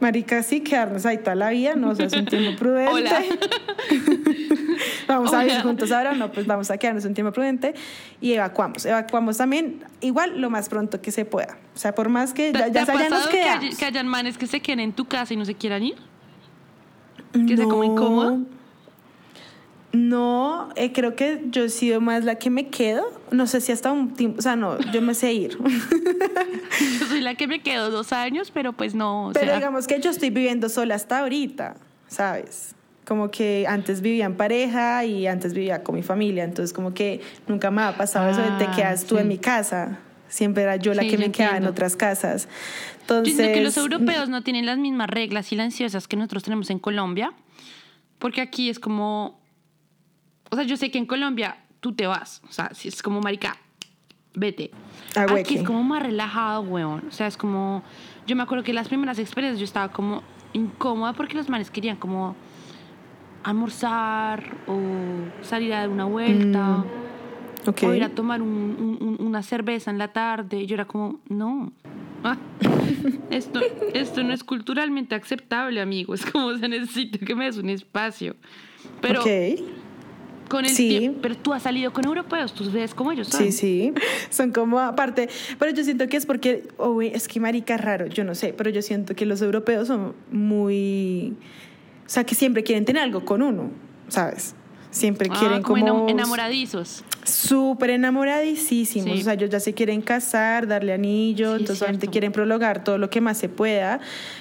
marica 0.00 0.42
sí 0.42 0.60
quedarnos 0.62 1.06
ahí 1.06 1.18
toda 1.18 1.36
la 1.36 1.50
vida, 1.50 1.76
no, 1.76 1.90
o 1.90 1.94
sea, 1.94 2.06
es 2.06 2.12
un 2.14 2.26
tiempo 2.26 2.58
prudente. 2.58 2.90
Hola. 2.92 3.22
vamos 5.06 5.32
a 5.32 5.44
vivir 5.44 5.60
juntos 5.62 5.92
ahora, 5.92 6.12
no, 6.14 6.32
pues 6.32 6.46
vamos 6.46 6.70
a 6.70 6.78
quedarnos 6.78 7.04
un 7.04 7.14
tiempo 7.14 7.32
prudente 7.32 7.74
y 8.20 8.32
evacuamos. 8.32 8.84
Evacuamos 8.84 9.36
también 9.36 9.84
igual 10.00 10.40
lo 10.40 10.50
más 10.50 10.68
pronto 10.68 11.00
que 11.00 11.12
se 11.12 11.24
pueda. 11.24 11.56
O 11.74 11.78
sea, 11.78 11.94
por 11.94 12.08
más 12.08 12.32
que 12.34 12.52
¿Te, 12.52 12.58
ya, 12.58 12.68
ya, 12.68 12.84
ya 12.84 13.08
nos 13.08 13.28
que, 13.28 13.38
quedamos. 13.38 13.64
hay- 13.64 13.76
que 13.76 13.84
hayan 13.84 14.08
manes 14.08 14.38
que 14.38 14.46
se 14.48 14.60
queden 14.60 14.80
en 14.80 14.92
tu 14.92 15.04
casa 15.06 15.34
y 15.34 15.36
no 15.36 15.44
se 15.44 15.54
quieran 15.54 15.82
ir? 15.84 15.94
¿Que 17.32 17.56
sea 17.56 17.66
como 17.66 17.84
No. 17.84 17.92
incómodo? 17.92 18.38
No, 19.92 20.70
eh, 20.74 20.92
creo 20.92 21.14
que 21.16 21.42
yo 21.50 21.64
he 21.64 21.68
sido 21.68 22.00
más 22.00 22.24
la 22.24 22.36
que 22.36 22.48
me 22.48 22.68
quedo. 22.68 23.04
No 23.30 23.46
sé 23.46 23.60
si 23.60 23.72
hasta 23.72 23.92
un 23.92 24.14
tiempo, 24.14 24.38
o 24.38 24.42
sea, 24.42 24.56
no, 24.56 24.78
yo 24.90 25.02
me 25.02 25.12
sé 25.14 25.34
ir. 25.34 25.58
Yo 27.00 27.06
soy 27.06 27.20
la 27.20 27.34
que 27.34 27.46
me 27.46 27.60
quedo 27.60 27.90
dos 27.90 28.12
años, 28.14 28.50
pero 28.50 28.72
pues 28.72 28.94
no. 28.94 29.28
o 29.28 29.32
Pero 29.32 29.46
sea, 29.46 29.56
digamos 29.56 29.86
que 29.86 30.00
yo 30.00 30.10
estoy 30.10 30.30
viviendo 30.30 30.68
sola 30.70 30.94
hasta 30.94 31.20
ahorita, 31.20 31.76
¿sabes? 32.08 32.74
Como 33.06 33.30
que 33.30 33.66
antes 33.68 34.00
vivía 34.00 34.24
en 34.24 34.36
pareja 34.36 35.04
y 35.04 35.26
antes 35.26 35.52
vivía 35.52 35.82
con 35.82 35.94
mi 35.94 36.02
familia, 36.02 36.44
entonces 36.44 36.72
como 36.72 36.94
que 36.94 37.20
nunca 37.46 37.70
me 37.70 37.82
ha 37.82 37.96
pasado 37.96 38.30
eso 38.30 38.40
de 38.40 38.52
te 38.52 38.64
Ah, 38.64 38.72
quedas 38.74 39.04
tú 39.04 39.16
sí. 39.16 39.20
en 39.20 39.28
mi 39.28 39.36
casa. 39.38 39.98
Siempre 40.28 40.62
era 40.62 40.76
yo 40.76 40.94
la 40.94 41.02
Sí, 41.02 41.08
que 41.08 41.18
me 41.18 41.30
quedaba 41.30 41.50
en 41.52 41.56
entiendo. 41.64 41.70
otras 41.72 41.94
casas. 41.96 42.48
Yo 43.08 43.16
Entonces, 43.16 43.36
siento 43.36 43.54
que 43.54 43.62
los 43.62 43.76
europeos 43.76 44.28
no 44.28 44.42
tienen 44.42 44.66
las 44.66 44.78
mismas 44.78 45.08
reglas 45.08 45.46
silenciosas 45.46 46.08
que 46.08 46.16
nosotros 46.16 46.42
tenemos 46.42 46.70
en 46.70 46.78
Colombia, 46.78 47.32
porque 48.18 48.40
aquí 48.40 48.68
es 48.70 48.78
como, 48.78 49.40
o 50.50 50.56
sea, 50.56 50.64
yo 50.64 50.76
sé 50.76 50.90
que 50.90 50.98
en 50.98 51.06
Colombia 51.06 51.58
tú 51.80 51.92
te 51.92 52.06
vas, 52.06 52.42
o 52.48 52.52
sea, 52.52 52.70
si 52.74 52.88
es 52.88 53.02
como 53.02 53.20
marica, 53.20 53.56
vete. 54.34 54.70
Ah, 55.16 55.26
Aquí 55.38 55.56
es 55.56 55.62
como 55.62 55.82
más 55.82 56.02
relajado, 56.02 56.62
weón. 56.62 57.04
O 57.08 57.12
sea, 57.12 57.26
es 57.26 57.36
como, 57.36 57.82
yo 58.26 58.36
me 58.36 58.42
acuerdo 58.42 58.64
que 58.64 58.72
las 58.72 58.88
primeras 58.88 59.18
experiencias 59.18 59.58
yo 59.58 59.64
estaba 59.64 59.92
como 59.92 60.22
incómoda 60.52 61.12
porque 61.12 61.34
los 61.34 61.48
manes 61.48 61.70
querían 61.70 61.96
como 61.96 62.36
almorzar 63.42 64.56
o 64.66 64.78
salir 65.42 65.72
a 65.74 65.80
dar 65.80 65.88
una 65.88 66.04
vuelta. 66.04 66.84
Ok. 67.66 67.82
O 67.84 67.94
ir 67.94 68.02
a 68.04 68.08
tomar 68.10 68.42
un- 68.42 68.48
un- 69.00 69.08
un- 69.20 69.26
una 69.26 69.42
cerveza 69.42 69.90
en 69.90 69.98
la 69.98 70.08
tarde. 70.12 70.60
Y 70.62 70.66
yo 70.66 70.74
era 70.74 70.84
como, 70.84 71.20
no. 71.28 71.72
Ah, 72.24 72.36
esto, 73.30 73.60
esto 73.94 74.22
no 74.22 74.32
es 74.32 74.44
culturalmente 74.44 75.14
aceptable, 75.14 75.80
amigo. 75.80 76.14
Es 76.14 76.24
como, 76.24 76.46
o 76.46 76.58
sea, 76.58 76.68
necesito 76.68 77.18
que 77.24 77.34
me 77.34 77.44
des 77.46 77.56
un 77.56 77.68
espacio. 77.70 78.36
Pero 79.00 79.22
con 80.48 80.64
el 80.66 80.70
Sí. 80.70 80.88
tiempo, 80.98 81.20
pero 81.22 81.34
tú 81.36 81.54
has 81.54 81.62
salido 81.62 81.92
con 81.94 82.04
europeos, 82.04 82.52
tú 82.52 82.70
ves 82.70 82.94
cómo 82.94 83.10
ellos 83.12 83.28
son. 83.28 83.40
Sí, 83.40 83.52
sí. 83.52 83.92
Son 84.28 84.52
como 84.52 84.78
aparte. 84.80 85.28
Pero 85.58 85.72
yo 85.72 85.82
siento 85.82 86.06
que 86.08 86.16
es 86.18 86.26
porque, 86.26 86.68
oh, 86.76 87.00
es 87.00 87.26
que 87.26 87.40
marica 87.40 87.76
raro, 87.78 88.06
yo 88.06 88.22
no 88.22 88.34
sé, 88.34 88.52
pero 88.52 88.68
yo 88.68 88.82
siento 88.82 89.14
que 89.14 89.24
los 89.24 89.40
europeos 89.40 89.88
son 89.88 90.14
muy. 90.30 91.34
O 92.04 92.08
sea, 92.08 92.24
que 92.24 92.34
siempre 92.34 92.62
quieren 92.62 92.84
tener 92.84 93.02
algo 93.02 93.24
con 93.24 93.40
uno, 93.40 93.70
¿sabes? 94.08 94.54
Siempre 94.92 95.28
Ah, 95.32 95.36
quieren 95.38 95.62
como 95.62 95.84
como. 95.84 96.06
enam- 96.06 96.10
enamoradizos. 96.10 97.02
Súper 97.24 97.90
enamoradísimos. 97.90 98.88
Sí. 99.14 99.20
O 99.20 99.24
sea, 99.24 99.32
ellos 99.32 99.48
ya 99.50 99.58
se 99.58 99.72
quieren 99.72 100.02
casar, 100.02 100.66
darle 100.68 100.92
anillo, 100.92 101.52
Sí, 101.54 101.60
entonces 101.62 101.78
solamente 101.78 102.02
cierto. 102.04 102.12
quieren 102.12 102.32
prolongar 102.32 102.84
todo 102.84 102.98
lo 102.98 103.08
que 103.10 103.20
más 103.22 103.38
se 103.38 103.48
pueda, 103.48 104.00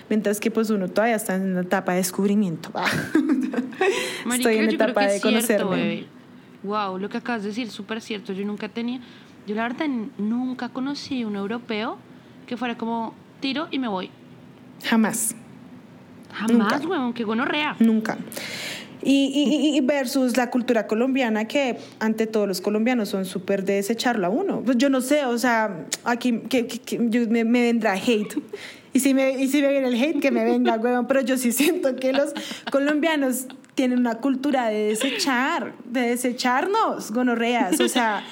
mientras 0.10 0.40
que 0.42 0.52
pues 0.52 0.70
uno 0.70 0.88
todavía 0.90 1.16
está 1.16 1.36
en 1.36 1.52
una 1.54 1.62
etapa 1.62 1.94
de 1.94 2.00
descubrimiento. 2.00 2.70
Marica, 4.26 4.50
Estoy 4.50 4.58
en 4.58 4.70
etapa 4.70 5.04
de 5.04 5.20
cierto, 5.20 5.28
conocerme. 5.30 5.76
bebé. 5.76 6.06
Wow, 6.64 6.98
lo 7.00 7.10
que 7.10 7.18
acabas 7.18 7.44
de 7.44 7.50
decir 7.50 7.70
súper 7.72 8.02
cierto. 8.02 8.34
Yo 8.34 8.46
nunca 8.46 8.70
tenía, 8.70 9.00
yo 9.48 9.56
la 9.56 9.64
verdad 9.64 9.88
nunca 10.18 10.70
conocí 10.70 11.24
un 11.24 11.36
europeo 11.36 11.98
que 12.46 12.58
fuera 12.58 12.78
como 12.78 13.14
tiro 13.40 13.68
y 13.72 13.80
me 13.80 13.88
voy. 13.88 14.10
Jamás. 14.84 15.34
Jamás, 16.34 16.86
weón, 16.86 17.14
qué 17.14 17.24
gonorrea. 17.24 17.76
Nunca. 17.80 18.18
Y, 19.04 19.32
y- 19.34 19.78
y 19.78 19.82
versus 19.82 20.38
la 20.38 20.50
cultura 20.52 20.86
colombiana, 20.88 21.46
que 21.48 21.78
ante 22.00 22.28
todo 22.28 22.46
los 22.48 22.62
colombianos 22.62 23.10
son 23.10 23.26
súper 23.26 23.64
de 23.66 23.74
desecharlo 23.74 24.28
a 24.28 24.30
uno. 24.30 24.62
Pues 24.64 24.78
yo 24.78 24.90
no 24.90 25.02
sé, 25.02 25.26
o 25.26 25.38
sea, 25.38 25.86
aquí 26.04 26.40
que, 26.50 26.68
que- 26.68 27.00
yo- 27.10 27.28
me, 27.28 27.44
me 27.44 27.62
vendrá 27.64 27.94
hate. 27.94 28.36
Y 28.94 29.00
si, 29.00 29.14
me, 29.14 29.32
y 29.42 29.48
si 29.48 29.62
me 29.62 29.70
viene 29.70 29.88
el 29.88 29.96
hate, 30.04 30.20
que 30.20 30.32
me 30.32 30.44
venga. 30.44 30.80
Pero 31.08 31.22
yo 31.22 31.38
sí 31.38 31.52
siento 31.52 31.96
que 31.96 32.12
los 32.14 32.34
colombianos 32.72 33.48
tienen 33.76 34.00
una 34.00 34.16
cultura 34.16 34.68
de 34.68 34.88
desechar, 34.88 35.74
de 35.86 36.02
desecharnos, 36.02 37.12
gonorreas. 37.12 37.80
O 37.80 37.88
sea, 37.88 38.24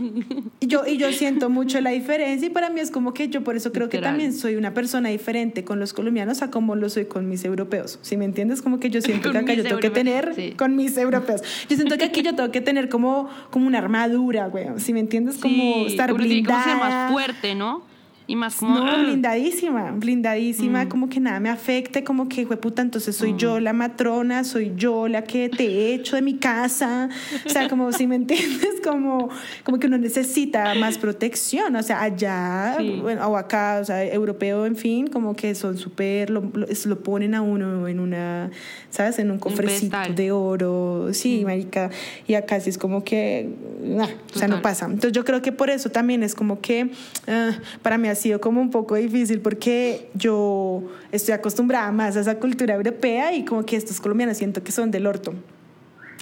yo, 0.60 0.86
y 0.86 0.96
yo 0.96 1.12
siento 1.12 1.50
mucho 1.50 1.80
la 1.80 1.90
diferencia 1.90 2.46
y 2.46 2.50
para 2.50 2.70
mí 2.70 2.80
es 2.80 2.90
como 2.90 3.12
que 3.12 3.28
yo 3.28 3.44
por 3.44 3.56
eso 3.56 3.72
creo 3.72 3.88
que 3.88 3.98
también 3.98 4.32
soy 4.32 4.56
una 4.56 4.72
persona 4.72 5.10
diferente 5.10 5.64
con 5.64 5.78
los 5.78 5.92
colombianos 5.92 6.42
a 6.42 6.50
como 6.50 6.74
lo 6.74 6.88
soy 6.88 7.04
con 7.04 7.28
mis 7.28 7.44
europeos. 7.44 7.98
¿Sí 8.02 8.16
me 8.16 8.24
entiendes? 8.24 8.62
Como 8.62 8.80
que 8.80 8.90
yo 8.90 9.02
siento 9.02 9.30
que 9.30 9.38
acá 9.38 9.52
yo 9.52 9.62
tengo 9.62 9.80
que 9.80 9.90
tener 9.90 10.34
sí. 10.34 10.54
con 10.56 10.74
mis 10.74 10.96
europeos. 10.96 11.42
Yo 11.68 11.76
siento 11.76 11.98
que 11.98 12.04
aquí 12.04 12.22
yo 12.22 12.34
tengo 12.34 12.50
que 12.50 12.60
tener 12.60 12.88
como, 12.88 13.28
como 13.50 13.66
una 13.66 13.78
armadura, 13.78 14.48
güey. 14.48 14.66
¿Sí 14.78 14.92
me 14.92 15.00
entiendes? 15.00 15.36
Como 15.36 15.86
estar 15.86 16.12
blindada. 16.14 16.64
ser 16.64 16.76
más 16.76 17.12
fuerte, 17.12 17.54
¿no? 17.54 17.87
Y 18.30 18.36
más 18.36 18.56
como... 18.56 18.74
No, 18.78 18.86
"Ah". 18.86 19.02
blindadísima, 19.02 19.90
blindadísima, 19.92 20.84
Mm. 20.84 20.88
como 20.88 21.08
que 21.08 21.18
nada 21.18 21.40
me 21.40 21.48
afecte, 21.48 22.04
como 22.04 22.28
que, 22.28 22.46
puta, 22.46 22.82
entonces 22.82 23.16
soy 23.16 23.34
yo 23.38 23.58
la 23.58 23.72
matrona, 23.72 24.44
soy 24.44 24.74
yo 24.76 25.08
la 25.08 25.24
que 25.24 25.48
te 25.48 25.64
he 25.64 25.94
hecho 25.94 26.14
de 26.14 26.20
mi 26.22 26.34
casa. 26.34 27.08
O 27.46 27.48
sea, 27.48 27.68
como 27.70 27.90
si 27.90 28.06
me 28.06 28.16
entiendes, 28.16 28.80
como, 28.84 29.30
como 29.64 29.78
que 29.78 29.86
uno 29.86 29.96
necesita 29.96 30.74
más 30.74 30.98
protección. 30.98 31.74
O 31.74 31.82
sea, 31.82 32.02
allá, 32.02 32.76
Sí. 32.78 32.98
bueno, 33.00 33.26
o 33.28 33.36
acá, 33.38 33.78
o 33.80 33.84
sea, 33.86 34.04
europeo, 34.04 34.66
en 34.66 34.76
fin, 34.76 35.06
como 35.06 35.34
que 35.34 35.54
son 35.54 35.78
súper, 35.78 36.28
lo, 36.28 36.42
lo, 36.52 36.66
lo 36.84 37.00
ponen 37.02 37.34
a 37.34 37.40
uno 37.40 37.88
en 37.88 37.98
una, 37.98 38.50
¿sabes? 38.90 39.18
En 39.20 39.30
un 39.30 39.38
cofrecito 39.38 39.92
pedestal. 39.96 40.14
de 40.14 40.32
oro, 40.32 41.08
sí, 41.12 41.44
marica. 41.46 41.88
Y 42.26 42.34
acá 42.34 42.60
sí 42.60 42.68
es 42.68 42.76
como 42.76 43.04
que, 43.04 43.48
nah, 43.82 44.04
o 44.34 44.38
sea, 44.38 44.48
no 44.48 44.60
pasa. 44.60 44.84
Entonces 44.84 45.12
yo 45.12 45.24
creo 45.24 45.40
que 45.40 45.50
por 45.52 45.70
eso 45.70 45.88
también 45.88 46.22
es 46.22 46.34
como 46.34 46.60
que 46.60 46.90
ah, 47.26 47.52
para 47.80 47.96
mí 47.96 48.08
sido 48.18 48.40
como 48.40 48.60
un 48.60 48.70
poco 48.70 48.94
difícil 48.94 49.40
porque 49.40 50.10
yo 50.14 50.82
estoy 51.12 51.34
acostumbrada 51.34 51.90
más 51.92 52.16
a 52.16 52.20
esa 52.20 52.38
cultura 52.38 52.74
europea 52.74 53.34
y 53.34 53.44
como 53.44 53.64
que 53.64 53.76
estos 53.76 54.00
colombianos 54.00 54.36
siento 54.36 54.62
que 54.62 54.72
son 54.72 54.90
del 54.90 55.06
orto. 55.06 55.34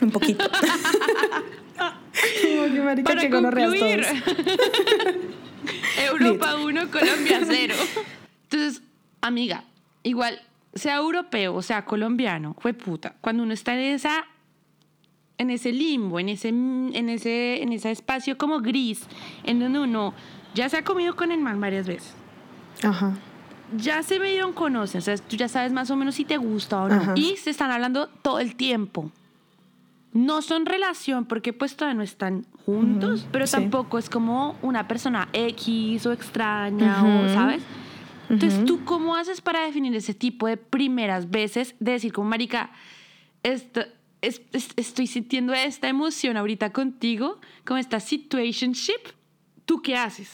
Un 0.00 0.10
poquito. 0.10 0.44
como 2.42 2.64
que 2.72 2.80
marica, 2.80 3.08
Para 3.08 3.20
que 3.20 3.30
concluir, 3.30 4.04
todos. 4.04 4.46
Europa 6.12 6.56
1, 6.56 6.90
Colombia 6.90 7.40
0. 7.44 7.74
Entonces, 8.44 8.82
amiga, 9.20 9.64
igual, 10.02 10.40
sea 10.74 10.96
europeo 10.96 11.62
sea 11.62 11.84
colombiano, 11.84 12.54
fue 12.58 12.74
puta, 12.74 13.16
cuando 13.20 13.42
uno 13.42 13.52
está 13.54 13.74
en 13.74 13.94
esa 13.94 14.26
en 15.38 15.50
ese 15.50 15.72
limbo, 15.72 16.18
en 16.18 16.30
ese, 16.30 16.48
en 16.48 17.08
ese, 17.08 17.62
en 17.62 17.72
ese 17.72 17.90
espacio 17.90 18.38
como 18.38 18.60
gris, 18.60 19.02
en 19.44 19.60
donde 19.60 19.80
uno 19.80 20.14
ya 20.56 20.68
se 20.68 20.78
ha 20.78 20.82
comido 20.84 21.14
con 21.14 21.30
el 21.30 21.38
man 21.40 21.60
varias 21.60 21.86
veces, 21.86 22.14
Ajá. 22.82 23.12
ya 23.76 24.02
se 24.02 24.18
medio 24.18 24.52
conocen, 24.54 24.98
o 24.98 25.02
sea, 25.02 25.16
tú 25.18 25.36
ya 25.36 25.48
sabes 25.48 25.72
más 25.72 25.90
o 25.90 25.96
menos 25.96 26.14
si 26.16 26.24
te 26.24 26.36
gusta 26.38 26.82
o 26.82 26.88
no, 26.88 26.94
Ajá. 26.94 27.12
y 27.14 27.36
se 27.36 27.50
están 27.50 27.70
hablando 27.70 28.08
todo 28.08 28.40
el 28.40 28.56
tiempo. 28.56 29.12
No 30.12 30.40
son 30.40 30.64
relación 30.64 31.26
porque 31.26 31.52
pues 31.52 31.76
todavía 31.76 31.98
no 31.98 32.02
están 32.02 32.46
juntos, 32.64 33.20
Ujú, 33.20 33.28
pero 33.32 33.46
sí. 33.46 33.52
tampoco 33.52 33.98
es 33.98 34.08
como 34.08 34.56
una 34.62 34.88
persona 34.88 35.28
X 35.34 36.06
o 36.06 36.12
extraña 36.12 37.02
o, 37.04 37.24
Ujú. 37.26 37.34
¿sabes? 37.34 37.62
Entonces, 38.30 38.58
Ujú. 38.60 38.66
¿tú 38.66 38.84
cómo 38.86 39.14
haces 39.14 39.42
para 39.42 39.60
definir 39.66 39.94
ese 39.94 40.14
tipo 40.14 40.46
de 40.46 40.56
primeras 40.56 41.30
veces? 41.30 41.74
De 41.80 41.92
decir, 41.92 42.12
como, 42.14 42.30
marica, 42.30 42.70
esto, 43.42 43.82
es- 44.22 44.40
es- 44.52 44.70
estoy 44.76 45.06
sintiendo 45.06 45.52
esta 45.52 45.86
emoción 45.88 46.38
ahorita 46.38 46.72
contigo, 46.72 47.38
como 47.66 47.76
esta 47.78 48.00
situationship. 48.00 49.12
¿Tú 49.66 49.82
qué 49.82 49.96
haces? 49.96 50.30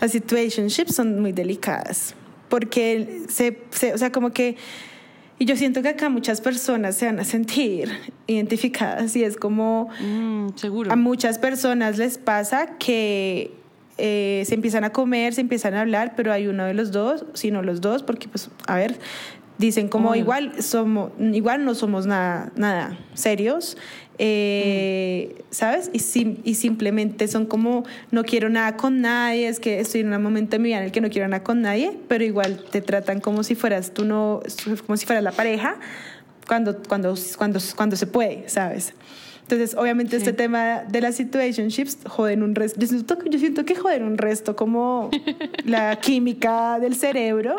Las 0.00 0.12
situationships 0.12 0.94
son 0.94 1.20
muy 1.20 1.32
delicadas 1.32 2.14
porque 2.48 3.22
se, 3.28 3.58
se- 3.70 3.92
o 3.94 3.98
sea, 3.98 4.10
como 4.12 4.30
que 4.30 4.56
y 5.38 5.46
yo 5.46 5.56
siento 5.56 5.82
que 5.82 5.88
acá 5.88 6.08
muchas 6.08 6.40
personas 6.40 6.96
se 6.96 7.06
van 7.06 7.18
a 7.18 7.24
sentir 7.24 7.90
identificadas 8.28 9.16
y 9.16 9.24
es 9.24 9.36
como 9.36 9.88
Mm, 10.00 10.48
seguro. 10.54 10.92
a 10.92 10.96
muchas 10.96 11.38
personas 11.38 11.98
les 11.98 12.18
pasa 12.18 12.78
que 12.78 13.52
eh, 13.98 14.44
se 14.46 14.54
empiezan 14.54 14.84
a 14.84 14.90
comer, 14.90 15.34
se 15.34 15.40
empiezan 15.40 15.74
a 15.74 15.80
hablar, 15.80 16.14
pero 16.16 16.32
hay 16.32 16.46
uno 16.46 16.64
de 16.64 16.74
los 16.74 16.92
dos, 16.92 17.24
si 17.34 17.50
no 17.50 17.62
los 17.62 17.80
dos, 17.80 18.02
porque 18.04 18.28
pues, 18.28 18.48
a 18.66 18.76
ver, 18.76 18.98
dicen 19.58 19.88
como 19.88 20.10
Obvio. 20.10 20.20
igual 20.22 20.62
somos, 20.62 21.10
igual 21.20 21.64
no 21.64 21.74
somos 21.74 22.06
nada, 22.06 22.52
nada 22.56 22.98
serios, 23.14 23.76
eh, 24.18 25.42
¿sabes? 25.50 25.90
Y, 25.92 25.98
sim- 25.98 26.38
y 26.44 26.54
simplemente 26.54 27.26
son 27.28 27.46
como, 27.46 27.84
no 28.10 28.24
quiero 28.24 28.48
nada 28.48 28.76
con 28.76 29.00
nadie, 29.00 29.48
es 29.48 29.60
que 29.60 29.80
estoy 29.80 30.02
en 30.02 30.12
un 30.12 30.22
momento 30.22 30.52
de 30.52 30.58
mi 30.58 30.68
vida 30.68 30.78
en 30.78 30.84
el 30.84 30.92
que 30.92 31.00
no 31.00 31.10
quiero 31.10 31.28
nada 31.28 31.42
con 31.42 31.62
nadie, 31.62 31.92
pero 32.08 32.24
igual 32.24 32.64
te 32.70 32.80
tratan 32.80 33.20
como 33.20 33.42
si 33.42 33.54
fueras 33.54 33.92
tú 33.92 34.04
no, 34.04 34.40
como 34.86 34.96
si 34.96 35.06
fueras 35.06 35.24
la 35.24 35.32
pareja, 35.32 35.76
cuando, 36.46 36.76
cuando, 36.88 37.14
cuando, 37.38 37.58
cuando 37.76 37.96
se 37.96 38.06
puede, 38.06 38.48
¿sabes? 38.48 38.92
Entonces, 39.42 39.74
obviamente, 39.76 40.12
Sí. 40.12 40.16
este 40.16 40.32
tema 40.32 40.84
de 40.88 41.00
las 41.02 41.16
situationships 41.16 41.98
joden 42.08 42.42
un 42.42 42.54
resto. 42.54 42.80
Yo 42.80 42.86
siento, 42.86 43.18
yo 43.28 43.38
siento 43.38 43.64
que 43.66 43.74
joden 43.74 44.04
un 44.04 44.16
resto 44.16 44.56
como 44.56 45.10
la 45.66 45.96
química 45.96 46.78
del 46.80 46.94
cerebro, 46.94 47.54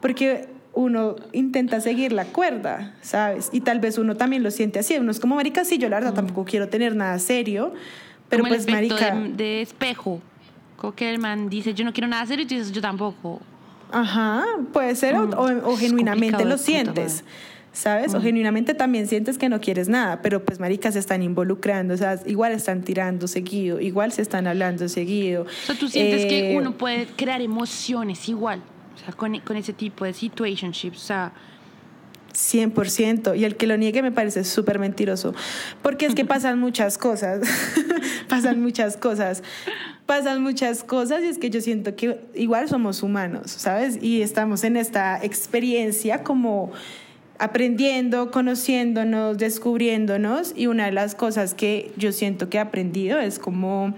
porque 0.00 0.46
uno 0.78 1.16
intenta 1.32 1.80
seguir 1.80 2.12
la 2.12 2.24
cuerda, 2.24 2.94
¿sabes? 3.02 3.50
Y 3.52 3.62
tal 3.62 3.80
vez 3.80 3.98
uno 3.98 4.16
también 4.16 4.44
lo 4.44 4.50
siente 4.52 4.78
así. 4.78 4.96
Uno 4.96 5.10
es 5.10 5.18
como, 5.18 5.34
marica, 5.34 5.64
sí, 5.64 5.76
yo 5.78 5.88
la 5.88 5.96
verdad 5.96 6.14
tampoco 6.14 6.44
quiero 6.44 6.68
tener 6.68 6.94
nada 6.94 7.18
serio, 7.18 7.72
pero 8.28 8.44
como 8.44 8.54
pues, 8.54 8.64
el 8.66 8.72
marica... 8.74 9.10
de, 9.16 9.28
de 9.34 9.62
espejo. 9.62 10.20
Como 10.76 10.94
que 10.94 11.10
el 11.10 11.18
man 11.18 11.48
dice, 11.48 11.74
yo 11.74 11.84
no 11.84 11.92
quiero 11.92 12.06
nada 12.06 12.24
serio 12.26 12.44
y 12.44 12.46
tú 12.48 12.54
dices, 12.54 12.70
yo 12.70 12.80
tampoco. 12.80 13.40
Ajá, 13.90 14.44
puede 14.72 14.94
ser, 14.94 15.16
o- 15.16 15.26
Mm, 15.26 15.32
o, 15.64 15.70
o 15.72 15.76
genuinamente 15.76 16.44
lo 16.44 16.56
sientes. 16.58 17.24
¿sabes? 17.72 18.14
O 18.14 18.20
genuinamente 18.20 18.74
también 18.74 19.06
sientes 19.08 19.36
que 19.38 19.48
no 19.48 19.60
quieres 19.60 19.88
nada, 19.88 20.20
pero 20.22 20.44
pues 20.44 20.58
maricas 20.58 20.94
se 20.94 21.00
están 21.00 21.22
involucrando, 21.22 21.94
o 21.94 21.96
sea, 21.96 22.18
igual 22.26 22.50
están 22.52 22.82
tirando 22.82 23.28
seguido, 23.28 23.80
igual 23.80 24.10
se 24.10 24.22
están 24.22 24.46
hablando 24.48 24.88
seguido. 24.88 25.42
O 25.42 25.66
sea, 25.66 25.76
tú 25.76 25.88
sientes 25.88 26.26
que 26.26 26.52
Eh, 26.54 26.56
uno 26.56 26.72
puede 26.72 27.06
crear 27.06 27.40
emociones 27.40 28.28
igual. 28.28 28.62
O 29.00 29.04
sea, 29.04 29.14
con, 29.14 29.38
con 29.40 29.56
ese 29.56 29.72
tipo 29.72 30.04
de 30.04 30.12
situationships. 30.12 30.96
O 30.96 31.06
sea, 31.06 31.32
100%, 32.34 33.36
y 33.36 33.44
el 33.44 33.56
que 33.56 33.66
lo 33.66 33.76
niegue 33.76 34.02
me 34.02 34.12
parece 34.12 34.44
súper 34.44 34.78
mentiroso, 34.78 35.34
porque 35.82 36.06
es 36.06 36.14
que 36.14 36.24
pasan 36.24 36.58
muchas 36.60 36.98
cosas, 36.98 37.40
pasan 38.28 38.60
muchas 38.60 38.96
cosas, 38.96 39.42
pasan 40.06 40.42
muchas 40.42 40.84
cosas 40.84 41.22
y 41.22 41.26
es 41.26 41.38
que 41.38 41.50
yo 41.50 41.60
siento 41.60 41.96
que 41.96 42.20
igual 42.34 42.68
somos 42.68 43.02
humanos, 43.02 43.50
¿sabes? 43.50 44.02
Y 44.02 44.22
estamos 44.22 44.64
en 44.64 44.76
esta 44.76 45.22
experiencia 45.22 46.22
como 46.22 46.70
aprendiendo, 47.38 48.30
conociéndonos, 48.30 49.38
descubriéndonos 49.38 50.52
y 50.56 50.66
una 50.66 50.86
de 50.86 50.92
las 50.92 51.14
cosas 51.14 51.54
que 51.54 51.92
yo 51.96 52.12
siento 52.12 52.48
que 52.48 52.58
he 52.58 52.60
aprendido 52.60 53.18
es 53.20 53.38
como 53.38 53.94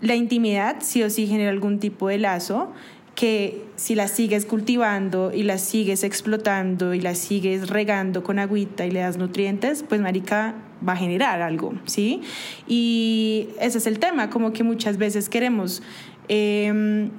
la 0.00 0.14
intimidad 0.14 0.76
sí 0.80 1.02
o 1.02 1.10
sí 1.10 1.26
genera 1.26 1.50
algún 1.50 1.78
tipo 1.78 2.08
de 2.08 2.18
lazo 2.18 2.72
que 3.14 3.64
si 3.76 3.94
la 3.94 4.08
sigues 4.08 4.46
cultivando 4.46 5.32
y 5.34 5.42
la 5.42 5.58
sigues 5.58 6.02
explotando 6.02 6.94
y 6.94 7.00
la 7.00 7.14
sigues 7.14 7.68
regando 7.68 8.22
con 8.22 8.38
agüita 8.38 8.86
y 8.86 8.90
le 8.90 9.00
das 9.00 9.18
nutrientes, 9.18 9.84
pues 9.86 10.00
marica 10.00 10.54
va 10.86 10.94
a 10.94 10.96
generar 10.96 11.42
algo, 11.42 11.74
¿sí? 11.84 12.22
Y 12.66 13.48
ese 13.60 13.78
es 13.78 13.86
el 13.86 13.98
tema, 13.98 14.30
como 14.30 14.52
que 14.52 14.64
muchas 14.64 14.96
veces 14.96 15.28
queremos 15.28 15.82
eh, 16.28 17.10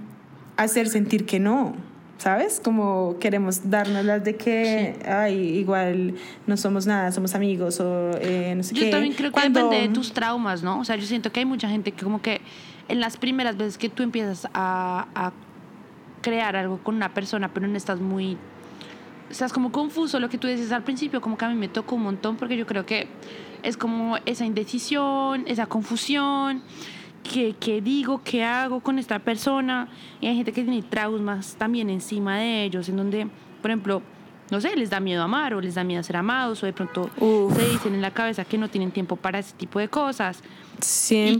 hacer 0.58 0.88
sentir 0.90 1.26
que 1.26 1.40
no, 1.40 1.76
¿sabes? 2.18 2.60
Como 2.64 3.18
queremos 3.20 3.70
darnos 3.70 4.04
las 4.04 4.24
de 4.24 4.36
que, 4.36 4.96
ay, 5.08 5.36
igual 5.60 6.16
no 6.48 6.58
somos 6.58 6.88
nada, 6.88 7.12
somos 7.12 7.36
amigos 7.36 7.80
o 7.80 8.12
eh, 8.20 8.54
no 8.58 8.64
sé 8.64 8.74
yo 8.74 8.84
qué. 8.86 8.90
también 8.90 9.14
creo 9.14 9.30
que 9.30 9.34
Cuando- 9.34 9.66
depende 9.70 9.88
de 9.90 9.94
tus 9.94 10.12
traumas, 10.12 10.64
¿no? 10.64 10.80
O 10.80 10.86
sea, 10.86 10.96
yo 10.96 11.06
siento 11.06 11.32
que 11.32 11.42
hay 11.42 11.46
mucha 11.46 11.70
gente 11.70 11.92
que 11.92 12.04
como 12.04 12.22
que 12.22 12.42
en 12.88 13.00
las 13.00 13.18
primeras 13.18 13.56
veces 13.58 13.78
que 13.78 13.90
tú 13.90 14.04
empiezas 14.04 14.48
a, 14.54 15.08
a 15.16 15.32
crear 16.24 16.56
algo 16.56 16.80
con 16.80 16.96
una 16.96 17.14
persona, 17.14 17.54
pero 17.54 17.68
no 17.68 17.78
estás 17.78 18.00
muy... 18.00 18.38
Estás 19.30 19.54
como 19.54 19.72
confuso, 19.72 20.20
lo 20.20 20.30
que 20.30 20.38
tú 20.40 20.48
dices 20.48 20.72
al 20.72 20.84
principio, 20.84 21.22
como 21.22 21.38
que 21.38 21.46
a 21.46 21.50
mí 21.50 21.56
me 21.56 21.68
tocó 21.68 21.96
un 21.96 22.04
montón, 22.04 22.36
porque 22.38 22.58
yo 22.58 22.66
creo 22.66 22.86
que 22.86 23.08
es 23.64 23.78
como 23.78 24.18
esa 24.26 24.46
indecisión, 24.46 25.44
esa 25.48 25.66
confusión, 25.68 26.62
que, 27.24 27.54
que 27.60 27.82
digo, 27.82 28.22
qué 28.24 28.44
hago 28.44 28.82
con 28.82 29.00
esta 29.00 29.20
persona, 29.20 29.88
y 30.22 30.28
hay 30.28 30.36
gente 30.36 30.52
que 30.52 30.64
tiene 30.64 30.82
traumas 30.84 31.56
también 31.58 31.90
encima 31.90 32.38
de 32.38 32.64
ellos, 32.66 32.90
en 32.90 32.98
donde, 32.98 33.28
por 33.62 33.72
ejemplo, 33.72 34.02
no 34.52 34.62
sé, 34.62 34.76
les 34.76 34.90
da 34.92 35.00
miedo 35.00 35.24
amar 35.24 35.54
o 35.56 35.62
les 35.62 35.74
da 35.76 35.84
miedo 35.84 36.04
ser 36.04 36.18
amados, 36.18 36.62
o 36.62 36.66
de 36.68 36.74
pronto 36.74 37.10
Uf. 37.20 37.56
se 37.56 37.68
dicen 37.70 37.96
en 37.96 38.02
la 38.02 38.12
cabeza 38.12 38.44
que 38.46 38.58
no 38.60 38.68
tienen 38.70 38.92
tiempo 38.92 39.16
para 39.16 39.40
ese 39.40 39.56
tipo 39.56 39.80
de 39.80 39.88
cosas. 39.88 40.44
Y 40.78 40.84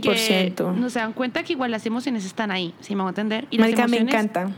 que 0.02 0.80
no 0.80 0.90
se 0.90 0.98
dan 0.98 1.12
cuenta 1.12 1.44
que 1.44 1.52
igual 1.52 1.70
las 1.70 1.84
emociones 1.86 2.24
están 2.24 2.50
ahí, 2.50 2.74
si 2.80 2.96
me 2.96 3.02
hago 3.02 3.10
entender. 3.10 3.46
Y 3.50 3.58
las 3.58 3.66
Marica, 3.68 3.86
me 3.86 3.98
emociones- 3.98 4.14
encanta. 4.32 4.56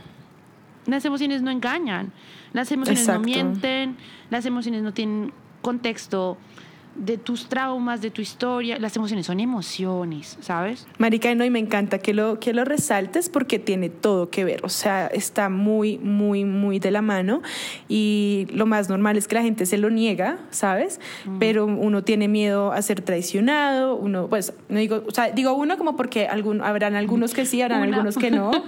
Las 0.87 1.05
emociones 1.05 1.41
no 1.41 1.51
engañan, 1.51 2.11
las 2.53 2.71
emociones 2.71 3.01
Exacto. 3.01 3.21
no 3.21 3.25
mienten, 3.25 3.97
las 4.29 4.45
emociones 4.45 4.81
no 4.83 4.93
tienen 4.93 5.33
contexto 5.61 6.37
de 6.97 7.17
tus 7.17 7.47
traumas, 7.47 8.01
de 8.01 8.11
tu 8.11 8.21
historia. 8.21 8.79
Las 8.79 8.95
emociones 8.95 9.25
son 9.25 9.39
emociones, 9.39 10.37
¿sabes? 10.41 10.87
Marica, 10.97 11.33
no, 11.35 11.45
y 11.45 11.49
me 11.49 11.59
encanta 11.59 11.99
que 11.99 12.13
lo, 12.13 12.39
que 12.39 12.53
lo 12.53 12.65
resaltes 12.65 13.29
porque 13.29 13.59
tiene 13.59 13.89
todo 13.89 14.29
que 14.29 14.43
ver. 14.43 14.61
O 14.63 14.69
sea, 14.69 15.07
está 15.07 15.49
muy, 15.49 15.97
muy, 15.99 16.43
muy 16.45 16.79
de 16.79 16.91
la 16.91 17.01
mano. 17.01 17.41
Y 17.87 18.47
lo 18.51 18.65
más 18.65 18.89
normal 18.89 19.17
es 19.17 19.27
que 19.27 19.35
la 19.35 19.43
gente 19.43 19.65
se 19.65 19.77
lo 19.77 19.89
niega, 19.89 20.39
¿sabes? 20.49 20.99
Pero 21.39 21.65
uno 21.65 22.03
tiene 22.03 22.27
miedo 22.27 22.71
a 22.71 22.81
ser 22.81 23.01
traicionado. 23.01 23.95
Uno, 23.95 24.27
pues, 24.27 24.53
no 24.69 24.79
digo, 24.79 25.03
o 25.07 25.11
sea, 25.11 25.31
digo 25.31 25.53
uno 25.53 25.77
como 25.77 25.95
porque 25.95 26.27
algún, 26.27 26.61
habrán 26.61 26.95
algunos 26.95 27.33
que 27.33 27.45
sí, 27.45 27.61
habrán 27.61 27.81
Una. 27.81 27.97
algunos 27.97 28.17
que 28.17 28.31
no. 28.31 28.51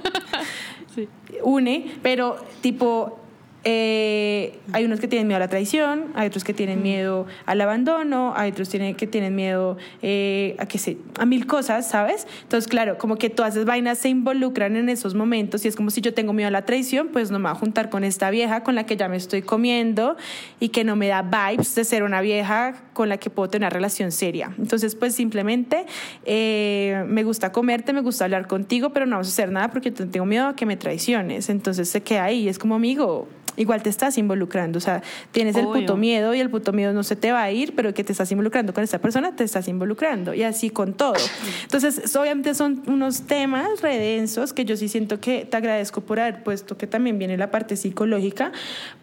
Sí. 0.95 1.07
une, 1.43 1.91
pero 2.01 2.37
tipo, 2.61 3.18
eh, 3.63 4.57
hay 4.71 4.85
unos 4.85 4.99
que 4.99 5.07
tienen 5.07 5.27
miedo 5.27 5.37
a 5.37 5.39
la 5.39 5.49
traición, 5.49 6.05
hay 6.15 6.27
otros 6.27 6.43
que 6.43 6.53
tienen 6.53 6.81
miedo 6.81 7.25
al 7.45 7.59
abandono, 7.59 8.33
hay 8.35 8.51
otros 8.51 8.69
tienen, 8.69 8.95
que 8.95 9.05
tienen 9.05 9.35
miedo 9.35 9.77
eh, 10.01 10.55
a, 10.59 10.65
que 10.65 10.77
sé, 10.77 10.97
a 11.19 11.25
mil 11.25 11.45
cosas, 11.45 11.89
¿sabes? 11.89 12.25
Entonces, 12.43 12.69
claro, 12.69 12.97
como 12.97 13.17
que 13.17 13.29
todas 13.29 13.55
esas 13.55 13.65
vainas 13.65 13.97
se 13.97 14.09
involucran 14.09 14.75
en 14.75 14.87
esos 14.87 15.13
momentos 15.13 15.65
y 15.65 15.67
es 15.67 15.75
como 15.75 15.89
si 15.89 16.01
yo 16.01 16.13
tengo 16.13 16.31
miedo 16.31 16.47
a 16.47 16.51
la 16.51 16.65
traición, 16.65 17.09
pues 17.09 17.31
no 17.31 17.39
me 17.39 17.49
voy 17.49 17.55
a 17.55 17.59
juntar 17.59 17.89
con 17.89 18.03
esta 18.03 18.29
vieja 18.29 18.63
con 18.63 18.75
la 18.75 18.85
que 18.85 18.95
ya 18.95 19.09
me 19.09 19.17
estoy 19.17 19.41
comiendo 19.41 20.15
y 20.59 20.69
que 20.69 20.83
no 20.83 20.95
me 20.95 21.07
da 21.07 21.21
vibes 21.21 21.75
de 21.75 21.83
ser 21.83 22.03
una 22.03 22.21
vieja 22.21 22.75
con 22.93 23.09
la 23.09 23.17
que 23.17 23.29
puedo 23.29 23.49
tener 23.49 23.59
una 23.59 23.69
relación 23.69 24.11
seria. 24.11 24.51
Entonces, 24.57 24.95
pues 24.95 25.15
simplemente 25.15 25.85
eh, 26.25 27.03
me 27.07 27.23
gusta 27.23 27.51
comerte, 27.51 27.91
me 27.91 28.01
gusta 28.01 28.23
hablar 28.23 28.47
contigo, 28.47 28.91
pero 28.91 29.05
no 29.05 29.17
vamos 29.17 29.27
a 29.27 29.31
hacer 29.31 29.51
nada 29.51 29.69
porque 29.69 29.91
tengo 29.91 30.25
miedo 30.25 30.47
a 30.47 30.55
que 30.55 30.65
me 30.65 30.77
traiciones. 30.77 31.49
Entonces 31.49 31.89
se 31.89 32.01
queda 32.01 32.23
ahí, 32.23 32.47
es 32.47 32.57
como 32.57 32.75
amigo, 32.75 33.27
igual 33.57 33.83
te 33.83 33.89
estás 33.89 34.17
involucrando, 34.17 34.77
o 34.77 34.81
sea, 34.81 35.01
tienes 35.31 35.55
el 35.55 35.65
Obvio. 35.65 35.81
puto 35.81 35.97
miedo 35.97 36.33
y 36.33 36.39
el 36.39 36.49
puto 36.49 36.71
miedo 36.71 36.93
no 36.93 37.03
se 37.03 37.15
te 37.15 37.31
va 37.31 37.43
a 37.43 37.51
ir, 37.51 37.75
pero 37.75 37.93
que 37.93 38.03
te 38.03 38.11
estás 38.11 38.31
involucrando 38.31 38.73
con 38.73 38.83
esta 38.83 38.99
persona, 38.99 39.35
te 39.35 39.43
estás 39.43 39.67
involucrando 39.67 40.33
y 40.33 40.43
así 40.43 40.69
con 40.69 40.93
todo. 40.93 41.15
Entonces, 41.63 42.15
obviamente 42.15 42.53
son 42.55 42.83
unos 42.87 43.23
temas 43.23 43.81
redensos 43.81 44.53
que 44.53 44.65
yo 44.65 44.77
sí 44.77 44.87
siento 44.87 45.19
que 45.19 45.45
te 45.45 45.57
agradezco 45.57 46.01
por 46.01 46.19
haber 46.19 46.43
puesto 46.43 46.77
que 46.77 46.87
también 46.87 47.17
viene 47.19 47.37
la 47.37 47.51
parte 47.51 47.75
psicológica, 47.75 48.51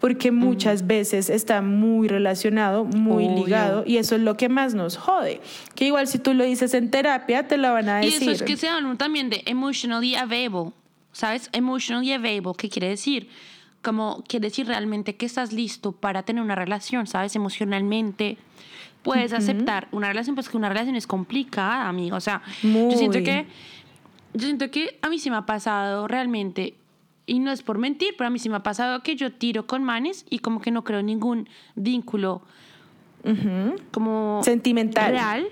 porque 0.01 0.31
muchas 0.31 0.87
veces 0.87 1.29
está 1.31 1.61
muy 1.63 2.09
relacionado, 2.09 2.85
muy 2.85 3.27
Obvio. 3.27 3.45
ligado 3.45 3.85
y 3.87 3.99
eso 3.99 4.15
es 4.15 4.23
lo 4.23 4.37
que 4.37 4.49
más 4.49 4.75
nos 4.75 4.97
jode, 4.97 5.41
que 5.75 5.85
igual 5.87 6.07
si 6.09 6.19
tú 6.19 6.33
lo 6.35 6.45
dices 6.45 6.73
en 6.75 6.91
terapia 6.91 7.47
te 7.49 7.57
lo 7.59 7.73
van 7.73 7.89
a 7.89 8.03
Y 8.03 8.07
decir. 8.07 8.23
eso 8.23 8.31
es 8.33 8.43
que 8.43 8.57
se 8.57 8.69
habla 8.69 8.95
también 8.97 9.29
de 9.31 9.43
emotionally 9.47 10.15
available, 10.15 10.73
¿sabes? 11.13 11.49
Emotionally 11.53 12.13
available, 12.13 12.53
¿qué 12.57 12.69
quiere 12.69 12.89
decir? 12.89 13.29
Como 13.87 14.25
quiere 14.27 14.49
decir 14.49 14.67
realmente 14.67 15.15
que 15.15 15.27
estás 15.27 15.53
listo 15.53 15.93
para 15.93 16.25
tener 16.25 16.43
una 16.43 16.57
relación, 16.57 17.07
¿sabes? 17.07 17.37
Emocionalmente 17.37 18.37
puedes 19.05 19.33
aceptar 19.33 19.87
una 19.93 20.09
relación, 20.09 20.35
pues 20.35 20.49
que 20.49 20.57
una 20.57 20.69
relación 20.69 20.97
es 20.97 21.07
complicada, 21.07 21.89
amigo. 21.89 22.17
O 22.17 22.21
sea, 22.21 22.43
yo 22.65 22.91
siento 22.97 23.21
que 23.23 23.47
yo 24.35 24.41
siento 24.41 24.73
que 24.73 24.99
a 25.03 25.09
mí 25.09 25.21
sí 25.21 25.31
me 25.31 25.37
ha 25.37 25.47
pasado 25.47 26.09
realmente 26.09 26.75
y 27.27 27.39
no 27.39 27.53
es 27.53 27.63
por 27.63 27.79
mentir, 27.79 28.17
pero 28.19 28.27
a 28.27 28.31
mí 28.31 28.41
sí 28.41 28.49
me 28.49 28.57
ha 28.57 28.65
pasado 28.65 29.05
que 29.05 29.15
yo 29.15 29.33
tiro 29.33 29.69
con 29.69 29.85
manes 29.85 30.27
y 30.31 30.41
como 30.41 30.61
que 30.61 30.73
no 30.73 30.83
creo 30.83 31.01
ningún 31.03 31.49
vínculo 31.77 32.43
como 33.93 34.41
Sentimental. 34.43 35.13
real 35.13 35.47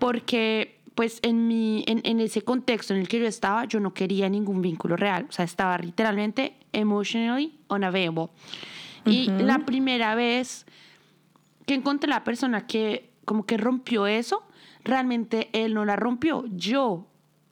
porque 0.00 0.79
pues 1.00 1.18
en 1.22 1.48
mi 1.48 1.82
en, 1.86 2.02
en 2.04 2.20
ese 2.20 2.42
contexto 2.42 2.92
en 2.92 3.00
el 3.00 3.08
que 3.08 3.18
yo 3.18 3.26
estaba 3.26 3.64
yo 3.64 3.80
no 3.80 3.94
quería 3.94 4.28
ningún 4.28 4.60
vínculo 4.60 4.98
real. 4.98 5.24
O 5.30 5.32
sea 5.32 5.46
estaba 5.46 5.78
literalmente 5.78 6.58
emotionally 6.74 7.58
unavailable. 7.70 8.26
Y 9.06 9.30
la 9.30 9.60
primera 9.60 10.14
vez 10.14 10.66
que 11.64 11.72
encontré 11.72 12.10
la 12.10 12.22
persona 12.22 12.66
que 12.66 13.12
como 13.24 13.46
que 13.46 13.56
rompió 13.56 14.06
eso 14.06 14.42
realmente 14.84 15.48
él 15.54 15.72
no 15.72 15.86
la 15.86 15.96
rompió. 15.96 16.44
Yo 16.50 17.06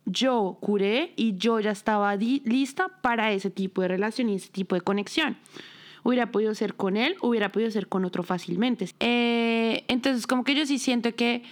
yo 0.04 0.58
curé 0.60 1.14
y 1.16 1.38
yo 1.38 1.58
ya 1.58 1.70
estaba 1.70 2.14
lista 2.16 2.88
para 3.00 3.32
ese 3.32 3.48
tipo 3.48 3.80
de 3.80 3.88
relación 3.88 4.28
y 4.28 4.34
ese 4.34 4.50
tipo 4.50 4.74
de 4.74 4.82
conexión. 4.82 5.38
Hubiera 6.02 6.30
podido 6.30 6.54
ser 6.54 6.74
con 6.74 6.98
él, 6.98 7.16
hubiera 7.22 7.50
podido 7.50 7.70
ser 7.70 7.88
con 7.88 8.04
otro 8.04 8.22
fácilmente. 8.22 8.90
Eh, 9.00 9.84
entonces, 9.88 10.26
como 10.26 10.44
que 10.44 10.54
yo 10.54 10.66
sí 10.66 10.78
siento 10.78 11.14
que 11.14 11.44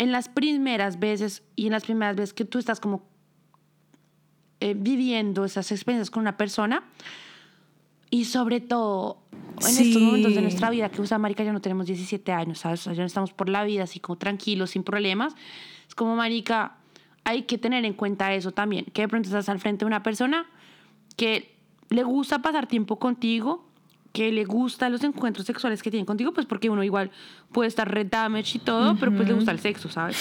en 0.00 0.12
las 0.12 0.28
primeras 0.30 0.98
veces 0.98 1.42
y 1.56 1.66
en 1.66 1.72
las 1.72 1.84
primeras 1.84 2.16
veces 2.16 2.32
que 2.32 2.46
tú 2.46 2.58
estás 2.58 2.80
como 2.80 3.02
eh, 4.60 4.74
viviendo 4.74 5.44
esas 5.44 5.70
experiencias 5.72 6.10
con 6.10 6.22
una 6.22 6.36
persona 6.38 6.82
y 8.10 8.24
sobre 8.24 8.60
todo 8.60 9.18
en 9.60 9.68
Sí. 9.74 9.88
estos 9.88 10.00
momentos 10.02 10.34
de 10.34 10.40
nuestra 10.40 10.70
vida 10.70 10.88
que 10.88 11.02
usa 11.02 11.18
marica 11.18 11.44
ya 11.44 11.52
no 11.52 11.60
tenemos 11.60 11.86
17 11.86 12.32
años 12.32 12.60
sabes 12.60 12.80
o 12.80 12.84
sea, 12.84 12.92
ya 12.94 13.02
no 13.02 13.06
estamos 13.06 13.32
por 13.34 13.50
la 13.50 13.62
vida 13.64 13.82
así 13.82 14.00
como 14.00 14.16
tranquilos 14.16 14.70
sin 14.70 14.82
problemas 14.84 15.34
es 15.86 15.94
como 15.94 16.16
marica 16.16 16.76
hay 17.24 17.42
que 17.42 17.58
tener 17.58 17.84
en 17.84 17.92
cuenta 17.92 18.32
eso 18.34 18.52
también 18.52 18.86
que 18.86 19.02
de 19.02 19.08
pronto 19.08 19.28
estás 19.28 19.50
al 19.50 19.60
frente 19.60 19.84
de 19.84 19.86
una 19.86 20.02
persona 20.02 20.46
que 21.16 21.54
le 21.90 22.04
gusta 22.04 22.40
pasar 22.40 22.66
tiempo 22.68 22.98
contigo, 22.98 23.66
que 24.12 24.32
le 24.32 24.44
gustan 24.44 24.92
los 24.92 25.04
encuentros 25.04 25.46
sexuales 25.46 25.82
que 25.82 25.90
tienen 25.90 26.06
contigo, 26.06 26.32
pues 26.32 26.46
porque 26.46 26.68
uno 26.68 26.82
igual 26.82 27.10
puede 27.52 27.68
estar 27.68 27.92
red 27.92 28.06
damage 28.10 28.58
y 28.58 28.60
todo, 28.60 28.96
pero 28.98 29.14
pues 29.14 29.28
le 29.28 29.34
gusta 29.34 29.52
el 29.52 29.60
sexo, 29.60 29.88
¿sabes? 29.88 30.16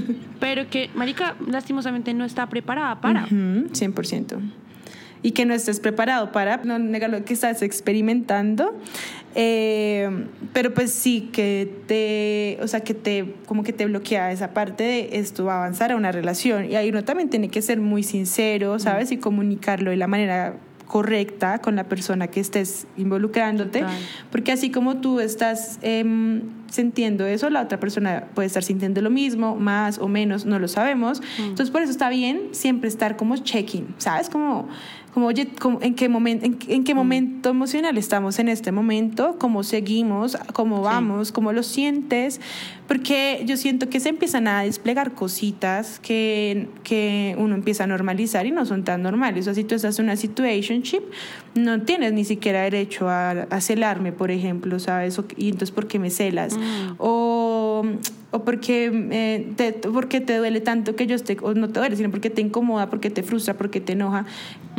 pero 0.40 0.68
que, 0.70 0.90
marica, 0.94 1.36
lastimosamente 1.46 2.14
no 2.14 2.24
está 2.24 2.48
preparada 2.48 3.00
para. 3.00 3.24
Ujú, 3.24 3.68
100%. 3.72 4.38
Y 5.22 5.32
que 5.32 5.46
no 5.46 5.54
estés 5.54 5.80
preparado 5.80 6.32
para, 6.32 6.58
no 6.58 6.78
negar 6.78 7.08
lo 7.08 7.24
que 7.24 7.32
estás 7.32 7.62
experimentando, 7.62 8.74
eh, 9.34 10.26
pero 10.52 10.74
pues 10.74 10.92
sí 10.92 11.30
que 11.32 11.82
te, 11.86 12.62
o 12.62 12.68
sea, 12.68 12.80
que 12.80 12.92
te, 12.92 13.34
como 13.46 13.62
que 13.62 13.72
te 13.72 13.86
bloquea 13.86 14.32
esa 14.32 14.52
parte 14.52 14.84
de 14.84 15.08
esto 15.12 15.46
va 15.46 15.54
a 15.54 15.56
avanzar 15.58 15.92
a 15.92 15.96
una 15.96 16.12
relación. 16.12 16.70
Y 16.70 16.76
ahí 16.76 16.90
uno 16.90 17.04
también 17.04 17.30
tiene 17.30 17.48
que 17.48 17.62
ser 17.62 17.80
muy 17.80 18.02
sincero, 18.02 18.78
¿sabes? 18.78 19.12
Y 19.12 19.16
comunicarlo 19.16 19.90
de 19.90 19.96
la 19.96 20.06
manera 20.06 20.56
correcta 20.94 21.58
con 21.58 21.74
la 21.74 21.88
persona 21.88 22.28
que 22.28 22.38
estés 22.38 22.86
involucrándote, 22.96 23.80
Total. 23.80 23.98
porque 24.30 24.52
así 24.52 24.70
como 24.70 24.98
tú 24.98 25.18
estás 25.18 25.80
em, 25.82 26.42
sintiendo 26.70 27.26
eso, 27.26 27.50
la 27.50 27.62
otra 27.62 27.80
persona 27.80 28.28
puede 28.32 28.46
estar 28.46 28.62
sintiendo 28.62 29.02
lo 29.02 29.10
mismo, 29.10 29.56
más 29.56 29.98
o 29.98 30.06
menos, 30.06 30.46
no 30.46 30.60
lo 30.60 30.68
sabemos. 30.68 31.20
Entonces, 31.40 31.72
por 31.72 31.82
eso 31.82 31.90
está 31.90 32.10
bien 32.10 32.50
siempre 32.52 32.88
estar 32.88 33.16
como 33.16 33.36
checking, 33.36 33.92
¿sabes? 33.98 34.30
Como, 34.30 34.68
como 35.14 35.26
oye, 35.28 35.48
¿en, 35.80 35.94
qué 35.94 36.08
momento, 36.08 36.44
en, 36.44 36.58
en 36.66 36.82
qué 36.82 36.92
momento 36.92 37.48
emocional 37.50 37.96
estamos 37.96 38.40
en 38.40 38.48
este 38.48 38.72
momento? 38.72 39.36
¿Cómo 39.38 39.62
seguimos? 39.62 40.36
¿Cómo 40.52 40.82
vamos? 40.82 41.30
¿Cómo 41.30 41.52
lo 41.52 41.62
sientes? 41.62 42.40
Porque 42.88 43.42
yo 43.46 43.56
siento 43.56 43.88
que 43.88 44.00
se 44.00 44.08
empiezan 44.08 44.48
a 44.48 44.62
desplegar 44.62 45.12
cositas 45.12 46.00
que, 46.00 46.68
que 46.82 47.36
uno 47.38 47.54
empieza 47.54 47.84
a 47.84 47.86
normalizar 47.86 48.44
y 48.46 48.50
no 48.50 48.66
son 48.66 48.82
tan 48.82 49.02
normales. 49.02 49.42
O 49.42 49.44
sea, 49.44 49.54
si 49.54 49.62
tú 49.62 49.76
estás 49.76 49.98
en 50.00 50.06
una 50.06 50.16
situationship, 50.16 51.02
no 51.54 51.80
tienes 51.82 52.12
ni 52.12 52.24
siquiera 52.24 52.62
derecho 52.62 53.08
a, 53.08 53.30
a 53.30 53.60
celarme, 53.60 54.10
por 54.12 54.32
ejemplo, 54.32 54.78
¿sabes? 54.80 55.16
O- 55.18 55.24
y 55.36 55.46
entonces, 55.46 55.70
¿por 55.70 55.86
qué 55.86 55.98
me 56.00 56.10
celas? 56.10 56.58
O, 56.98 57.84
o 58.34 58.44
porque, 58.44 58.90
eh, 59.12 59.52
te, 59.54 59.72
porque 59.72 60.20
te 60.20 60.36
duele 60.36 60.60
tanto 60.60 60.96
que 60.96 61.06
yo 61.06 61.14
esté, 61.14 61.36
o 61.40 61.54
no 61.54 61.68
te 61.68 61.78
duele, 61.78 61.94
sino 61.94 62.10
porque 62.10 62.30
te 62.30 62.40
incomoda, 62.40 62.90
porque 62.90 63.08
te 63.08 63.22
frustra, 63.22 63.54
porque 63.54 63.80
te 63.80 63.92
enoja, 63.92 64.26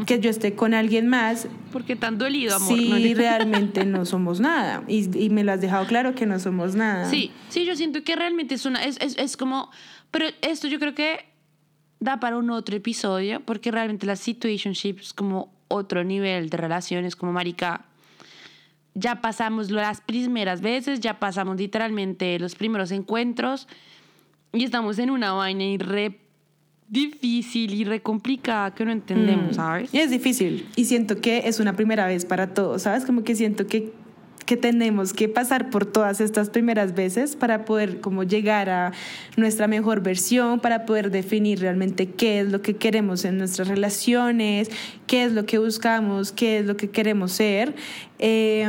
que 0.05 0.19
yo 0.19 0.29
esté 0.29 0.55
con 0.55 0.73
alguien 0.73 1.07
más. 1.07 1.47
Porque 1.71 1.95
tan 1.95 2.17
dolido, 2.17 2.57
amor. 2.57 2.77
Sí, 2.77 2.89
¿no? 2.89 3.17
realmente 3.17 3.85
no 3.85 4.05
somos 4.05 4.41
nada. 4.41 4.83
Y, 4.89 5.17
y 5.17 5.29
me 5.29 5.45
lo 5.45 5.53
has 5.53 5.61
dejado 5.61 5.87
claro 5.87 6.15
que 6.15 6.25
no 6.25 6.37
somos 6.37 6.75
nada. 6.75 7.09
Sí, 7.09 7.31
sí, 7.47 7.63
yo 7.63 7.77
siento 7.77 8.03
que 8.03 8.17
realmente 8.17 8.55
es 8.55 8.65
una, 8.65 8.83
es, 8.83 8.97
es, 8.99 9.17
es 9.17 9.37
como, 9.37 9.71
pero 10.11 10.25
esto 10.41 10.67
yo 10.67 10.77
creo 10.77 10.93
que 10.93 11.25
da 12.01 12.19
para 12.19 12.35
un 12.35 12.49
otro 12.49 12.75
episodio, 12.75 13.39
porque 13.39 13.71
realmente 13.71 14.05
la 14.05 14.17
situationship 14.17 14.97
es 14.99 15.13
como 15.13 15.53
otro 15.69 16.03
nivel 16.03 16.49
de 16.49 16.57
relaciones, 16.57 17.15
como 17.15 17.31
marica, 17.31 17.85
ya 18.95 19.21
pasamos 19.21 19.69
las 19.69 20.01
primeras 20.01 20.61
veces, 20.61 21.01
ya 21.01 21.19
pasamos 21.19 21.57
literalmente 21.57 22.39
los 22.39 22.55
primeros 22.55 22.91
encuentros 22.91 23.67
y 24.53 24.63
estamos 24.63 24.97
en 24.99 25.11
una 25.11 25.33
vaina 25.33 25.65
y 25.65 25.77
re 25.77 26.19
difícil 26.87 27.73
y 27.73 27.83
re 27.83 28.01
complicada 28.01 28.73
que 28.73 28.85
no 28.85 28.91
entendemos, 28.91 29.57
¿sabes? 29.57 29.93
Y 29.93 29.99
es 29.99 30.09
difícil. 30.09 30.67
Y 30.75 30.85
siento 30.85 31.19
que 31.19 31.47
es 31.47 31.59
una 31.59 31.75
primera 31.75 32.07
vez 32.07 32.25
para 32.25 32.53
todos, 32.53 32.83
¿sabes? 32.83 33.05
Como 33.05 33.23
que 33.23 33.35
siento 33.35 33.67
que, 33.67 33.91
que 34.45 34.57
tenemos 34.57 35.13
que 35.13 35.27
pasar 35.27 35.69
por 35.69 35.85
todas 35.85 36.21
estas 36.21 36.49
primeras 36.49 36.93
veces 36.93 37.35
para 37.35 37.65
poder 37.65 37.99
como 37.99 38.23
llegar 38.23 38.69
a 38.69 38.93
nuestra 39.37 39.67
mejor 39.67 40.01
versión, 40.01 40.59
para 40.59 40.85
poder 40.85 41.11
definir 41.11 41.59
realmente 41.59 42.07
qué 42.07 42.41
es 42.41 42.51
lo 42.51 42.61
que 42.61 42.75
queremos 42.75 43.25
en 43.25 43.37
nuestras 43.37 43.67
relaciones, 43.67 44.69
qué 45.07 45.25
es 45.25 45.31
lo 45.31 45.45
que 45.45 45.57
buscamos, 45.57 46.31
qué 46.31 46.59
es 46.59 46.65
lo 46.65 46.77
que 46.77 46.89
queremos 46.89 47.31
ser. 47.31 47.75
Eh, 48.19 48.67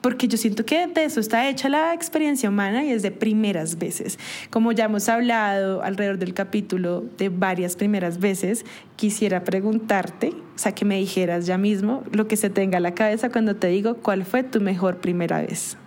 porque 0.00 0.28
yo 0.28 0.38
siento 0.38 0.64
que 0.64 0.86
de 0.86 1.04
eso 1.04 1.20
está 1.20 1.48
hecha 1.48 1.68
la 1.68 1.92
experiencia 1.92 2.48
humana 2.48 2.84
y 2.84 2.92
es 2.92 3.02
de 3.02 3.10
primeras 3.10 3.78
veces. 3.78 4.18
Como 4.50 4.72
ya 4.72 4.84
hemos 4.84 5.08
hablado 5.08 5.82
alrededor 5.82 6.18
del 6.18 6.34
capítulo 6.34 7.04
de 7.18 7.28
varias 7.28 7.76
primeras 7.76 8.18
veces, 8.20 8.64
quisiera 8.96 9.44
preguntarte, 9.44 10.34
o 10.58 10.60
sea, 10.60 10.72
que 10.72 10.84
me 10.84 10.96
dijeras 10.96 11.46
ya 11.46 11.56
mismo 11.56 12.02
lo 12.10 12.26
que 12.26 12.36
se 12.36 12.50
tenga 12.50 12.78
a 12.78 12.80
la 12.80 12.92
cabeza 12.92 13.30
cuando 13.30 13.54
te 13.54 13.68
digo 13.68 13.98
cuál 13.98 14.24
fue 14.24 14.42
tu 14.42 14.60
mejor 14.60 14.96
primera 14.96 15.40
vez. 15.40 15.78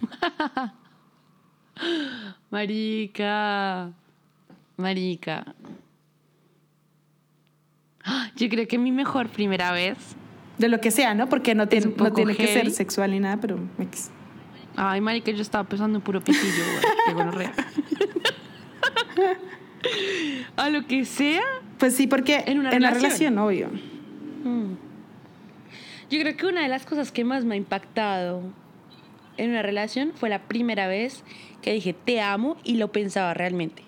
Marica. 2.50 3.92
Marica. 4.76 5.54
Yo 8.34 8.48
creo 8.48 8.66
que 8.66 8.76
mi 8.76 8.90
mejor 8.90 9.28
primera 9.28 9.70
vez. 9.70 9.96
De 10.58 10.68
lo 10.68 10.80
que 10.80 10.90
sea, 10.90 11.14
¿no? 11.14 11.28
Porque 11.28 11.54
no, 11.54 11.68
tiene 11.68 11.94
no 11.96 12.12
tiene 12.12 12.34
que 12.34 12.48
ser 12.48 12.72
sexual 12.72 13.12
ni 13.12 13.20
nada, 13.20 13.36
pero. 13.36 13.56
Ay, 14.74 15.00
marica, 15.00 15.30
yo 15.30 15.42
estaba 15.42 15.62
pensando 15.62 15.98
en 15.98 16.02
puro 16.02 16.20
pitillo, 16.20 16.64
güey. 17.14 17.46
A 20.56 20.70
lo 20.70 20.84
que 20.88 21.04
sea. 21.04 21.44
Pues 21.78 21.94
sí, 21.94 22.08
porque 22.08 22.42
En 22.46 22.58
una 22.58 22.70
la 22.70 22.78
relación. 22.78 23.02
relación, 23.02 23.38
obvio. 23.38 23.70
Mm. 24.48 24.76
Yo 26.10 26.20
creo 26.20 26.36
que 26.36 26.46
una 26.46 26.62
de 26.62 26.68
las 26.68 26.86
cosas 26.86 27.12
que 27.12 27.24
más 27.24 27.44
me 27.44 27.54
ha 27.54 27.58
impactado 27.58 28.40
en 29.36 29.50
una 29.50 29.62
relación 29.62 30.12
fue 30.14 30.28
la 30.30 30.40
primera 30.42 30.86
vez 30.88 31.22
que 31.62 31.72
dije 31.74 31.92
te 31.92 32.20
amo 32.20 32.56
y 32.64 32.76
lo 32.76 32.90
pensaba 32.92 33.34
realmente. 33.34 33.82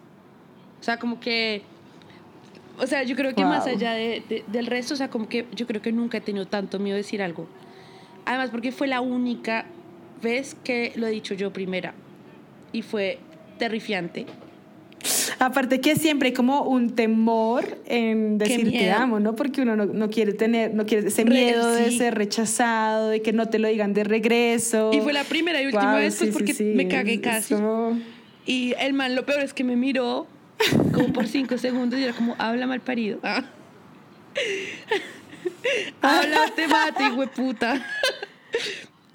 O 0.80 0.82
sea, 0.82 0.98
como 0.98 1.18
que. 1.20 1.62
O 2.78 2.86
sea, 2.86 3.02
yo 3.02 3.14
creo 3.16 3.34
que 3.34 3.44
más 3.44 3.66
allá 3.66 3.92
de- 3.92 4.22
de- 4.28 4.44
del 4.46 4.66
resto, 4.66 4.94
o 4.94 4.96
sea, 4.96 5.10
como 5.10 5.28
que 5.28 5.46
yo 5.54 5.66
creo 5.66 5.82
que 5.82 5.92
nunca 5.92 6.18
he 6.18 6.20
tenido 6.22 6.46
tanto 6.46 6.78
miedo 6.78 6.94
de 6.94 7.02
decir 7.02 7.22
algo. 7.22 7.46
Además, 8.24 8.50
porque 8.50 8.72
fue 8.72 8.86
la 8.86 9.00
única 9.02 9.66
vez 10.22 10.56
que 10.64 10.92
lo 10.96 11.06
he 11.06 11.10
dicho 11.10 11.34
yo 11.34 11.52
primera. 11.52 11.92
Y 12.72 12.82
fue 12.82 13.18
terrifiante. 13.58 14.26
Aparte 15.40 15.80
que 15.80 15.96
siempre 15.96 16.28
hay 16.28 16.34
como 16.34 16.62
un 16.64 16.94
temor 16.94 17.78
en 17.86 18.36
decir 18.36 18.70
te 18.70 18.90
amo, 18.90 19.20
¿no? 19.20 19.34
Porque 19.34 19.62
uno 19.62 19.74
no, 19.74 19.86
no 19.86 20.10
quiere 20.10 20.34
tener, 20.34 20.74
no 20.74 20.84
quiere 20.84 21.08
ese 21.08 21.24
Re- 21.24 21.30
miedo 21.30 21.72
de 21.72 21.90
ser 21.96 22.14
rechazado, 22.14 23.08
de 23.08 23.22
que 23.22 23.32
no 23.32 23.48
te 23.48 23.58
lo 23.58 23.66
digan 23.68 23.94
de 23.94 24.04
regreso. 24.04 24.90
Y 24.92 25.00
fue 25.00 25.14
la 25.14 25.24
primera 25.24 25.62
y 25.62 25.66
última 25.66 25.94
vez, 25.96 26.16
pues, 26.18 26.28
sí, 26.28 26.32
porque 26.32 26.52
sí, 26.52 26.64
me 26.76 26.88
cagué 26.88 27.22
casi. 27.22 27.54
como- 27.54 27.98
Y 28.44 28.74
el 28.78 28.92
man, 28.92 29.14
lo 29.14 29.24
peor 29.24 29.40
es 29.40 29.54
que 29.54 29.64
me 29.64 29.76
miró 29.76 30.26
como 30.92 31.10
por 31.12 31.26
cinco 31.26 31.56
segundos 31.56 31.98
y 31.98 32.04
era 32.04 32.12
como, 32.12 32.34
habla 32.38 32.66
mal 32.66 32.80
parido. 32.80 33.18
Ah. 33.22 33.42
habla, 36.02 36.52
te 36.54 36.68
mate, 36.68 37.10
hueputa. 37.12 37.82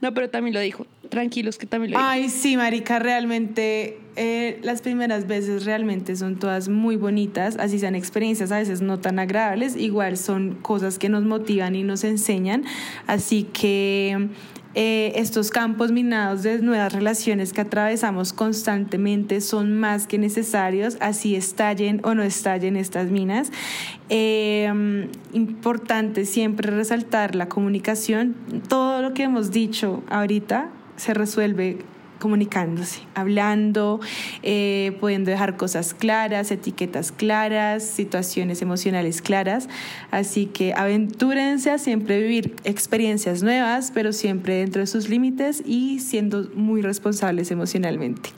No, 0.02 0.14
pero 0.14 0.30
también 0.30 0.54
lo 0.54 0.60
dijo. 0.60 0.86
Tranquilos 1.16 1.58
que 1.58 1.66
también 1.66 1.94
lo. 1.94 1.98
Ay, 1.98 2.28
sí, 2.28 2.58
Marica, 2.58 3.00
realmente 3.00 4.02
eh, 4.18 4.60
las 4.64 4.82
primeras 4.82 5.28
veces 5.28 5.64
realmente 5.64 6.18
son 6.18 6.36
todas 6.40 6.68
muy 6.68 6.98
bonitas, 6.98 7.56
así 7.58 7.80
sean 7.80 7.96
experiencias 7.96 8.52
a 8.52 8.58
veces 8.58 8.82
no 8.82 9.00
tan 9.00 9.18
agradables, 9.20 9.78
igual 9.78 10.18
son 10.18 10.56
cosas 10.56 11.00
que 11.00 11.08
nos 11.08 11.24
motivan 11.24 11.74
y 11.74 11.84
nos 11.84 12.04
enseñan, 12.04 12.66
así 13.08 13.44
que 13.44 14.28
eh, 14.74 15.14
estos 15.16 15.52
campos 15.52 15.94
minados 15.94 16.44
de 16.44 16.60
nuevas 16.60 16.92
relaciones 16.92 17.54
que 17.54 17.62
atravesamos 17.62 18.34
constantemente 18.34 19.40
son 19.40 19.74
más 19.74 20.08
que 20.08 20.18
necesarios, 20.18 20.98
así 21.00 21.38
estallen 21.38 22.02
o 22.04 22.14
no 22.14 22.24
estallen 22.24 22.76
estas 22.76 23.10
minas. 23.10 23.54
Eh, 24.10 25.08
importante 25.32 26.26
siempre 26.26 26.72
resaltar 26.72 27.36
la 27.36 27.48
comunicación, 27.48 28.36
todo 28.68 29.02
lo 29.02 29.14
que 29.14 29.24
hemos 29.24 29.52
dicho 29.52 30.04
ahorita 30.10 30.72
se 30.96 31.14
resuelve 31.14 31.78
comunicándose, 32.26 33.02
hablando, 33.14 34.00
eh, 34.42 34.98
pudiendo 35.00 35.30
dejar 35.30 35.58
cosas 35.58 35.94
claras, 35.94 36.50
etiquetas 36.50 37.12
claras, 37.12 37.84
situaciones 37.84 38.64
emocionales 38.64 39.22
claras. 39.22 39.70
Así 40.10 40.48
que 40.48 40.74
aventúrense 40.74 41.70
a 41.70 41.78
siempre 41.78 42.20
vivir 42.20 42.56
experiencias 42.64 43.44
nuevas, 43.44 43.92
pero 43.94 44.12
siempre 44.12 44.56
dentro 44.56 44.82
de 44.82 44.88
sus 44.88 45.08
límites 45.08 45.62
y 45.64 46.00
siendo 46.00 46.50
muy 46.56 46.82
responsables 46.82 47.52
emocionalmente. 47.52 48.32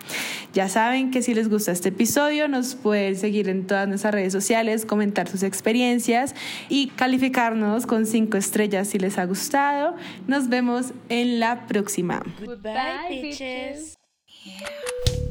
Ya 0.53 0.67
saben 0.67 1.09
que 1.09 1.21
si 1.21 1.33
les 1.33 1.49
gusta 1.49 1.71
este 1.71 1.87
episodio, 1.87 2.49
nos 2.49 2.75
pueden 2.75 3.15
seguir 3.15 3.47
en 3.47 3.67
todas 3.67 3.87
nuestras 3.87 4.13
redes 4.13 4.33
sociales, 4.33 4.85
comentar 4.85 5.29
sus 5.29 5.43
experiencias 5.43 6.35
y 6.67 6.87
calificarnos 6.87 7.85
con 7.85 8.05
cinco 8.05 8.35
estrellas 8.35 8.89
si 8.89 8.99
les 8.99 9.17
ha 9.17 9.23
gustado. 9.23 9.95
Nos 10.27 10.49
vemos 10.49 10.91
en 11.07 11.39
la 11.39 11.67
próxima. 11.67 12.21
Goodbye, 12.43 13.21
bitches. 13.21 13.76
Yeah. 14.47 15.26